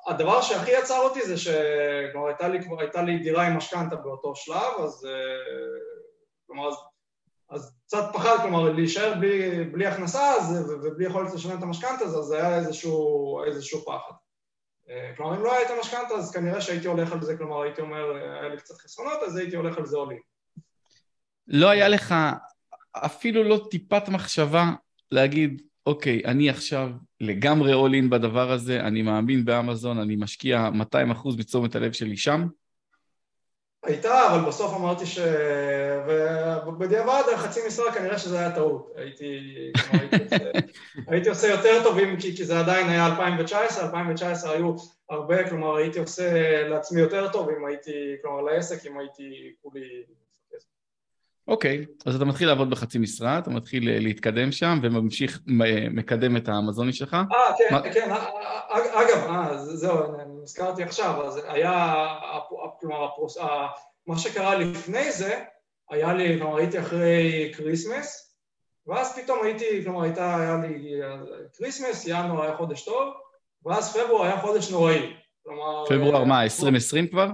הדבר 0.07 0.41
שהכי 0.41 0.71
יצר 0.71 0.97
אותי 0.97 1.21
זה 1.25 1.37
שכלומר 1.37 2.27
הייתה 2.27 2.47
לי, 2.47 2.59
הייתה 2.79 3.01
לי 3.01 3.17
דירה 3.17 3.47
עם 3.47 3.57
משכנתה 3.57 3.95
באותו 3.95 4.35
שלב 4.35 4.73
אז 4.83 5.07
כלומר 6.47 6.67
אז, 6.67 6.75
אז 7.49 7.73
קצת 7.85 8.03
פחד, 8.13 8.37
כלומר 8.41 8.71
להישאר 8.71 9.13
בלי, 9.19 9.63
בלי 9.63 9.87
הכנסה 9.87 10.33
ובלי 10.83 11.05
יכולת 11.05 11.33
לשלם 11.33 11.57
את 11.57 11.63
המשכנתה 11.63 12.05
אז 12.05 12.11
זה 12.11 12.37
היה 12.37 12.57
איזשהו, 12.57 13.43
איזשהו 13.45 13.81
פחד 13.81 14.15
אה, 14.89 15.11
כלומר, 15.17 15.37
אם 15.37 15.43
לא 15.43 15.53
היה 15.53 15.65
את 15.65 15.71
המשכנתה, 15.77 16.13
אז 16.13 16.31
כנראה 16.31 16.61
שהייתי 16.61 16.87
הולך 16.87 17.11
על 17.11 17.21
זה, 17.21 17.37
כלומר, 17.37 17.61
הייתי 17.61 17.81
אומר, 17.81 18.17
אה, 18.17 18.39
היה 18.39 18.49
לי 18.49 18.57
קצת 18.57 18.75
חסרונות, 18.77 19.19
אז 19.27 19.35
הייתי 19.35 19.55
הולך 19.55 19.77
על 19.77 19.85
זה 19.85 19.97
עולים. 19.97 20.21
לא 21.47 21.69
היה 21.69 21.87
לך 21.87 22.15
אפילו 22.91 23.43
לא 23.43 23.67
טיפת 23.71 24.09
מחשבה 24.09 24.65
להגיד, 25.11 25.61
אוקיי, 25.85 26.21
אני 26.25 26.49
עכשיו 26.49 26.89
לגמרי 27.21 27.73
all 27.73 28.05
in 28.05 28.09
בדבר 28.09 28.51
הזה, 28.51 28.79
אני 28.79 29.01
מאמין 29.01 29.45
באמזון, 29.45 29.99
אני 29.99 30.15
משקיע 30.15 30.69
200% 30.95 31.27
מתשומת 31.37 31.75
הלב 31.75 31.91
שלי 31.91 32.17
שם? 32.17 32.47
הייתה, 33.85 34.35
אבל 34.35 34.47
בסוף 34.47 34.73
אמרתי 34.73 35.05
ש... 35.05 35.19
ובדיעבד, 36.67 37.21
חצי 37.37 37.59
משרה 37.67 37.93
כנראה 37.93 38.17
שזה 38.17 38.39
היה 38.39 38.51
טעות. 38.51 38.91
הייתי, 38.95 39.39
הייתי, 39.91 40.23
עושה, 40.23 40.51
הייתי 41.11 41.29
עושה 41.29 41.47
יותר 41.47 41.83
טובים, 41.83 42.19
כי, 42.19 42.35
כי 42.37 42.45
זה 42.45 42.59
עדיין 42.59 42.89
היה 42.89 43.05
2019, 43.05 43.85
2019 43.85 44.51
היו 44.51 44.75
הרבה, 45.09 45.49
כלומר 45.49 45.75
הייתי 45.75 45.99
עושה 45.99 46.67
לעצמי 46.67 47.01
יותר 47.01 47.31
טוב 47.31 47.49
אם 47.49 47.65
הייתי, 47.65 48.15
כלומר 48.21 48.41
לעסק, 48.41 48.85
אם 48.85 48.99
הייתי 48.99 49.53
כולי... 49.61 50.03
אוקיי, 51.47 51.85
okay, 51.89 52.03
אז 52.05 52.15
אתה 52.15 52.25
מתחיל 52.25 52.47
לעבוד 52.47 52.69
בחצי 52.69 52.97
משרה, 52.97 53.39
אתה 53.39 53.49
מתחיל 53.49 53.99
להתקדם 53.99 54.51
שם 54.51 54.79
וממשיך, 54.83 55.39
מקדם 55.91 56.37
את 56.37 56.49
האמזוני 56.49 56.93
שלך. 56.93 57.13
אה, 57.13 57.53
כן, 57.57 57.67
מה... 57.71 57.81
כן, 57.81 58.11
אגב, 58.71 59.29
אה, 59.29 59.57
זהו, 59.57 59.97
נזכרתי 60.43 60.83
עכשיו, 60.83 61.25
אז 61.25 61.41
היה, 61.47 62.05
כלומר, 62.79 63.03
ה 63.03 63.07
process, 63.07 63.37
מה 64.07 64.17
שקרה 64.17 64.55
לפני 64.55 65.11
זה, 65.11 65.43
היה 65.89 66.13
לי, 66.13 66.39
כלומר, 66.39 66.57
הייתי 66.57 66.79
אחרי 66.79 67.51
כריסמס, 67.55 68.35
ואז 68.87 69.19
פתאום 69.19 69.39
הייתי, 69.43 69.83
כלומר, 69.83 70.01
הייתה, 70.01 70.35
היה 70.35 70.57
לי 70.57 71.01
כריסמס, 71.57 72.07
ינואר 72.07 72.43
היה 72.43 72.57
חודש 72.57 72.85
טוב, 72.85 73.13
ואז 73.65 73.97
פברואר 73.97 74.23
היה 74.23 74.41
חודש 74.41 74.71
נוראי. 74.71 75.13
כלומר... 75.43 75.85
פברואר 75.85 76.23
מה, 76.23 76.43
2020 76.43 77.07
כבר? 77.07 77.27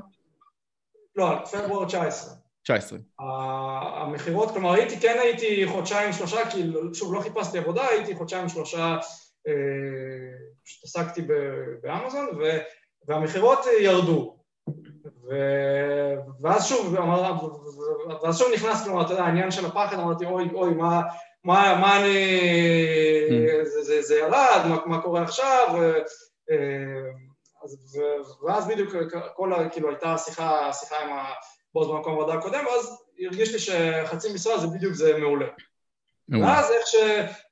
לא, 1.16 1.36
פברואר 1.52 1.86
19. 1.86 2.41
19. 2.64 3.00
המכירות, 3.20 4.52
כלומר 4.52 4.74
הייתי, 4.74 5.00
כן 5.00 5.18
הייתי 5.22 5.68
חודשיים 5.68 6.14
שלושה, 6.14 6.50
כי 6.52 6.64
שוב 6.94 7.14
לא 7.14 7.20
חיפשתי 7.20 7.58
עבודה, 7.58 7.88
הייתי 7.88 8.16
חודשיים 8.16 8.50
שלושה, 8.50 8.98
פשוט 10.66 10.84
עסקתי 10.84 11.22
באמזון, 11.82 12.28
והמכירות 13.08 13.60
ירדו. 13.80 14.38
ואז 16.42 16.68
שוב, 16.68 16.96
ואז 18.24 18.38
שוב 18.38 18.48
נכנס, 18.54 18.84
כלומר, 18.84 19.06
אתה 19.06 19.14
יודע, 19.14 19.24
העניין 19.24 19.52
של 19.52 19.66
הפחד, 19.66 20.00
אמרתי, 20.00 20.26
אוי, 20.26 20.50
אוי, 20.54 20.74
מה, 20.74 21.02
מה, 21.44 21.78
מה 21.82 22.00
אני... 22.00 22.38
Mm. 23.30 23.66
זה, 23.66 23.84
זה, 23.84 24.02
זה 24.02 24.16
ירד, 24.16 24.62
מה, 24.70 24.78
מה 24.86 25.02
קורה 25.02 25.22
עכשיו? 25.22 25.68
אז, 27.64 28.00
ואז 28.48 28.68
בדיוק 28.68 28.96
כל, 29.36 29.54
כאילו, 29.72 29.90
הייתה 29.90 30.18
שיחה, 30.18 30.74
שיחה 30.74 30.96
עם 31.04 31.14
ה... 31.14 31.24
בוס 31.74 31.88
במקום 31.88 32.14
עבודה 32.14 32.34
הקודם, 32.34 32.66
ואז 32.66 33.04
הרגיש 33.26 33.54
לי 33.54 33.60
שחצי 33.60 34.34
משרה 34.34 34.58
זה 34.58 34.68
בדיוק 34.68 34.94
זה 34.94 35.18
מעולה. 35.18 35.48
ואז 36.30 36.72
איך 36.72 36.88
ש... 36.88 36.96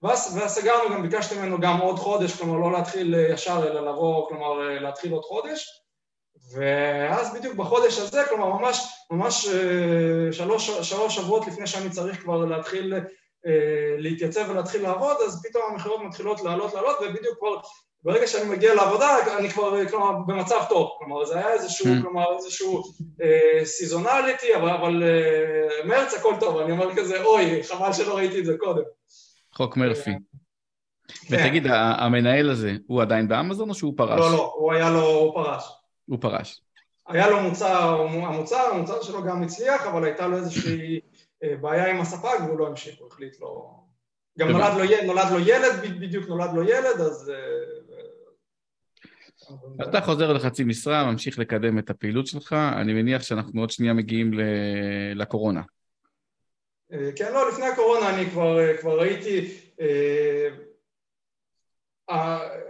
ואז, 0.04 0.38
ואז 0.38 0.52
סגרנו, 0.52 0.96
גם 0.96 1.02
ביקשתי 1.02 1.36
ממנו 1.40 1.60
גם 1.60 1.78
עוד 1.78 2.00
חודש, 2.00 2.36
כלומר 2.36 2.58
לא 2.58 2.72
להתחיל 2.72 3.16
ישר 3.34 3.68
אלא 3.68 3.92
לבוא, 3.92 4.30
כלומר 4.30 4.54
להתחיל 4.80 5.12
עוד 5.12 5.24
חודש, 5.24 5.82
ואז 6.54 7.34
בדיוק 7.34 7.56
בחודש 7.56 8.00
הזה, 8.00 8.24
כלומר 8.30 8.50
ממש, 8.50 8.88
ממש 9.12 9.48
אה, 9.48 10.32
שלוש, 10.34 10.70
שלוש 10.70 11.16
שבועות 11.16 11.48
לפני 11.48 11.68
שאני 11.68 11.90
צריך 11.90 12.22
כבר 12.22 12.46
להתחיל 12.46 12.94
אה, 13.46 13.96
להתייצב 13.98 14.46
ולהתחיל 14.50 14.82
לעבוד, 14.82 15.18
אז 15.28 15.42
פתאום 15.44 15.64
המכירות 15.72 16.02
מתחילות 16.02 16.42
לעלות 16.42 16.74
לעלות, 16.74 16.98
ובדיוק 17.02 17.38
כבר 17.40 17.58
ברגע 18.04 18.28
שאני 18.28 18.50
מגיע 18.50 18.76
לעבודה, 18.76 19.38
אני 19.38 19.50
כבר, 19.50 19.88
כלומר, 19.90 20.12
במצב 20.28 20.60
טוב. 20.70 20.90
כלומר, 21.00 21.26
זה 21.26 21.38
היה 21.38 21.54
איזשהו, 21.54 21.86
mm. 21.86 22.02
כלומר, 22.02 22.36
איזשהו 22.36 22.84
אה, 23.22 23.66
סיזונליטי, 23.66 24.56
אבל, 24.56 24.70
אבל 24.70 25.04
אה, 25.04 25.88
מרץ 25.88 26.14
הכל 26.14 26.34
טוב, 26.40 26.58
אני 26.58 26.72
אומר 26.72 26.96
כזה, 26.96 27.24
אוי, 27.24 27.64
חבל 27.64 27.94
שלא 27.94 28.18
ראיתי 28.18 28.40
את 28.40 28.46
זה 28.46 28.56
קודם. 28.60 28.84
חוק 29.54 29.78
מרפי. 29.78 30.12
כן. 31.28 31.36
ותגיד, 31.36 31.68
המנהל 31.72 32.50
הזה, 32.50 32.74
הוא 32.88 33.02
עדיין 33.02 33.28
באמזון 33.28 33.70
או 33.70 33.76
שהוא 33.76 33.94
פרש? 33.98 34.20
לא, 34.20 34.32
לא, 34.32 34.54
הוא 34.56 34.74
היה 34.74 34.90
לו, 34.90 35.06
הוא 35.06 35.34
פרש. 35.34 35.64
הוא 36.06 36.18
פרש. 36.22 36.62
היה 37.08 37.30
לו 37.30 37.40
מוצר, 37.40 38.02
המוצר, 38.02 38.70
המוצר 38.74 39.02
שלו 39.02 39.24
גם 39.24 39.44
הצליח, 39.44 39.88
אבל 39.88 40.04
הייתה 40.04 40.28
לו 40.28 40.38
איזושהי 40.38 41.00
אה, 41.44 41.56
בעיה 41.62 41.92
עם 41.92 42.02
הספק 42.02 42.40
והוא 42.46 42.60
לא 42.60 42.68
המשיך, 42.68 43.00
הוא 43.00 43.08
החליט 43.08 43.40
לא... 43.42 43.70
גם 44.40 44.50
נולד 44.52 44.74
לו, 44.78 44.84
נולד 45.06 45.32
לו 45.32 45.40
ילד, 45.40 46.00
בדיוק 46.00 46.28
נולד 46.28 46.54
לו 46.54 46.64
ילד, 46.64 47.02
אז... 47.02 47.32
אה, 49.82 49.90
אתה 49.90 50.02
חוזר 50.02 50.34
לחצי 50.34 50.64
משרה, 50.64 51.12
ממשיך 51.12 51.40
לקדם 51.40 51.80
את 51.80 51.90
הפעילות 51.90 52.28
שלך, 52.28 52.54
אני 52.54 52.94
מניח 52.94 53.22
שאנחנו 53.22 53.62
עוד 53.62 53.70
שנייה 53.70 53.94
מגיעים 53.94 54.32
לקורונה. 55.16 55.62
אה, 56.94 57.10
כן, 57.16 57.34
לא, 57.34 57.50
לפני 57.50 57.66
הקורונה 57.66 58.16
אני 58.16 58.26
כבר, 58.30 58.60
אה, 58.60 58.78
כבר 58.78 59.00
ראיתי, 59.00 59.48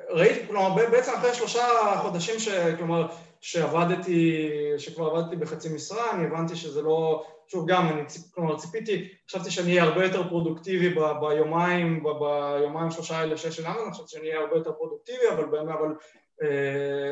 ראיתי, 0.09 0.47
כלומר, 0.47 0.75
בעצם 0.91 1.11
אחרי 1.17 1.33
שלושה 1.33 1.61
חודשים, 2.01 2.39
ש, 2.39 2.49
כלומר, 2.77 3.07
שעבדתי, 3.41 4.49
שכבר 4.77 5.05
עבדתי 5.05 5.35
בחצי 5.35 5.69
משרה, 5.73 6.11
אני 6.11 6.25
הבנתי 6.27 6.55
שזה 6.55 6.81
לא, 6.81 7.25
שוב 7.47 7.69
גם, 7.69 7.87
אני 7.87 8.01
כלומר 8.31 8.57
ציפיתי, 8.57 9.07
חשבתי 9.29 9.51
שאני 9.51 9.71
אהיה 9.71 9.83
הרבה 9.83 10.05
יותר 10.05 10.29
פרודוקטיבי 10.29 10.89
ב, 10.89 10.99
ביומיים, 11.21 12.03
ב, 12.03 12.07
ביומיים 12.19 12.91
שלושה 12.91 13.17
האלה 13.17 13.37
שיש 13.37 13.55
של 13.55 13.67
אמזון, 13.67 13.93
חשבתי 13.93 14.09
שאני 14.11 14.27
אהיה 14.27 14.39
הרבה 14.39 14.55
יותר 14.55 14.71
פרודוקטיבי, 14.71 15.29
אבל, 15.33 15.59
אבל 15.59 15.87
אה, 15.87 15.93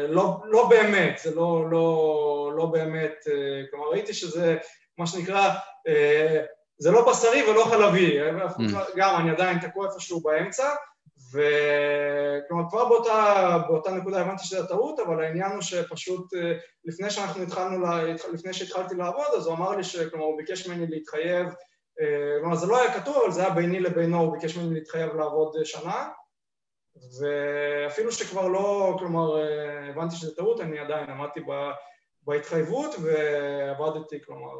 לא, 0.07 0.41
לא 0.45 0.69
באמת, 0.69 1.19
זה 1.23 1.35
לא, 1.35 1.65
לא, 1.71 2.51
לא 2.55 2.65
באמת, 2.65 3.27
אה, 3.27 3.61
כלומר 3.71 3.89
ראיתי 3.89 4.13
שזה 4.13 4.57
מה 4.97 5.07
שנקרא, 5.07 5.53
אה, 5.87 6.43
זה 6.79 6.91
לא 6.91 7.11
בשרי 7.11 7.43
ולא 7.49 7.65
חלבי, 7.65 8.19
אה, 8.21 8.47
mm. 8.47 8.97
גם 8.97 9.15
אני 9.21 9.31
עדיין 9.31 9.59
תקוע 9.59 9.87
איפשהו 9.87 10.21
באמצע, 10.21 10.69
וכלומר 11.33 12.69
כבר 12.69 12.89
באותה, 12.89 13.57
באותה 13.67 13.91
נקודה 13.91 14.21
הבנתי 14.21 14.45
שזה 14.45 14.67
טעות, 14.67 14.99
אבל 14.99 15.23
העניין 15.23 15.51
הוא 15.51 15.61
שפשוט 15.61 16.33
אה, 16.33 16.53
לפני 16.85 17.09
שאנחנו 17.09 17.43
התחלנו, 17.43 17.79
לה, 17.79 18.03
לפני 18.33 18.53
שהתחלתי 18.53 18.95
לעבוד, 18.95 19.27
אז 19.37 19.47
הוא 19.47 19.55
אמר 19.55 19.75
לי 19.75 19.83
שכלומר 19.83 20.25
הוא 20.25 20.37
ביקש 20.37 20.67
ממני 20.67 20.87
להתחייב, 20.87 21.47
אה, 22.01 22.39
כלומר 22.39 22.55
זה 22.55 22.67
לא 22.67 22.81
היה 22.81 22.93
כתוב, 22.93 23.17
אבל 23.23 23.31
זה 23.31 23.41
היה 23.41 23.49
ביני 23.49 23.79
לבינו, 23.79 24.19
הוא 24.19 24.33
ביקש 24.33 24.57
ממני 24.57 24.73
להתחייב 24.73 25.15
לעבוד 25.15 25.55
שנה, 25.63 26.07
ואפילו 27.19 28.11
שכבר 28.11 28.47
לא, 28.47 28.95
כלומר 28.99 29.41
אה, 29.41 29.89
הבנתי 29.89 30.15
שזה 30.15 30.35
טעות, 30.35 30.61
אני 30.61 30.79
עדיין 30.79 31.09
עמדתי 31.09 31.39
בהתחייבות 32.23 32.95
ועבדתי, 33.03 34.21
כלומר 34.25 34.53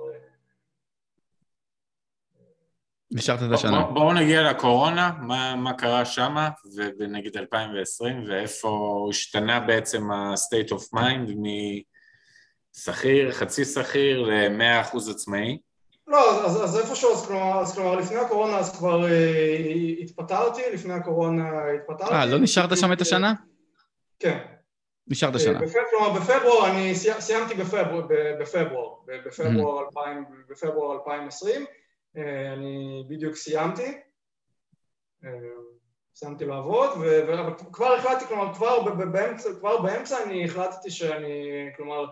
נשארת 3.11 3.39
את 3.47 3.53
השנה. 3.53 3.81
בואו 3.83 3.93
בוא 3.93 4.13
נגיע 4.13 4.51
לקורונה, 4.51 5.11
מה, 5.21 5.55
מה 5.55 5.73
קרה 5.73 6.05
שמה, 6.05 6.49
ונגיד 6.99 7.37
2020, 7.37 8.23
ואיפה 8.29 9.05
השתנה 9.09 9.59
בעצם 9.59 10.11
ה-state 10.11 10.71
of 10.71 10.97
mind 10.97 11.31
שכיר, 12.73 13.31
חצי 13.31 13.65
שכיר 13.65 14.21
ל-100% 14.21 14.97
עצמאי? 15.11 15.57
לא, 16.07 16.45
אז, 16.45 16.63
אז 16.63 16.77
איפשהו, 16.79 17.11
אז 17.13 17.27
כלומר, 17.27 17.61
אז 17.61 17.75
כלומר, 17.75 17.95
לפני 17.95 18.17
הקורונה 18.17 18.59
אז 18.59 18.77
כבר 18.77 19.05
אה, 19.05 19.73
התפטרתי, 20.01 20.61
לפני 20.73 20.93
הקורונה 20.93 21.49
התפטרתי. 21.75 22.13
אה, 22.13 22.25
לא 22.25 22.39
נשארת 22.39 22.77
שם 22.77 22.93
את 22.93 23.01
השנה? 23.01 23.33
כן. 24.19 24.37
נשארת 25.07 25.33
אה, 25.33 25.39
שנה. 25.39 25.59
בפברואר, 25.59 25.85
כלומר, 25.89 26.19
בפברואר, 26.19 26.69
אני 26.71 26.95
סי- 26.95 27.21
סיימתי 27.21 27.53
בפברואר, 27.55 28.07
בפברואר, 28.39 28.95
בפברואר 29.25 29.85
2000, 29.85 30.25
בפברואר 30.49 30.95
2020, 30.99 31.65
אה, 32.17 32.53
אני 32.53 33.03
בדיוק 33.09 33.35
סיימתי, 33.35 33.97
אה, 35.25 35.29
סיימתי 36.15 36.45
לעבוד, 36.45 36.89
וכבר 37.01 37.93
החלטתי, 37.93 38.25
כלומר, 38.25 38.53
כבר 38.53 38.81
ב- 38.83 38.89
ב- 39.03 39.11
באמצע, 39.11 39.49
כבר 39.59 39.81
באמצע 39.81 40.23
אני 40.23 40.45
החלטתי 40.45 40.91
שאני, 40.91 41.33
כלומר, 41.77 42.05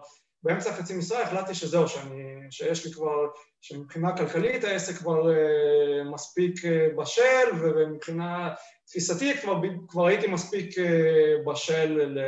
באמצע 0.46 0.74
חצי 0.74 0.98
משרה 0.98 1.22
החלטתי 1.22 1.56
שזהו, 1.56 1.88
שאני, 1.88 2.24
שיש 2.52 2.86
לי 2.86 2.94
כבר, 2.94 3.28
שמבחינה 3.62 4.18
כלכלית 4.18 4.64
העסק 4.64 4.96
כבר 4.96 5.32
אה, 5.32 6.04
מספיק 6.04 6.66
אה, 6.66 6.88
בשל, 6.98 7.48
ומבחינה 7.62 8.54
תפיסתית 8.88 9.40
כבר, 9.40 9.62
כבר 9.88 10.06
הייתי 10.06 10.28
מספיק 10.28 10.78
אה, 10.78 11.36
בשל 11.46 12.02
ל... 12.08 12.20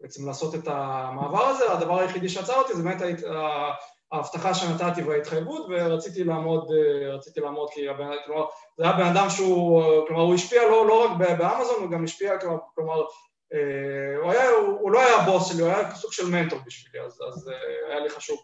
בעצם 0.00 0.26
לעשות 0.26 0.54
את 0.54 0.68
המעבר 0.68 1.44
הזה, 1.44 1.72
הדבר 1.72 1.98
היחידי 1.98 2.28
שעצר 2.28 2.54
אותי 2.54 2.74
זה 2.74 2.82
באמת 2.82 3.02
ההבטחה 4.12 4.54
שנתתי 4.54 5.02
וההתחייבות 5.02 5.66
ורציתי 5.70 6.24
לעמוד, 6.24 6.70
אה, 6.72 7.14
רציתי 7.14 7.40
לעמוד 7.40 7.70
כי 7.70 7.88
הבן, 7.88 8.10
כלומר, 8.26 8.44
זה 8.76 8.84
היה 8.84 8.92
בן 8.92 9.06
אדם 9.16 9.30
שהוא, 9.30 9.82
אה, 9.82 10.06
כלומר 10.06 10.22
הוא 10.22 10.34
השפיע 10.34 10.62
לא, 10.62 10.86
לא 10.86 11.04
רק 11.04 11.10
באמזון, 11.38 11.82
הוא 11.82 11.90
גם 11.90 12.04
השפיע, 12.04 12.38
כלומר, 12.74 13.02
הוא, 14.22 14.32
היה, 14.32 14.48
הוא, 14.48 14.78
הוא 14.80 14.92
לא 14.92 15.00
היה 15.00 15.16
הבוס 15.16 15.48
שלי, 15.48 15.62
הוא 15.62 15.70
היה 15.70 15.94
סוג 15.94 16.12
של 16.12 16.26
מנטור 16.26 16.58
בשבילי, 16.66 17.04
אז, 17.04 17.20
אז 17.28 17.48
אה, 17.48 17.54
היה 17.88 18.00
לי 18.00 18.10
חשוב 18.10 18.38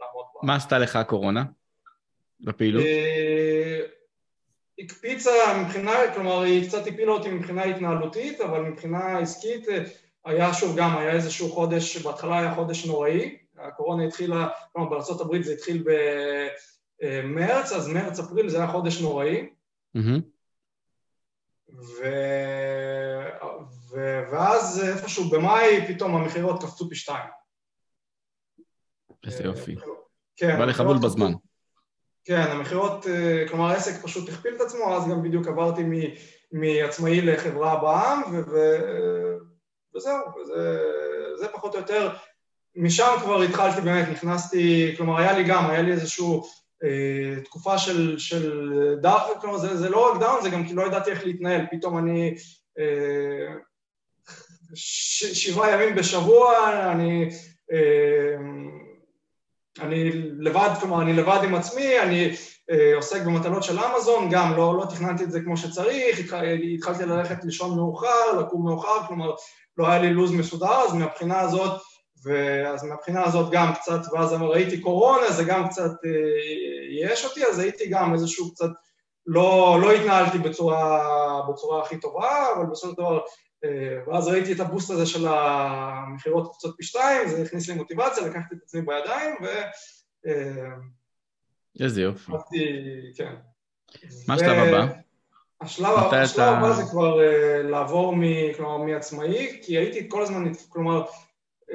לעמוד 0.00 0.24
בה. 0.34 0.40
מה 0.46 0.56
עשתה 0.56 0.78
לך 0.78 0.96
הקורונה? 0.96 1.44
בפעילות? 2.40 2.84
אה, 2.84 3.80
הקפיצה 4.78 5.30
מבחינה, 5.62 5.92
כלומר 6.14 6.40
היא 6.42 6.68
קצת 6.68 6.86
הפילה 6.86 7.12
אותי 7.12 7.30
מבחינה 7.30 7.64
התנהלותית, 7.64 8.40
אבל 8.40 8.60
מבחינה 8.60 9.18
עסקית 9.18 9.68
אה, 9.68 9.84
היה 10.24 10.54
שוב 10.54 10.76
גם, 10.78 10.96
היה 10.98 11.12
איזשהו 11.12 11.48
חודש, 11.48 11.96
בהתחלה 11.96 12.38
היה 12.38 12.54
חודש 12.54 12.86
נוראי, 12.86 13.36
הקורונה 13.58 14.04
התחילה, 14.04 14.48
כלומר 14.72 14.88
בארה"ב 14.90 15.42
זה 15.42 15.52
התחיל 15.52 15.84
במרץ, 17.02 17.72
אז 17.72 17.88
מרץ-אפריל 17.88 18.48
זה 18.48 18.56
היה 18.56 18.66
חודש 18.66 19.00
נוראי, 19.00 19.48
מהמם. 19.94 20.20
ו... 21.72 22.04
ו... 23.90 24.22
ואז 24.32 24.84
איפשהו 24.88 25.30
במאי 25.30 25.84
פתאום 25.88 26.16
המכירות 26.16 26.62
קפצו 26.62 26.88
פי 26.88 26.94
שתיים. 26.94 27.28
איזה 29.26 29.44
יופי. 29.44 29.76
כן. 30.36 30.58
בא 30.58 30.64
לך 30.64 30.80
בול 30.80 30.98
בזמן. 30.98 31.32
כן, 32.24 32.46
המכירות, 32.50 33.06
אה, 33.06 33.44
כלומר 33.48 33.70
העסק 33.70 34.02
פשוט 34.02 34.28
הכפיל 34.28 34.56
את 34.56 34.60
עצמו, 34.60 34.96
אז 34.96 35.08
גם 35.10 35.22
בדיוק 35.22 35.46
עברתי 35.46 35.82
מ- 35.84 36.14
מעצמאי 36.52 37.20
לחברה 37.20 37.80
בע"מ, 37.80 38.22
ו- 38.32 38.50
ו- 38.50 39.38
וזהו, 39.96 40.18
וזה 40.42 40.78
זה 41.38 41.48
פחות 41.48 41.74
או 41.74 41.80
יותר, 41.80 42.14
משם 42.76 43.16
כבר 43.20 43.42
התחלתי 43.42 43.80
באמת, 43.80 44.08
נכנסתי, 44.08 44.94
כלומר 44.96 45.18
היה 45.18 45.32
לי 45.38 45.44
גם, 45.44 45.70
היה 45.70 45.82
לי 45.82 45.92
איזושהי 45.92 46.26
אה, 46.84 47.40
תקופה 47.44 47.78
של, 47.78 48.18
של 48.18 48.72
down, 49.02 49.40
כלומר 49.40 49.58
זה, 49.58 49.76
זה 49.76 49.88
לא 49.88 50.12
רק 50.12 50.20
down, 50.20 50.42
זה 50.42 50.50
גם 50.50 50.66
כי 50.66 50.74
לא 50.74 50.82
ידעתי 50.82 51.10
איך 51.10 51.24
להתנהל, 51.24 51.66
פתאום 51.70 51.98
אני 51.98 52.34
אה, 52.78 53.54
ש- 54.74 55.46
שבעה 55.46 55.70
ימים 55.72 55.94
בשבוע, 55.94 56.52
אני... 56.92 57.28
אה, 57.72 58.36
אני 59.80 60.10
לבד, 60.38 60.70
כלומר, 60.80 61.02
אני 61.02 61.12
לבד 61.12 61.38
עם 61.44 61.54
עצמי, 61.54 62.00
אני 62.00 62.30
אה, 62.70 62.96
עוסק 62.96 63.22
במטלות 63.22 63.62
של 63.62 63.78
אמזון, 63.78 64.28
גם 64.30 64.56
לא, 64.56 64.78
לא 64.78 64.84
תכננתי 64.84 65.24
את 65.24 65.30
זה 65.30 65.40
כמו 65.40 65.56
שצריך, 65.56 66.18
התח, 66.18 66.36
התחלתי 66.74 67.04
ללכת 67.04 67.44
לישון 67.44 67.76
מאוחר, 67.76 68.40
לקום 68.40 68.64
מאוחר, 68.64 69.06
כלומר, 69.06 69.34
לא 69.76 69.88
היה 69.88 69.98
לי 69.98 70.10
לו"ז 70.10 70.32
מסודר, 70.32 70.80
אז 70.80 70.94
מהבחינה 70.94 71.40
הזאת, 71.40 71.80
ואז 72.24 72.84
מהבחינה 72.84 73.24
הזאת 73.24 73.50
גם 73.52 73.74
קצת, 73.74 74.00
ואז 74.12 74.32
ראיתי 74.32 74.80
קורונה, 74.80 75.30
זה 75.30 75.44
גם 75.44 75.68
קצת 75.68 75.90
אה, 76.04 76.10
ייאש 76.90 77.24
אותי, 77.24 77.46
אז 77.46 77.58
הייתי 77.58 77.88
גם 77.88 78.14
איזשהו 78.14 78.54
קצת, 78.54 78.70
לא, 79.26 79.78
לא 79.82 79.92
התנהלתי 79.92 80.38
בצורה, 80.38 81.42
בצורה 81.48 81.82
הכי 81.82 82.00
טובה, 82.00 82.46
אבל 82.56 82.66
בסופו 82.66 82.92
של 82.92 82.96
דבר, 82.96 83.16
אה, 83.16 83.22
ואז 84.06 84.28
ראיתי 84.28 84.52
את 84.52 84.60
הבוסט 84.60 84.90
הזה 84.90 85.06
של 85.06 85.26
המכירות 85.28 86.56
קצת 86.56 86.68
פי 86.76 86.82
שתיים, 86.82 87.28
זה 87.28 87.42
הכניס 87.42 87.68
לי 87.68 87.74
מוטיבציה, 87.74 88.26
לקחתי 88.26 88.54
את 88.54 88.62
עצמי 88.62 88.82
בידיים, 88.82 89.34
ו... 89.42 89.46
אה, 90.26 90.74
איזה 91.80 92.02
יופי. 92.02 92.32
כן. 93.16 93.34
מה 94.28 94.34
השלב 94.34 94.58
הבא? 94.58 94.86
השלב, 95.60 95.98
הבא 96.38 96.72
זה 96.72 96.82
כבר 96.90 97.18
uh, 97.18 97.62
לעבור 97.62 98.16
מ, 98.16 98.22
כלומר, 98.56 98.76
מעצמאי, 98.76 99.60
כי 99.62 99.78
הייתי 99.78 100.08
כל 100.08 100.22
הזמן, 100.22 100.52
כלומר, 100.68 101.04
uh, 101.04 101.74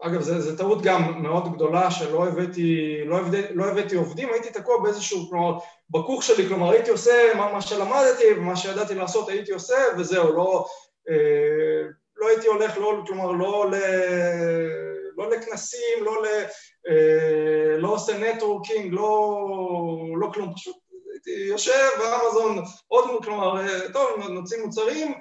אגב, 0.00 0.20
זו 0.20 0.56
טעות 0.56 0.82
גם 0.82 1.22
מאוד 1.22 1.54
גדולה 1.54 1.90
שלא 1.90 2.28
הבאתי, 2.28 3.00
לא 3.04 3.18
הבאתי, 3.18 3.54
לא 3.54 3.64
הבאתי 3.64 3.96
עובדים, 3.96 4.28
הייתי 4.32 4.50
תקוע 4.50 4.82
באיזשהו, 4.82 5.28
כלומר, 5.30 5.58
בכוך 5.90 6.22
שלי, 6.22 6.48
כלומר, 6.48 6.70
הייתי 6.70 6.90
עושה 6.90 7.32
מה, 7.36 7.52
מה 7.52 7.60
שלמדתי 7.60 8.24
ומה 8.36 8.56
שידעתי 8.56 8.94
לעשות 8.94 9.28
הייתי 9.28 9.52
עושה, 9.52 9.76
וזהו, 9.98 10.32
לא, 10.32 10.66
לא 12.16 12.28
הייתי 12.28 12.46
הולך, 12.46 12.78
לא, 12.78 13.02
כלומר, 13.06 13.32
לא, 13.32 13.70
ל, 13.70 13.74
לא 15.16 15.30
לכנסים, 15.30 16.04
לא, 16.04 16.22
ל, 16.22 16.26
אה, 16.88 17.76
לא 17.78 17.88
עושה 17.88 18.18
networking, 18.18 18.92
לא, 18.92 19.46
לא 20.20 20.30
כלום, 20.32 20.54
פשוט 20.54 20.76
הייתי 21.26 21.44
יושב 21.48 21.88
באמזון, 21.98 22.64
עוד, 22.88 23.24
כלומר, 23.24 23.60
אה, 23.60 23.92
טוב, 23.92 24.28
נוציא 24.28 24.62
מוצרים, 24.64 25.14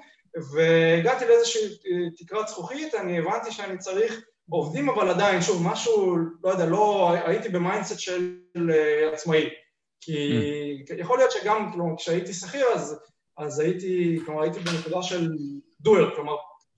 והגעתי 0.54 1.26
לאיזושהי 1.26 1.62
אה, 1.64 2.10
תקרת 2.18 2.48
זכוכית, 2.48 2.96
אני 2.96 3.20
הבנתי 3.20 3.52
שאני 3.52 3.78
צריך 3.78 4.22
עובדים, 4.50 4.90
אבל 4.90 5.10
עדיין, 5.10 5.42
שוב, 5.42 5.68
משהו, 5.68 6.18
לא 6.44 6.50
יודע, 6.50 6.66
לא, 6.66 7.12
הייתי 7.26 7.50
ב 7.50 7.56
mindset 7.56 8.00
של 8.00 8.36
אה, 8.72 9.14
עצמאי. 9.14 9.50
כי 10.02 10.44
יכול 10.98 11.18
להיות 11.18 11.32
שגם, 11.32 11.72
כלומר, 11.74 11.98
כשהייתי 11.98 12.34
שכיר, 12.34 12.66
אז, 12.68 13.00
אז 13.38 13.60
הייתי, 13.60 14.20
כלומר, 14.26 14.42
הייתי 14.42 14.60
בנקודה 14.60 15.04
של 15.04 15.30
doer, 15.88 16.16
כלומר, 16.16 16.36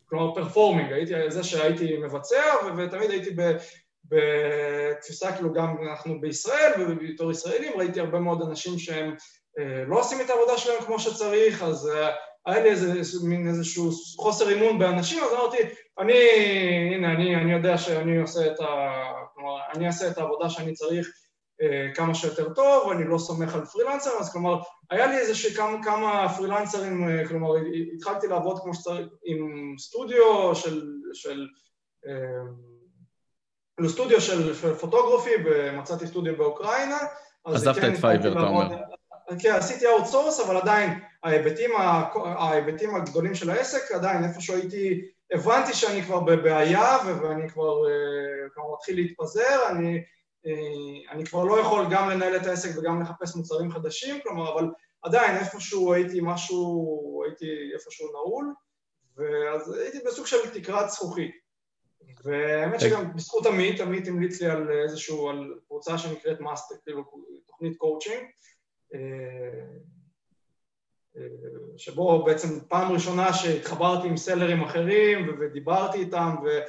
כלומר, 0.10 0.36
פרפורמינג, 0.36 0.92
הייתי 0.92 1.14
זה 1.28 1.44
שהייתי 1.44 1.98
מבצע, 1.98 2.44
ותמיד 2.78 3.12
הייתי. 3.12 3.36
בתפיסה 4.12 5.32
כאילו 5.32 5.54
גם 5.54 5.76
אנחנו 5.92 6.22
בישראל 6.22 6.72
ובתור 6.80 7.32
ישראלים 7.32 7.74
ראיתי 7.78 8.00
הרבה 8.00 8.20
מאוד 8.20 8.42
אנשים 8.42 8.80
שהם 8.80 9.16
אה, 9.60 9.84
לא 9.88 10.00
עושים 10.00 10.22
את 10.22 10.30
העבודה 10.30 10.58
שלהם 10.58 10.82
כמו 10.86 11.00
שצריך 11.00 11.64
אז 11.64 11.90
אה, 11.90 12.10
היה 12.46 12.64
לי 12.64 12.70
איזה 12.70 13.28
מין 13.28 13.48
איזשהו 13.48 13.92
חוסר 14.18 14.50
אימון 14.50 14.80
באנשים 14.80 15.24
אז 15.24 15.34
אמרתי 15.34 15.58
אני, 16.00 16.14
הנה 16.96 17.12
אני, 17.12 17.36
אני 17.36 17.54
יודע 17.54 17.78
שאני 17.78 18.18
עושה 18.18 18.52
את 18.52 18.60
ה... 18.60 18.66
כלומר 19.34 19.58
אני 19.76 19.88
אעשה 19.88 20.08
את 20.08 20.18
העבודה 20.18 20.50
שאני 20.50 20.74
צריך 20.74 21.12
כמה 21.96 22.16
שיותר 22.16 22.54
טוב, 22.54 22.92
אני 22.92 23.08
לא 23.08 23.18
סומך 23.18 23.56
על 23.56 23.66
פרילנסרים 23.66 24.16
אז 24.20 24.32
כלומר 24.32 24.60
היה 24.92 25.08
לי 25.08 25.18
איזה 25.18 25.36
שכמה 25.36 25.84
כמה 25.84 26.34
פרילנסרים, 26.38 27.10
אה, 27.10 27.28
כלומר 27.28 27.50
התחלתי 27.96 28.28
לעבוד 28.28 28.60
כמו 28.60 28.74
שצריך 28.74 29.08
עם 29.26 29.74
סטודיו 29.80 30.56
של, 30.56 30.92
של 31.14 31.48
אה, 32.08 32.14
כאילו 33.76 33.90
סטודיו 33.90 34.22
של 34.22 34.54
photography, 34.54 35.30
ומצאתי 35.46 36.08
סטודיו 36.08 36.38
באוקראינה. 36.38 36.98
עזבת 37.46 37.76
כן, 37.76 37.94
את 37.94 37.98
Fiverr, 37.98 38.32
אתה 38.32 38.48
אומר. 38.48 38.68
כן, 39.40 39.52
עשיתי 39.56 39.88
outsource, 39.88 40.40
אבל 40.40 40.58
עדיין 40.58 41.00
ההיבטים, 41.24 41.72
ההיבטים 42.16 42.96
הגדולים 42.96 43.36
של 43.36 43.50
העסק, 43.50 43.92
עדיין 43.92 44.24
איפשהו 44.24 44.56
הייתי, 44.56 45.02
הבנתי 45.34 45.74
שאני 45.74 46.04
כבר 46.04 46.20
בבעיה 46.20 46.98
ואני 47.06 47.50
כבר, 47.50 47.88
אה, 47.90 48.50
כבר 48.54 48.64
מתחיל 48.74 48.96
להתפזר, 48.96 49.60
אני, 49.70 49.98
אה, 49.98 50.02
אני 51.12 51.26
כבר 51.26 51.44
לא 51.44 51.60
יכול 51.60 51.86
גם 51.92 52.10
לנהל 52.10 52.36
את 52.36 52.46
העסק 52.46 52.78
וגם 52.78 53.02
לחפש 53.02 53.36
מוצרים 53.36 53.72
חדשים, 53.72 54.20
כלומר, 54.24 54.54
אבל 54.54 54.70
עדיין 55.02 55.38
איפשהו 55.38 55.94
הייתי 55.94 56.20
משהו, 56.22 57.24
הייתי 57.26 57.46
איפשהו 57.74 58.12
נעול, 58.12 58.54
ואז 59.18 59.74
הייתי 59.74 59.98
בסוג 60.08 60.26
של 60.26 60.50
תקרת 60.54 60.90
זכוכית. 60.90 61.32
והאמת 62.24 62.80
שגם 62.80 63.16
בזכות 63.16 63.46
עמית, 63.46 63.82
עמית 63.82 64.08
המליץ 64.08 64.42
לי 64.42 64.50
על 64.50 64.72
איזשהו, 64.72 65.30
על 65.30 65.54
קבוצה 65.68 65.98
שנקראת 65.98 66.40
Master, 66.40 66.76
כאילו 66.84 67.04
תוכנית 67.48 67.78
קואוצ'ינג, 67.78 68.24
אה, 68.94 69.00
אה, 71.18 71.22
שבו 71.78 72.24
בעצם 72.24 72.48
פעם 72.68 72.92
ראשונה 72.92 73.34
שהתחברתי 73.34 74.08
עם 74.08 74.18
סלרים 74.18 74.64
אחרים 74.64 75.40
ודיברתי 75.40 75.98
איתם, 75.98 76.36
ו- 76.44 76.60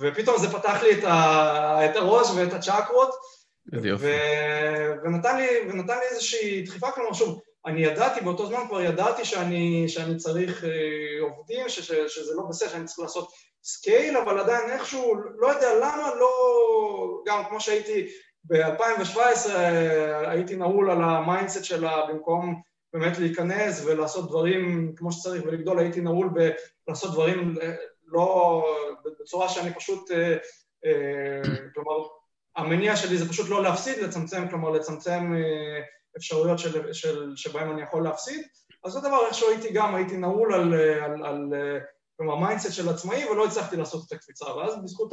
ופתאום 0.00 0.38
זה 0.38 0.52
פתח 0.52 0.82
לי 0.82 0.98
את, 0.98 1.04
ה- 1.04 1.80
את 1.84 1.96
הראש 1.96 2.28
ואת 2.36 2.52
הצ'קרות. 2.52 3.10
ו- 4.00 4.92
ונתן 5.04 5.36
לי, 5.36 5.46
ונתן 5.70 5.98
לי 5.98 6.04
איזושהי 6.10 6.62
דחיפה, 6.62 6.90
כלומר 6.90 7.12
שוב, 7.12 7.40
אני 7.66 7.84
ידעתי, 7.84 8.20
באותו 8.20 8.46
זמן 8.46 8.62
כבר 8.68 8.80
ידעתי 8.80 9.24
שאני, 9.24 9.84
שאני 9.88 10.16
צריך 10.16 10.64
אה, 10.64 10.70
עובדים, 11.20 11.68
ש, 11.68 11.80
ש, 11.80 11.92
שזה 12.08 12.34
לא 12.34 12.42
בסדר, 12.48 12.68
שאני 12.68 12.84
צריך 12.84 12.98
לעשות 12.98 13.28
scale, 13.64 14.16
אבל 14.16 14.38
עדיין 14.38 14.70
איכשהו, 14.70 15.14
לא 15.38 15.46
יודע 15.46 15.74
למה 15.74 16.14
לא, 16.20 16.30
גם 17.26 17.42
כמו 17.48 17.60
שהייתי 17.60 18.08
ב-2017, 18.44 19.50
הייתי 20.26 20.56
נעול 20.56 20.90
על 20.90 21.02
ה 21.02 21.10
mindset 21.10 21.64
שלה 21.64 22.06
במקום 22.08 22.60
באמת 22.92 23.18
להיכנס 23.18 23.82
ולעשות 23.84 24.28
דברים 24.28 24.92
כמו 24.96 25.12
שצריך 25.12 25.42
ולגדול, 25.46 25.78
הייתי 25.78 26.00
נעול 26.00 26.30
בלעשות 26.86 27.12
דברים 27.12 27.54
לא, 28.06 28.64
בצורה 29.20 29.48
שאני 29.48 29.74
פשוט, 29.74 30.10
אה, 30.10 30.36
אה, 30.84 31.42
כלומר, 31.74 32.06
המניע 32.56 32.96
שלי 32.96 33.18
זה 33.18 33.28
פשוט 33.28 33.48
לא 33.48 33.62
להפסיד, 33.62 33.98
לצמצם, 33.98 34.48
כלומר 34.48 34.70
לצמצם 34.70 35.34
אה, 35.34 35.80
אפשרויות 36.16 36.58
של, 36.58 36.92
של, 36.92 37.32
שבהן 37.36 37.70
אני 37.70 37.82
יכול 37.82 38.04
להפסיד, 38.04 38.46
אז 38.84 38.92
זה 38.92 39.00
דבר 39.00 39.26
איכשהו 39.26 39.48
הייתי 39.48 39.72
גם, 39.72 39.94
הייתי 39.94 40.16
נעול 40.16 40.54
על, 40.54 40.74
על, 40.74 41.24
על 41.24 41.52
כלומר 42.16 42.36
mindset 42.36 42.72
של 42.72 42.88
עצמאי 42.88 43.24
ולא 43.24 43.46
הצלחתי 43.46 43.76
לעשות 43.76 44.06
את 44.06 44.12
הקפיצה, 44.12 44.56
ואז 44.56 44.82
בזכות 44.82 45.12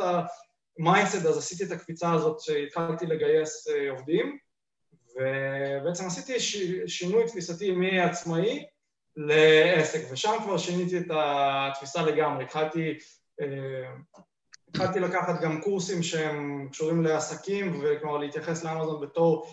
ה 0.79 0.85
mindset 0.85 1.25
אז 1.25 1.37
עשיתי 1.37 1.63
את 1.63 1.71
הקפיצה 1.71 2.11
הזאת 2.11 2.39
שהתחלתי 2.39 3.05
לגייס 3.05 3.67
עובדים, 3.89 4.37
ובעצם 5.15 6.05
עשיתי 6.05 6.39
ש, 6.39 6.57
שינוי 6.87 7.27
תפיסתי 7.27 7.71
מעצמאי 7.71 8.65
לעסק, 9.15 10.01
ושם 10.11 10.31
כבר 10.43 10.57
שיניתי 10.57 10.97
את 10.97 11.07
התפיסה 11.11 12.01
לגמרי, 12.01 12.43
התחלתי, 12.43 12.97
אה, 13.41 13.91
התחלתי 14.69 14.99
לקחת 14.99 15.41
גם 15.41 15.61
קורסים 15.61 16.03
שהם 16.03 16.67
קשורים 16.71 17.03
לעסקים, 17.03 17.81
וכלומר 17.83 18.17
להתייחס 18.17 18.63
לאמזון 18.63 19.01
בתור 19.01 19.47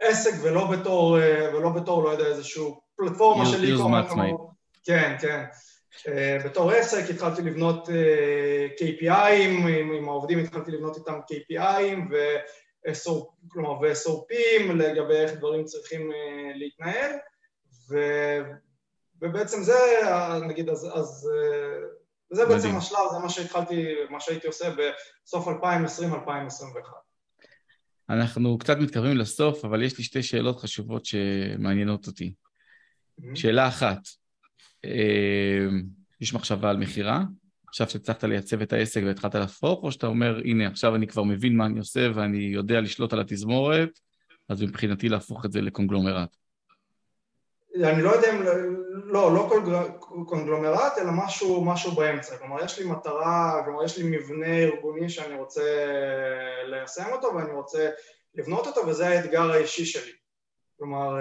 עסק 0.00 0.32
ולא 0.42 0.70
בתור, 0.70 1.20
אה, 1.20 1.56
ולא 1.56 1.68
בתור, 1.68 2.04
לא 2.04 2.10
יודע, 2.10 2.26
איזשהו 2.26 2.80
פלטפורמה 2.96 3.46
של 3.46 3.64
יוזמה 3.64 4.00
עצמאית. 4.00 4.36
כן, 4.84 5.16
כן. 5.20 5.44
אה, 6.08 6.38
בתור 6.44 6.70
עסק 6.70 7.10
התחלתי 7.10 7.42
לבנות 7.42 7.88
KPIים, 8.78 9.66
עם 9.96 10.08
העובדים 10.08 10.38
התחלתי 10.38 10.70
לבנות 10.70 10.96
איתם 10.96 11.18
KPIים 11.32 11.98
ו... 12.10 12.16
כלומר, 13.48 13.72
ו-SOPים 13.72 14.72
לגבי 14.72 15.14
איך 15.14 15.32
דברים 15.32 15.64
צריכים 15.64 16.10
להתנהל, 16.54 17.10
ו... 17.90 17.98
ובעצם 19.22 19.62
זה, 19.62 19.78
נגיד, 20.48 20.68
אז, 20.68 20.90
אז 20.94 21.28
זה 22.30 22.46
בעצם 22.46 22.58
מדהים. 22.58 22.76
השלב, 22.76 22.98
זה 23.12 23.18
מה 23.18 23.28
שהתחלתי, 23.28 23.94
מה 24.10 24.20
שהייתי 24.20 24.46
עושה 24.46 24.74
בסוף 25.24 25.48
2020-2021. 25.48 25.52
אנחנו 28.10 28.58
קצת 28.58 28.76
מתקרבים 28.76 29.16
לסוף, 29.16 29.64
אבל 29.64 29.82
יש 29.82 29.98
לי 29.98 30.04
שתי 30.04 30.22
שאלות 30.22 30.60
חשובות 30.60 31.06
שמעניינות 31.06 32.06
אותי. 32.06 32.34
Mm-hmm. 33.20 33.36
שאלה 33.36 33.68
אחת, 33.68 34.00
אה, 34.84 35.68
יש 36.20 36.34
מחשבה 36.34 36.70
על 36.70 36.76
מכירה? 36.76 37.22
עכשיו 37.68 37.90
שהצלחת 37.90 38.24
לייצב 38.24 38.62
את 38.62 38.72
העסק 38.72 39.00
והתחלת 39.06 39.34
להפוך, 39.34 39.82
או 39.82 39.92
שאתה 39.92 40.06
אומר, 40.06 40.40
הנה, 40.44 40.66
עכשיו 40.66 40.94
אני 40.94 41.06
כבר 41.06 41.22
מבין 41.22 41.56
מה 41.56 41.66
אני 41.66 41.78
עושה 41.78 42.08
ואני 42.14 42.38
יודע 42.38 42.80
לשלוט 42.80 43.12
על 43.12 43.20
התזמורת, 43.20 43.98
אז 44.48 44.62
מבחינתי 44.62 45.08
להפוך 45.08 45.44
את 45.44 45.52
זה 45.52 45.60
לקונגלומרט. 45.60 46.36
אני 47.82 48.02
לא 48.02 48.10
יודע 48.10 48.32
אם, 48.32 48.42
לא, 49.04 49.34
לא 49.34 49.48
קונגלומרט, 50.26 50.98
אלא 50.98 51.10
משהו, 51.12 51.64
משהו 51.64 51.92
באמצע. 51.92 52.36
כלומר, 52.36 52.64
יש 52.64 52.78
לי 52.78 52.84
מטרה, 52.86 53.62
כלומר, 53.64 53.84
יש 53.84 53.98
לי 53.98 54.16
מבנה 54.16 54.58
ארגוני 54.58 55.08
שאני 55.08 55.34
רוצה 55.34 55.62
ליישם 56.64 57.12
אותו 57.12 57.34
ואני 57.34 57.52
רוצה 57.52 57.90
לבנות 58.34 58.66
אותו, 58.66 58.86
וזה 58.86 59.08
האתגר 59.08 59.50
האישי 59.50 59.84
שלי. 59.84 60.12
כלומר, 60.78 61.16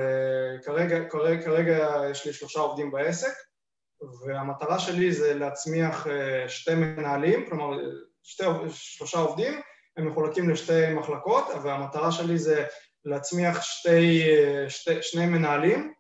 כרגע, 0.65 1.09
כרגע, 1.09 1.43
כרגע 1.45 2.01
יש 2.11 2.25
לי 2.25 2.33
שלושה 2.33 2.59
עובדים 2.59 2.91
בעסק, 2.91 3.33
והמטרה 4.25 4.79
שלי 4.79 5.11
זה 5.11 5.33
להצמיח 5.33 6.07
שתי 6.47 6.75
מנהלים, 6.75 7.49
כלומר, 7.49 7.77
שתי, 8.23 8.43
שלושה 8.69 9.17
עובדים, 9.17 9.61
הם 9.97 10.07
מחולקים 10.07 10.49
לשתי 10.49 10.93
מחלקות, 10.93 11.45
והמטרה 11.63 12.11
שלי 12.11 12.37
זה 12.37 12.65
להצמיח 13.05 13.61
שתי, 13.61 14.23
שתי, 14.67 15.01
שני 15.01 15.25
מנהלים, 15.25 15.93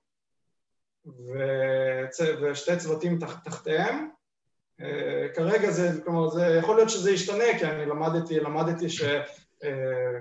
וצ... 1.05 2.21
ושתי 2.41 2.77
צוותים 2.77 3.19
תח... 3.19 3.39
תחתיהם. 3.43 4.09
אה, 4.81 5.27
כרגע 5.35 5.71
זה, 5.71 6.01
כלומר, 6.03 6.29
זה, 6.29 6.59
יכול 6.59 6.75
להיות 6.75 6.89
שזה 6.89 7.11
ישתנה, 7.11 7.59
כי 7.59 7.65
אני 7.65 7.85
למדתי, 7.85 8.39
למדתי 8.39 8.89
ש... 8.89 9.01
אה, 9.63 10.19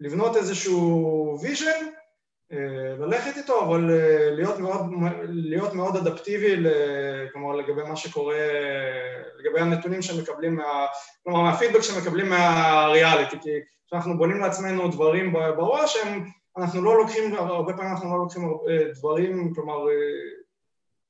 לבנות 0.00 0.36
איזשהו 0.36 1.38
vision, 1.42 1.86
אה, 2.52 2.96
ללכת 2.98 3.36
איתו, 3.36 3.64
אבל 3.64 3.90
להיות 4.30 4.58
מאוד, 4.58 4.80
להיות 5.28 5.74
מאוד 5.74 5.96
אדפטיבי, 5.96 6.56
כלומר, 7.32 7.56
לגבי 7.56 7.82
מה 7.82 7.96
שקורה, 7.96 8.36
לגבי 9.38 9.60
הנתונים 9.60 10.02
שמקבלים 10.02 10.54
מה... 10.54 10.86
כלומר, 11.24 11.40
מהפידבק 11.42 11.80
שמקבלים 11.80 12.28
מהריאליטי, 12.28 13.36
כי 13.42 13.50
כשאנחנו 13.86 14.18
בונים 14.18 14.40
לעצמנו 14.40 14.88
דברים 14.88 15.32
בראש, 15.32 15.96
הם 15.96 16.24
אנחנו 16.56 16.82
לא 16.82 16.98
לוקחים, 16.98 17.34
הרבה 17.34 17.72
פעמים 17.72 17.90
אנחנו 17.92 18.10
לא 18.10 18.18
לוקחים 18.18 18.58
דברים, 18.94 19.54
כלומר, 19.54 19.78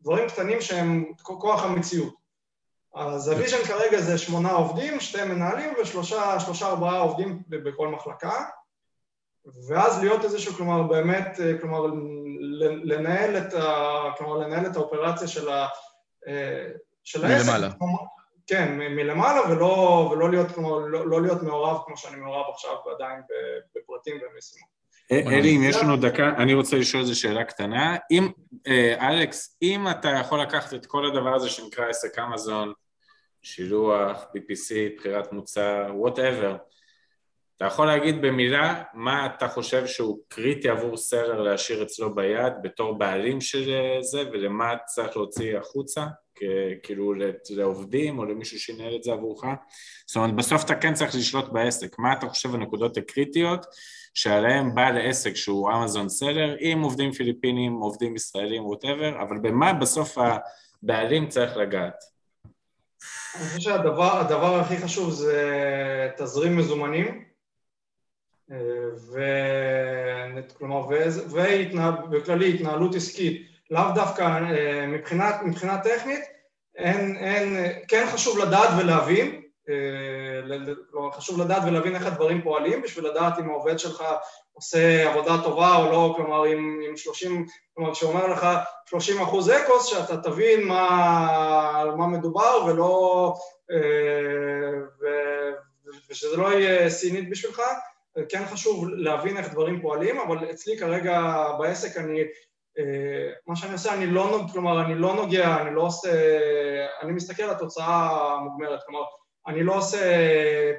דברים 0.03 0.28
קטנים 0.28 0.61
שהם 0.61 1.12
כוח 1.22 1.64
המציאות. 1.64 2.14
אז 2.95 3.28
ה 3.28 3.34
vision 3.34 3.64
כרגע 3.64 4.01
זה 4.01 4.18
שמונה 4.18 4.53
עובדים, 4.53 5.01
שתי 5.01 5.24
מנהלים 5.24 5.74
ושלושה, 5.82 6.40
שלושה 6.40 6.66
ארבעה 6.66 6.99
עובדים 6.99 7.43
בכל 7.49 7.88
מחלקה, 7.88 8.45
ואז 9.68 10.03
להיות 10.03 10.24
איזשהו, 10.24 10.55
כלומר, 10.55 10.82
באמת, 10.82 11.38
כלומר, 11.61 11.86
לנהל 12.84 13.36
את, 13.36 13.55
ה, 13.55 14.03
כלומר, 14.18 14.36
לנהל 14.36 14.66
את 14.66 14.76
האופרציה 14.76 15.28
של, 15.28 15.49
ה, 15.49 15.68
של 17.05 17.24
העסק. 17.24 17.47
מלמעלה. 17.47 17.68
כן, 18.47 18.78
מלמעלה, 18.78 19.51
ולא, 19.51 20.09
ולא 20.12 20.30
להיות, 20.30 20.53
כלומר, 20.55 20.78
לא, 20.78 21.09
לא 21.09 21.22
להיות 21.22 21.43
מעורב 21.43 21.82
כמו 21.86 21.97
שאני 21.97 22.16
מעורב 22.16 22.45
עכשיו 22.55 22.76
עדיין 22.95 23.22
בפרטים 23.74 24.16
ומשימות. 24.16 24.72
אלי, 25.11 25.57
אם 25.57 25.62
יש 25.62 25.76
לנו 25.76 25.96
דקה, 25.96 26.28
אני 26.38 26.55
רוצה 26.55 26.76
לשאול 26.76 27.03
איזו 27.03 27.20
שאלה 27.20 27.44
קטנה. 27.44 27.96
אם, 28.11 28.28
אה, 28.66 29.09
אלכס, 29.09 29.59
אם 29.62 29.88
אתה 29.88 30.09
יכול 30.09 30.40
לקחת 30.40 30.74
את 30.74 30.86
כל 30.86 31.07
הדבר 31.07 31.34
הזה 31.34 31.48
שנקרא 31.48 31.88
עסק 31.88 32.18
אמזון, 32.18 32.72
שילוח, 33.42 34.22
PPC, 34.22 34.96
בחירת 34.98 35.32
מוצר, 35.32 35.86
whatever, 35.95 36.57
אתה 37.57 37.64
יכול 37.64 37.86
להגיד 37.86 38.22
במילה 38.22 38.82
מה 38.94 39.26
אתה 39.26 39.48
חושב 39.48 39.86
שהוא 39.86 40.18
קריטי 40.28 40.68
עבור 40.68 40.96
seller 40.97 41.43
להשאיר 41.42 41.82
אצלו 41.82 42.14
ביד 42.14 42.53
בתור 42.62 42.98
בעלים 42.98 43.40
של 43.40 43.70
זה 44.00 44.22
ולמה 44.32 44.74
צריך 44.86 45.16
להוציא 45.16 45.59
החוצה, 45.59 46.07
כאילו 46.82 47.14
לעובדים 47.50 48.18
או 48.18 48.24
למישהו 48.24 48.59
שינהל 48.59 48.96
את 48.96 49.03
זה 49.03 49.12
עבורך? 49.12 49.44
זאת 50.07 50.16
אומרת, 50.16 50.34
בסוף 50.34 50.64
אתה 50.64 50.74
כן 50.74 50.94
צריך 50.94 51.14
לשלוט 51.14 51.48
בעסק. 51.48 51.98
מה 51.98 52.12
אתה 52.12 52.28
חושב 52.28 52.55
הנקודות 52.55 52.96
הקריטיות 52.96 53.66
שעליהם 54.14 54.74
בעל 54.74 54.98
עסק 55.08 55.36
שהוא 55.36 55.70
אמזון 55.72 56.08
סלר, 56.08 56.56
עם 56.58 56.82
עובדים 56.82 57.12
פיליפינים, 57.12 57.72
עובדים 57.72 58.16
ישראלים, 58.16 58.66
ווטאבר, 58.66 59.22
אבל 59.22 59.38
במה 59.38 59.72
בסוף 59.72 60.18
הבעלים 60.18 61.28
צריך 61.28 61.56
לגעת? 61.56 62.04
אני 63.36 63.44
חושב 63.44 63.60
שהדבר 63.60 64.60
הכי 64.60 64.76
חשוב 64.76 65.10
זה 65.10 66.08
תזרים 66.16 66.56
מזומנים, 66.56 67.24
וכלומר, 70.38 70.86
ובכללי 70.88 72.54
התנהלות 72.54 72.94
עסקית, 72.94 73.48
לאו 73.70 73.82
דווקא 73.94 74.40
מבחינה, 74.88 75.30
מבחינה 75.44 75.78
טכנית, 75.78 76.20
אין, 76.76 77.16
אין, 77.16 77.72
כן 77.88 78.06
חשוב 78.12 78.38
לדעת 78.38 78.68
ולהבין, 78.78 79.41
כלומר 80.90 81.10
חשוב 81.12 81.40
לדעת 81.40 81.62
ולהבין 81.66 81.94
איך 81.94 82.06
הדברים 82.06 82.42
פועלים 82.42 82.82
בשביל 82.82 83.06
לדעת 83.06 83.38
אם 83.38 83.50
העובד 83.50 83.78
שלך 83.78 84.04
עושה 84.52 85.10
עבודה 85.10 85.42
טובה 85.42 85.76
או 85.76 85.92
לא, 85.92 86.14
כלומר 86.16 86.46
אם, 86.46 86.80
אם 86.90 86.96
30, 86.96 87.46
כלומר 87.74 87.94
כשאומר 87.94 88.26
לך 88.26 88.46
30 88.86 89.22
אחוז 89.22 89.50
אקוס, 89.50 89.86
שאתה 89.86 90.16
תבין 90.16 90.68
מה, 90.68 91.80
על 91.80 91.90
מה 91.94 92.06
מדובר 92.06 92.64
ולא, 92.66 93.34
ו, 95.00 95.06
ושזה 96.10 96.36
לא 96.36 96.52
יהיה 96.52 96.90
סינית 96.90 97.30
בשבילך, 97.30 97.62
כן 98.28 98.44
חשוב 98.46 98.88
להבין 98.88 99.36
איך 99.36 99.52
דברים 99.52 99.82
פועלים, 99.82 100.20
אבל 100.20 100.50
אצלי 100.50 100.78
כרגע 100.78 101.46
בעסק 101.58 101.96
אני, 101.96 102.20
מה 103.46 103.56
שאני 103.56 103.72
עושה, 103.72 103.94
אני 103.94 104.06
לא, 104.06 104.40
כלומר 104.52 104.84
אני 104.84 104.94
לא 104.94 105.14
נוגע, 105.14 105.56
אני 105.60 105.74
לא 105.74 105.82
עושה, 105.82 106.10
אני 107.02 107.12
מסתכל 107.12 107.42
על 107.42 107.50
התוצאה 107.50 108.10
המוגמרת, 108.32 108.80
כלומר 108.86 109.02
אני 109.47 109.62
לא 109.62 109.76
עושה 109.76 109.99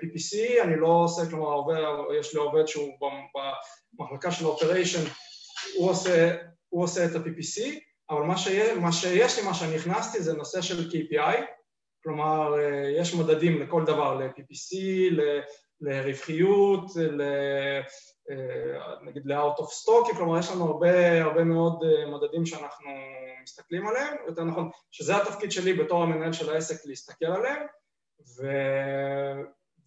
PPC, 0.02 0.64
אני 0.64 0.80
לא 0.80 0.88
עושה, 0.88 1.30
כלומר, 1.30 1.48
עובד, 1.48 1.76
יש 2.20 2.34
לי 2.34 2.40
עובד 2.40 2.68
שהוא 2.68 2.92
במחלקה 4.00 4.32
של 4.32 4.46
אופריישן, 4.46 5.04
הוא 5.78 5.90
עושה, 5.90 6.36
הוא 6.70 6.84
עושה 6.84 7.06
את 7.06 7.16
ה-PPC, 7.16 7.80
אבל 8.10 8.22
מה 8.22 8.38
שיש, 8.38 8.78
מה 8.78 8.92
שיש 8.92 9.40
לי, 9.40 9.46
מה 9.46 9.54
שאני 9.54 9.76
הכנסתי 9.76 10.24
זה 10.24 10.34
נושא 10.34 10.62
של 10.62 10.90
KPI, 10.90 11.38
כלומר, 12.04 12.54
יש 13.00 13.16
מדדים 13.16 13.62
לכל 13.62 13.84
דבר, 13.86 14.16
ל-PPC, 14.16 14.78
לרווחיות, 15.82 16.86
ל... 16.96 17.22
נגיד 19.06 19.26
ל-out 19.26 19.58
of 19.60 19.64
stock, 19.64 20.16
כלומר 20.18 20.40
יש 20.40 20.52
לנו 20.52 20.66
הרבה, 20.66 21.24
הרבה 21.24 21.44
מאוד 21.44 21.84
מדדים 22.08 22.46
שאנחנו 22.46 22.90
מסתכלים 23.44 23.88
עליהם, 23.88 24.16
יותר 24.28 24.44
נכון, 24.44 24.70
שזה 24.92 25.18
התפקיד 25.18 25.52
שלי 25.52 25.74
בתור 25.74 26.04
המנהל 26.04 26.34
של 26.34 26.54
העסק 26.54 26.86
להסתכל 26.86 27.26
עליהם, 27.26 27.64
ו... 28.38 28.48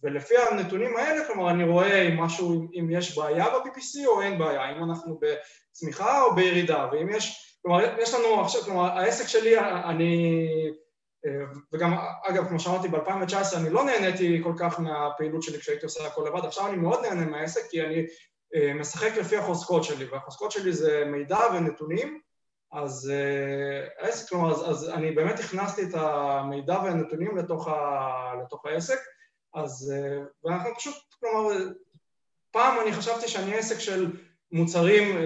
ולפי 0.03 0.33
הנתונים 0.37 0.97
האלה, 0.97 1.25
כלומר, 1.27 1.49
אני 1.51 1.63
רואה 1.63 2.01
אם 2.01 2.19
משהו, 2.19 2.67
אם 2.79 2.87
יש 2.91 3.17
בעיה 3.17 3.45
ב-PPC 3.49 4.07
או 4.07 4.21
אין 4.21 4.39
בעיה, 4.39 4.71
אם 4.71 4.83
אנחנו 4.83 5.19
בצמיחה 5.21 6.21
או 6.21 6.35
בירידה, 6.35 6.87
ואם 6.91 7.09
יש, 7.09 7.57
כלומר, 7.61 8.01
יש 8.01 8.13
לנו 8.13 8.41
עכשיו, 8.41 8.61
כלומר, 8.61 8.85
העסק 8.85 9.27
שלי, 9.27 9.59
אני, 9.59 10.47
וגם, 11.73 11.93
אגב, 12.23 12.47
כמו 12.47 12.59
שאמרתי, 12.59 12.87
ב-2019 12.87 13.57
אני 13.57 13.69
לא 13.69 13.83
נהניתי 13.83 14.41
כל 14.43 14.53
כך 14.59 14.79
מהפעילות 14.79 15.43
שלי 15.43 15.59
כשהייתי 15.59 15.85
עושה 15.85 16.07
הכל 16.07 16.23
לבד, 16.27 16.45
עכשיו 16.45 16.67
אני 16.67 16.77
מאוד 16.77 17.05
נהנה 17.05 17.25
מהעסק 17.25 17.61
כי 17.69 17.81
אני 17.81 18.05
משחק 18.75 19.17
לפי 19.17 19.37
החוזקות 19.37 19.83
שלי, 19.83 20.05
והחוזקות 20.05 20.51
שלי 20.51 20.73
זה 20.73 21.03
מידע 21.05 21.39
ונתונים, 21.53 22.21
אז 22.71 23.11
העסק, 23.99 24.29
כלומר, 24.29 24.51
אז, 24.51 24.69
אז 24.69 24.89
אני 24.89 25.11
באמת 25.11 25.39
הכנסתי 25.39 25.83
את 25.83 25.93
המידע 25.93 26.79
והנתונים 26.83 27.37
לתוך, 27.37 27.67
ה, 27.67 28.33
לתוך 28.43 28.65
העסק, 28.65 28.99
אז, 29.53 29.93
ואנחנו 30.43 30.75
פשוט, 30.75 30.93
כלומר, 31.19 31.53
פעם 32.51 32.79
אני 32.79 32.91
חשבתי 32.91 33.27
שאני 33.27 33.57
עסק 33.57 33.79
של 33.79 34.11
מוצרים, 34.51 35.17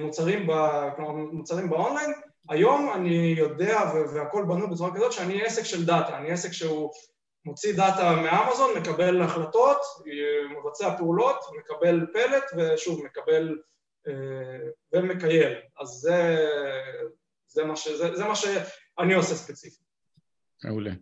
מוצרים, 0.00 0.46
ב, 0.46 0.52
כלומר, 0.96 1.10
מוצרים 1.12 1.70
באונליין, 1.70 2.12
היום 2.48 2.92
אני 2.94 3.34
יודע 3.38 3.80
והכל 4.14 4.44
בנוי 4.48 4.66
בצורה 4.66 4.94
כזאת 4.94 5.12
שאני 5.12 5.42
עסק 5.42 5.62
של 5.62 5.86
דאטה, 5.86 6.18
אני 6.18 6.30
עסק 6.30 6.52
שהוא 6.52 6.90
מוציא 7.44 7.76
דאטה 7.76 8.16
מאמזון, 8.22 8.78
מקבל 8.78 9.22
החלטות, 9.22 9.78
מבצע 10.50 10.96
פעולות, 10.96 11.36
מקבל 11.58 12.06
פלט 12.12 12.44
ושוב 12.56 13.04
מקבל 13.04 13.58
ומקייל, 14.92 15.54
אז 15.80 15.88
זה, 15.88 16.46
זה, 17.46 17.64
מה 17.64 17.76
ש, 17.76 17.88
זה, 17.88 18.16
זה 18.16 18.24
מה 18.24 18.36
שאני 18.36 19.14
עושה 19.14 19.34
ספציפית. 19.34 19.86
מעולה. 20.64 20.92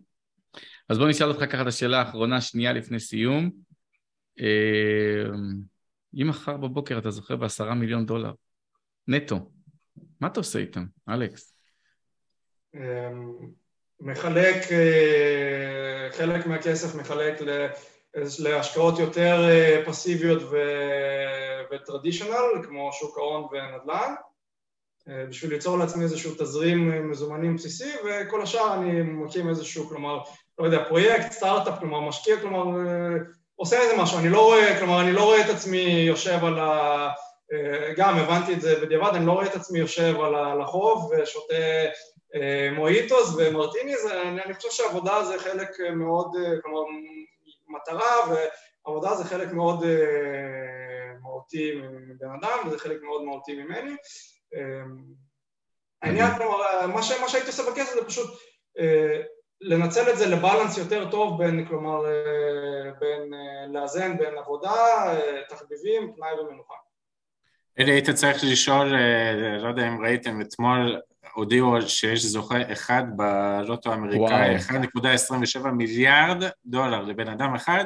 אז 0.89 0.97
בוא 0.97 1.09
נשאל 1.09 1.27
אותך 1.27 1.43
ככה 1.51 1.61
את 1.61 1.67
השאלה 1.67 1.99
האחרונה, 1.99 2.41
שנייה 2.41 2.73
לפני 2.73 2.99
סיום. 2.99 3.51
אם 6.15 6.27
מחר 6.27 6.57
בבוקר 6.57 6.97
אתה 6.97 7.11
זוכה 7.11 7.35
בעשרה 7.35 7.75
מיליון 7.75 8.05
דולר, 8.05 8.31
נטו, 9.07 9.51
מה 10.21 10.27
אתה 10.27 10.39
עושה 10.39 10.59
איתם, 10.59 10.85
אלכס? 11.09 11.55
מחלק, 13.99 14.55
חלק 16.11 16.47
מהכסף 16.47 16.95
מחלק 16.95 17.33
להשקעות 18.39 18.99
יותר 18.99 19.37
פסיביות 19.85 20.43
וטרדישיונל, 21.75 22.63
כמו 22.63 22.89
שוק 22.93 23.17
ההון 23.17 23.47
ונדל"ן, 23.51 24.13
בשביל 25.29 25.53
ליצור 25.53 25.77
לעצמי 25.77 26.03
איזשהו 26.03 26.35
תזרים 26.39 27.11
מזומנים 27.11 27.55
בסיסי, 27.55 27.91
וכל 28.05 28.41
השאר 28.41 28.73
אני 28.73 29.01
מקים 29.01 29.49
איזשהו, 29.49 29.87
כלומר, 29.89 30.19
לא 30.57 30.65
יודע, 30.65 30.83
פרויקט, 30.87 31.31
סטארט-אפ, 31.31 31.79
כלומר 31.79 31.99
משקיע, 31.99 32.39
כלומר 32.39 32.63
עושה 33.55 33.81
איזה 33.81 33.97
משהו, 33.97 34.19
אני 34.19 34.29
לא 34.29 34.41
רואה, 34.41 34.79
כלומר 34.79 35.01
אני 35.01 35.11
לא 35.11 35.23
רואה 35.23 35.41
את 35.41 35.49
עצמי 35.49 35.77
יושב 36.07 36.45
על 36.45 36.59
ה... 36.59 37.09
גם 37.97 38.17
הבנתי 38.17 38.53
את 38.53 38.61
זה 38.61 38.79
בדיעבד, 38.81 39.11
אני 39.15 39.25
לא 39.25 39.31
רואה 39.31 39.45
את 39.45 39.55
עצמי 39.55 39.79
יושב 39.79 40.15
על 40.21 40.61
החוב 40.61 41.11
ושותה 41.11 41.55
מואיטוס 42.75 43.35
ומרטיניס, 43.37 44.05
אני, 44.05 44.43
אני 44.43 44.53
חושב 44.53 44.69
שעבודה 44.71 45.23
זה 45.23 45.39
חלק 45.39 45.69
מאוד, 45.95 46.31
כלומר 46.63 46.79
מטרה 47.67 48.35
ועבודה 48.85 49.15
זה 49.15 49.23
חלק 49.23 49.51
מאוד 49.51 49.83
מהותי 51.35 51.71
מבן 52.07 52.29
אדם 52.41 52.67
וזה 52.67 52.79
חלק 52.79 53.01
מאוד 53.03 53.23
מהותי 53.23 53.63
ממני. 53.63 53.95
העניין, 56.01 56.35
כלומר, 56.37 56.87
מה, 56.87 57.03
ש, 57.03 57.11
מה 57.21 57.29
שהייתי 57.29 57.47
עושה 57.47 57.63
בכסף 57.71 57.93
זה 57.93 58.05
פשוט 58.05 58.29
לנצל 59.61 60.09
את 60.09 60.17
זה 60.17 60.25
לבלנס 60.27 60.77
יותר 60.77 61.09
טוב 61.11 61.43
בין, 61.43 61.65
כלומר, 61.65 62.01
בין 62.99 63.33
לאזן 63.73 64.17
בין 64.17 64.37
עבודה, 64.37 64.73
תחביבים, 65.49 66.13
פנאי 66.15 66.39
ומנוחה. 66.39 66.73
אלי, 67.79 67.91
היית 67.91 68.09
צריך 68.09 68.43
לשאול, 68.43 68.93
לא 69.61 69.67
יודע 69.67 69.87
אם 69.87 70.01
ראיתם, 70.01 70.41
אתמול 70.41 71.01
הודיעו 71.33 71.81
שיש 71.81 72.25
זוכה 72.25 72.71
אחד 72.71 73.03
בלוטו 73.15 73.91
האמריקאי, 73.91 74.57
1.27 74.57 75.67
מיליארד 75.67 76.43
דולר 76.65 77.01
לבן 77.01 77.27
אדם 77.27 77.55
אחד, 77.55 77.85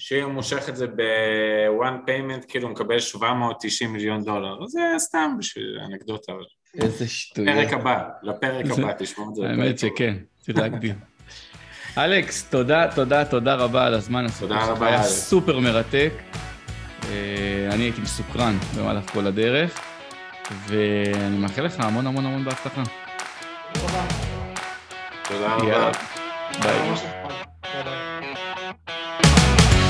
שאם 0.00 0.24
הוא 0.24 0.32
מושך 0.32 0.68
את 0.68 0.76
זה 0.76 0.86
ב-one 0.86 2.08
payment, 2.08 2.46
כאילו 2.48 2.66
הוא 2.66 2.72
מקבל 2.72 2.98
790 2.98 3.92
מיליון 3.92 4.24
דולר. 4.24 4.66
זה 4.66 4.80
סתם 4.98 5.34
בשביל 5.38 5.80
אנקדוטה. 5.84 6.32
איזה 6.80 7.08
שטויות. 7.08 7.48
לפרק 7.48 7.72
הבא, 7.72 8.08
לפרק 8.22 8.66
הבא, 8.70 8.92
תשמעו 8.98 9.30
את 9.30 9.34
זה. 9.34 9.48
האמת 9.48 9.78
שכן, 9.78 10.14
צריך 10.38 10.58
להקדים. 10.58 10.94
אלכס, 11.98 12.50
תודה, 12.50 12.86
תודה, 12.94 13.24
תודה 13.24 13.54
רבה 13.54 13.86
על 13.86 13.94
הזמן. 13.94 14.26
תודה 14.40 14.64
רבה. 14.64 14.86
היה 14.86 15.02
סופר 15.02 15.58
מרתק. 15.58 16.12
אני 17.72 17.82
הייתי 17.82 18.00
מסוקרן 18.00 18.56
במהלך 18.76 19.10
כל 19.12 19.26
הדרך, 19.26 19.80
ואני 20.66 21.38
מאחל 21.38 21.62
לך 21.62 21.80
המון 21.80 22.06
המון 22.06 22.26
המון 22.26 22.44
בהצלחה. 22.44 22.82
תודה 25.28 25.54
רבה. 25.54 25.90
ביי. 26.62 27.99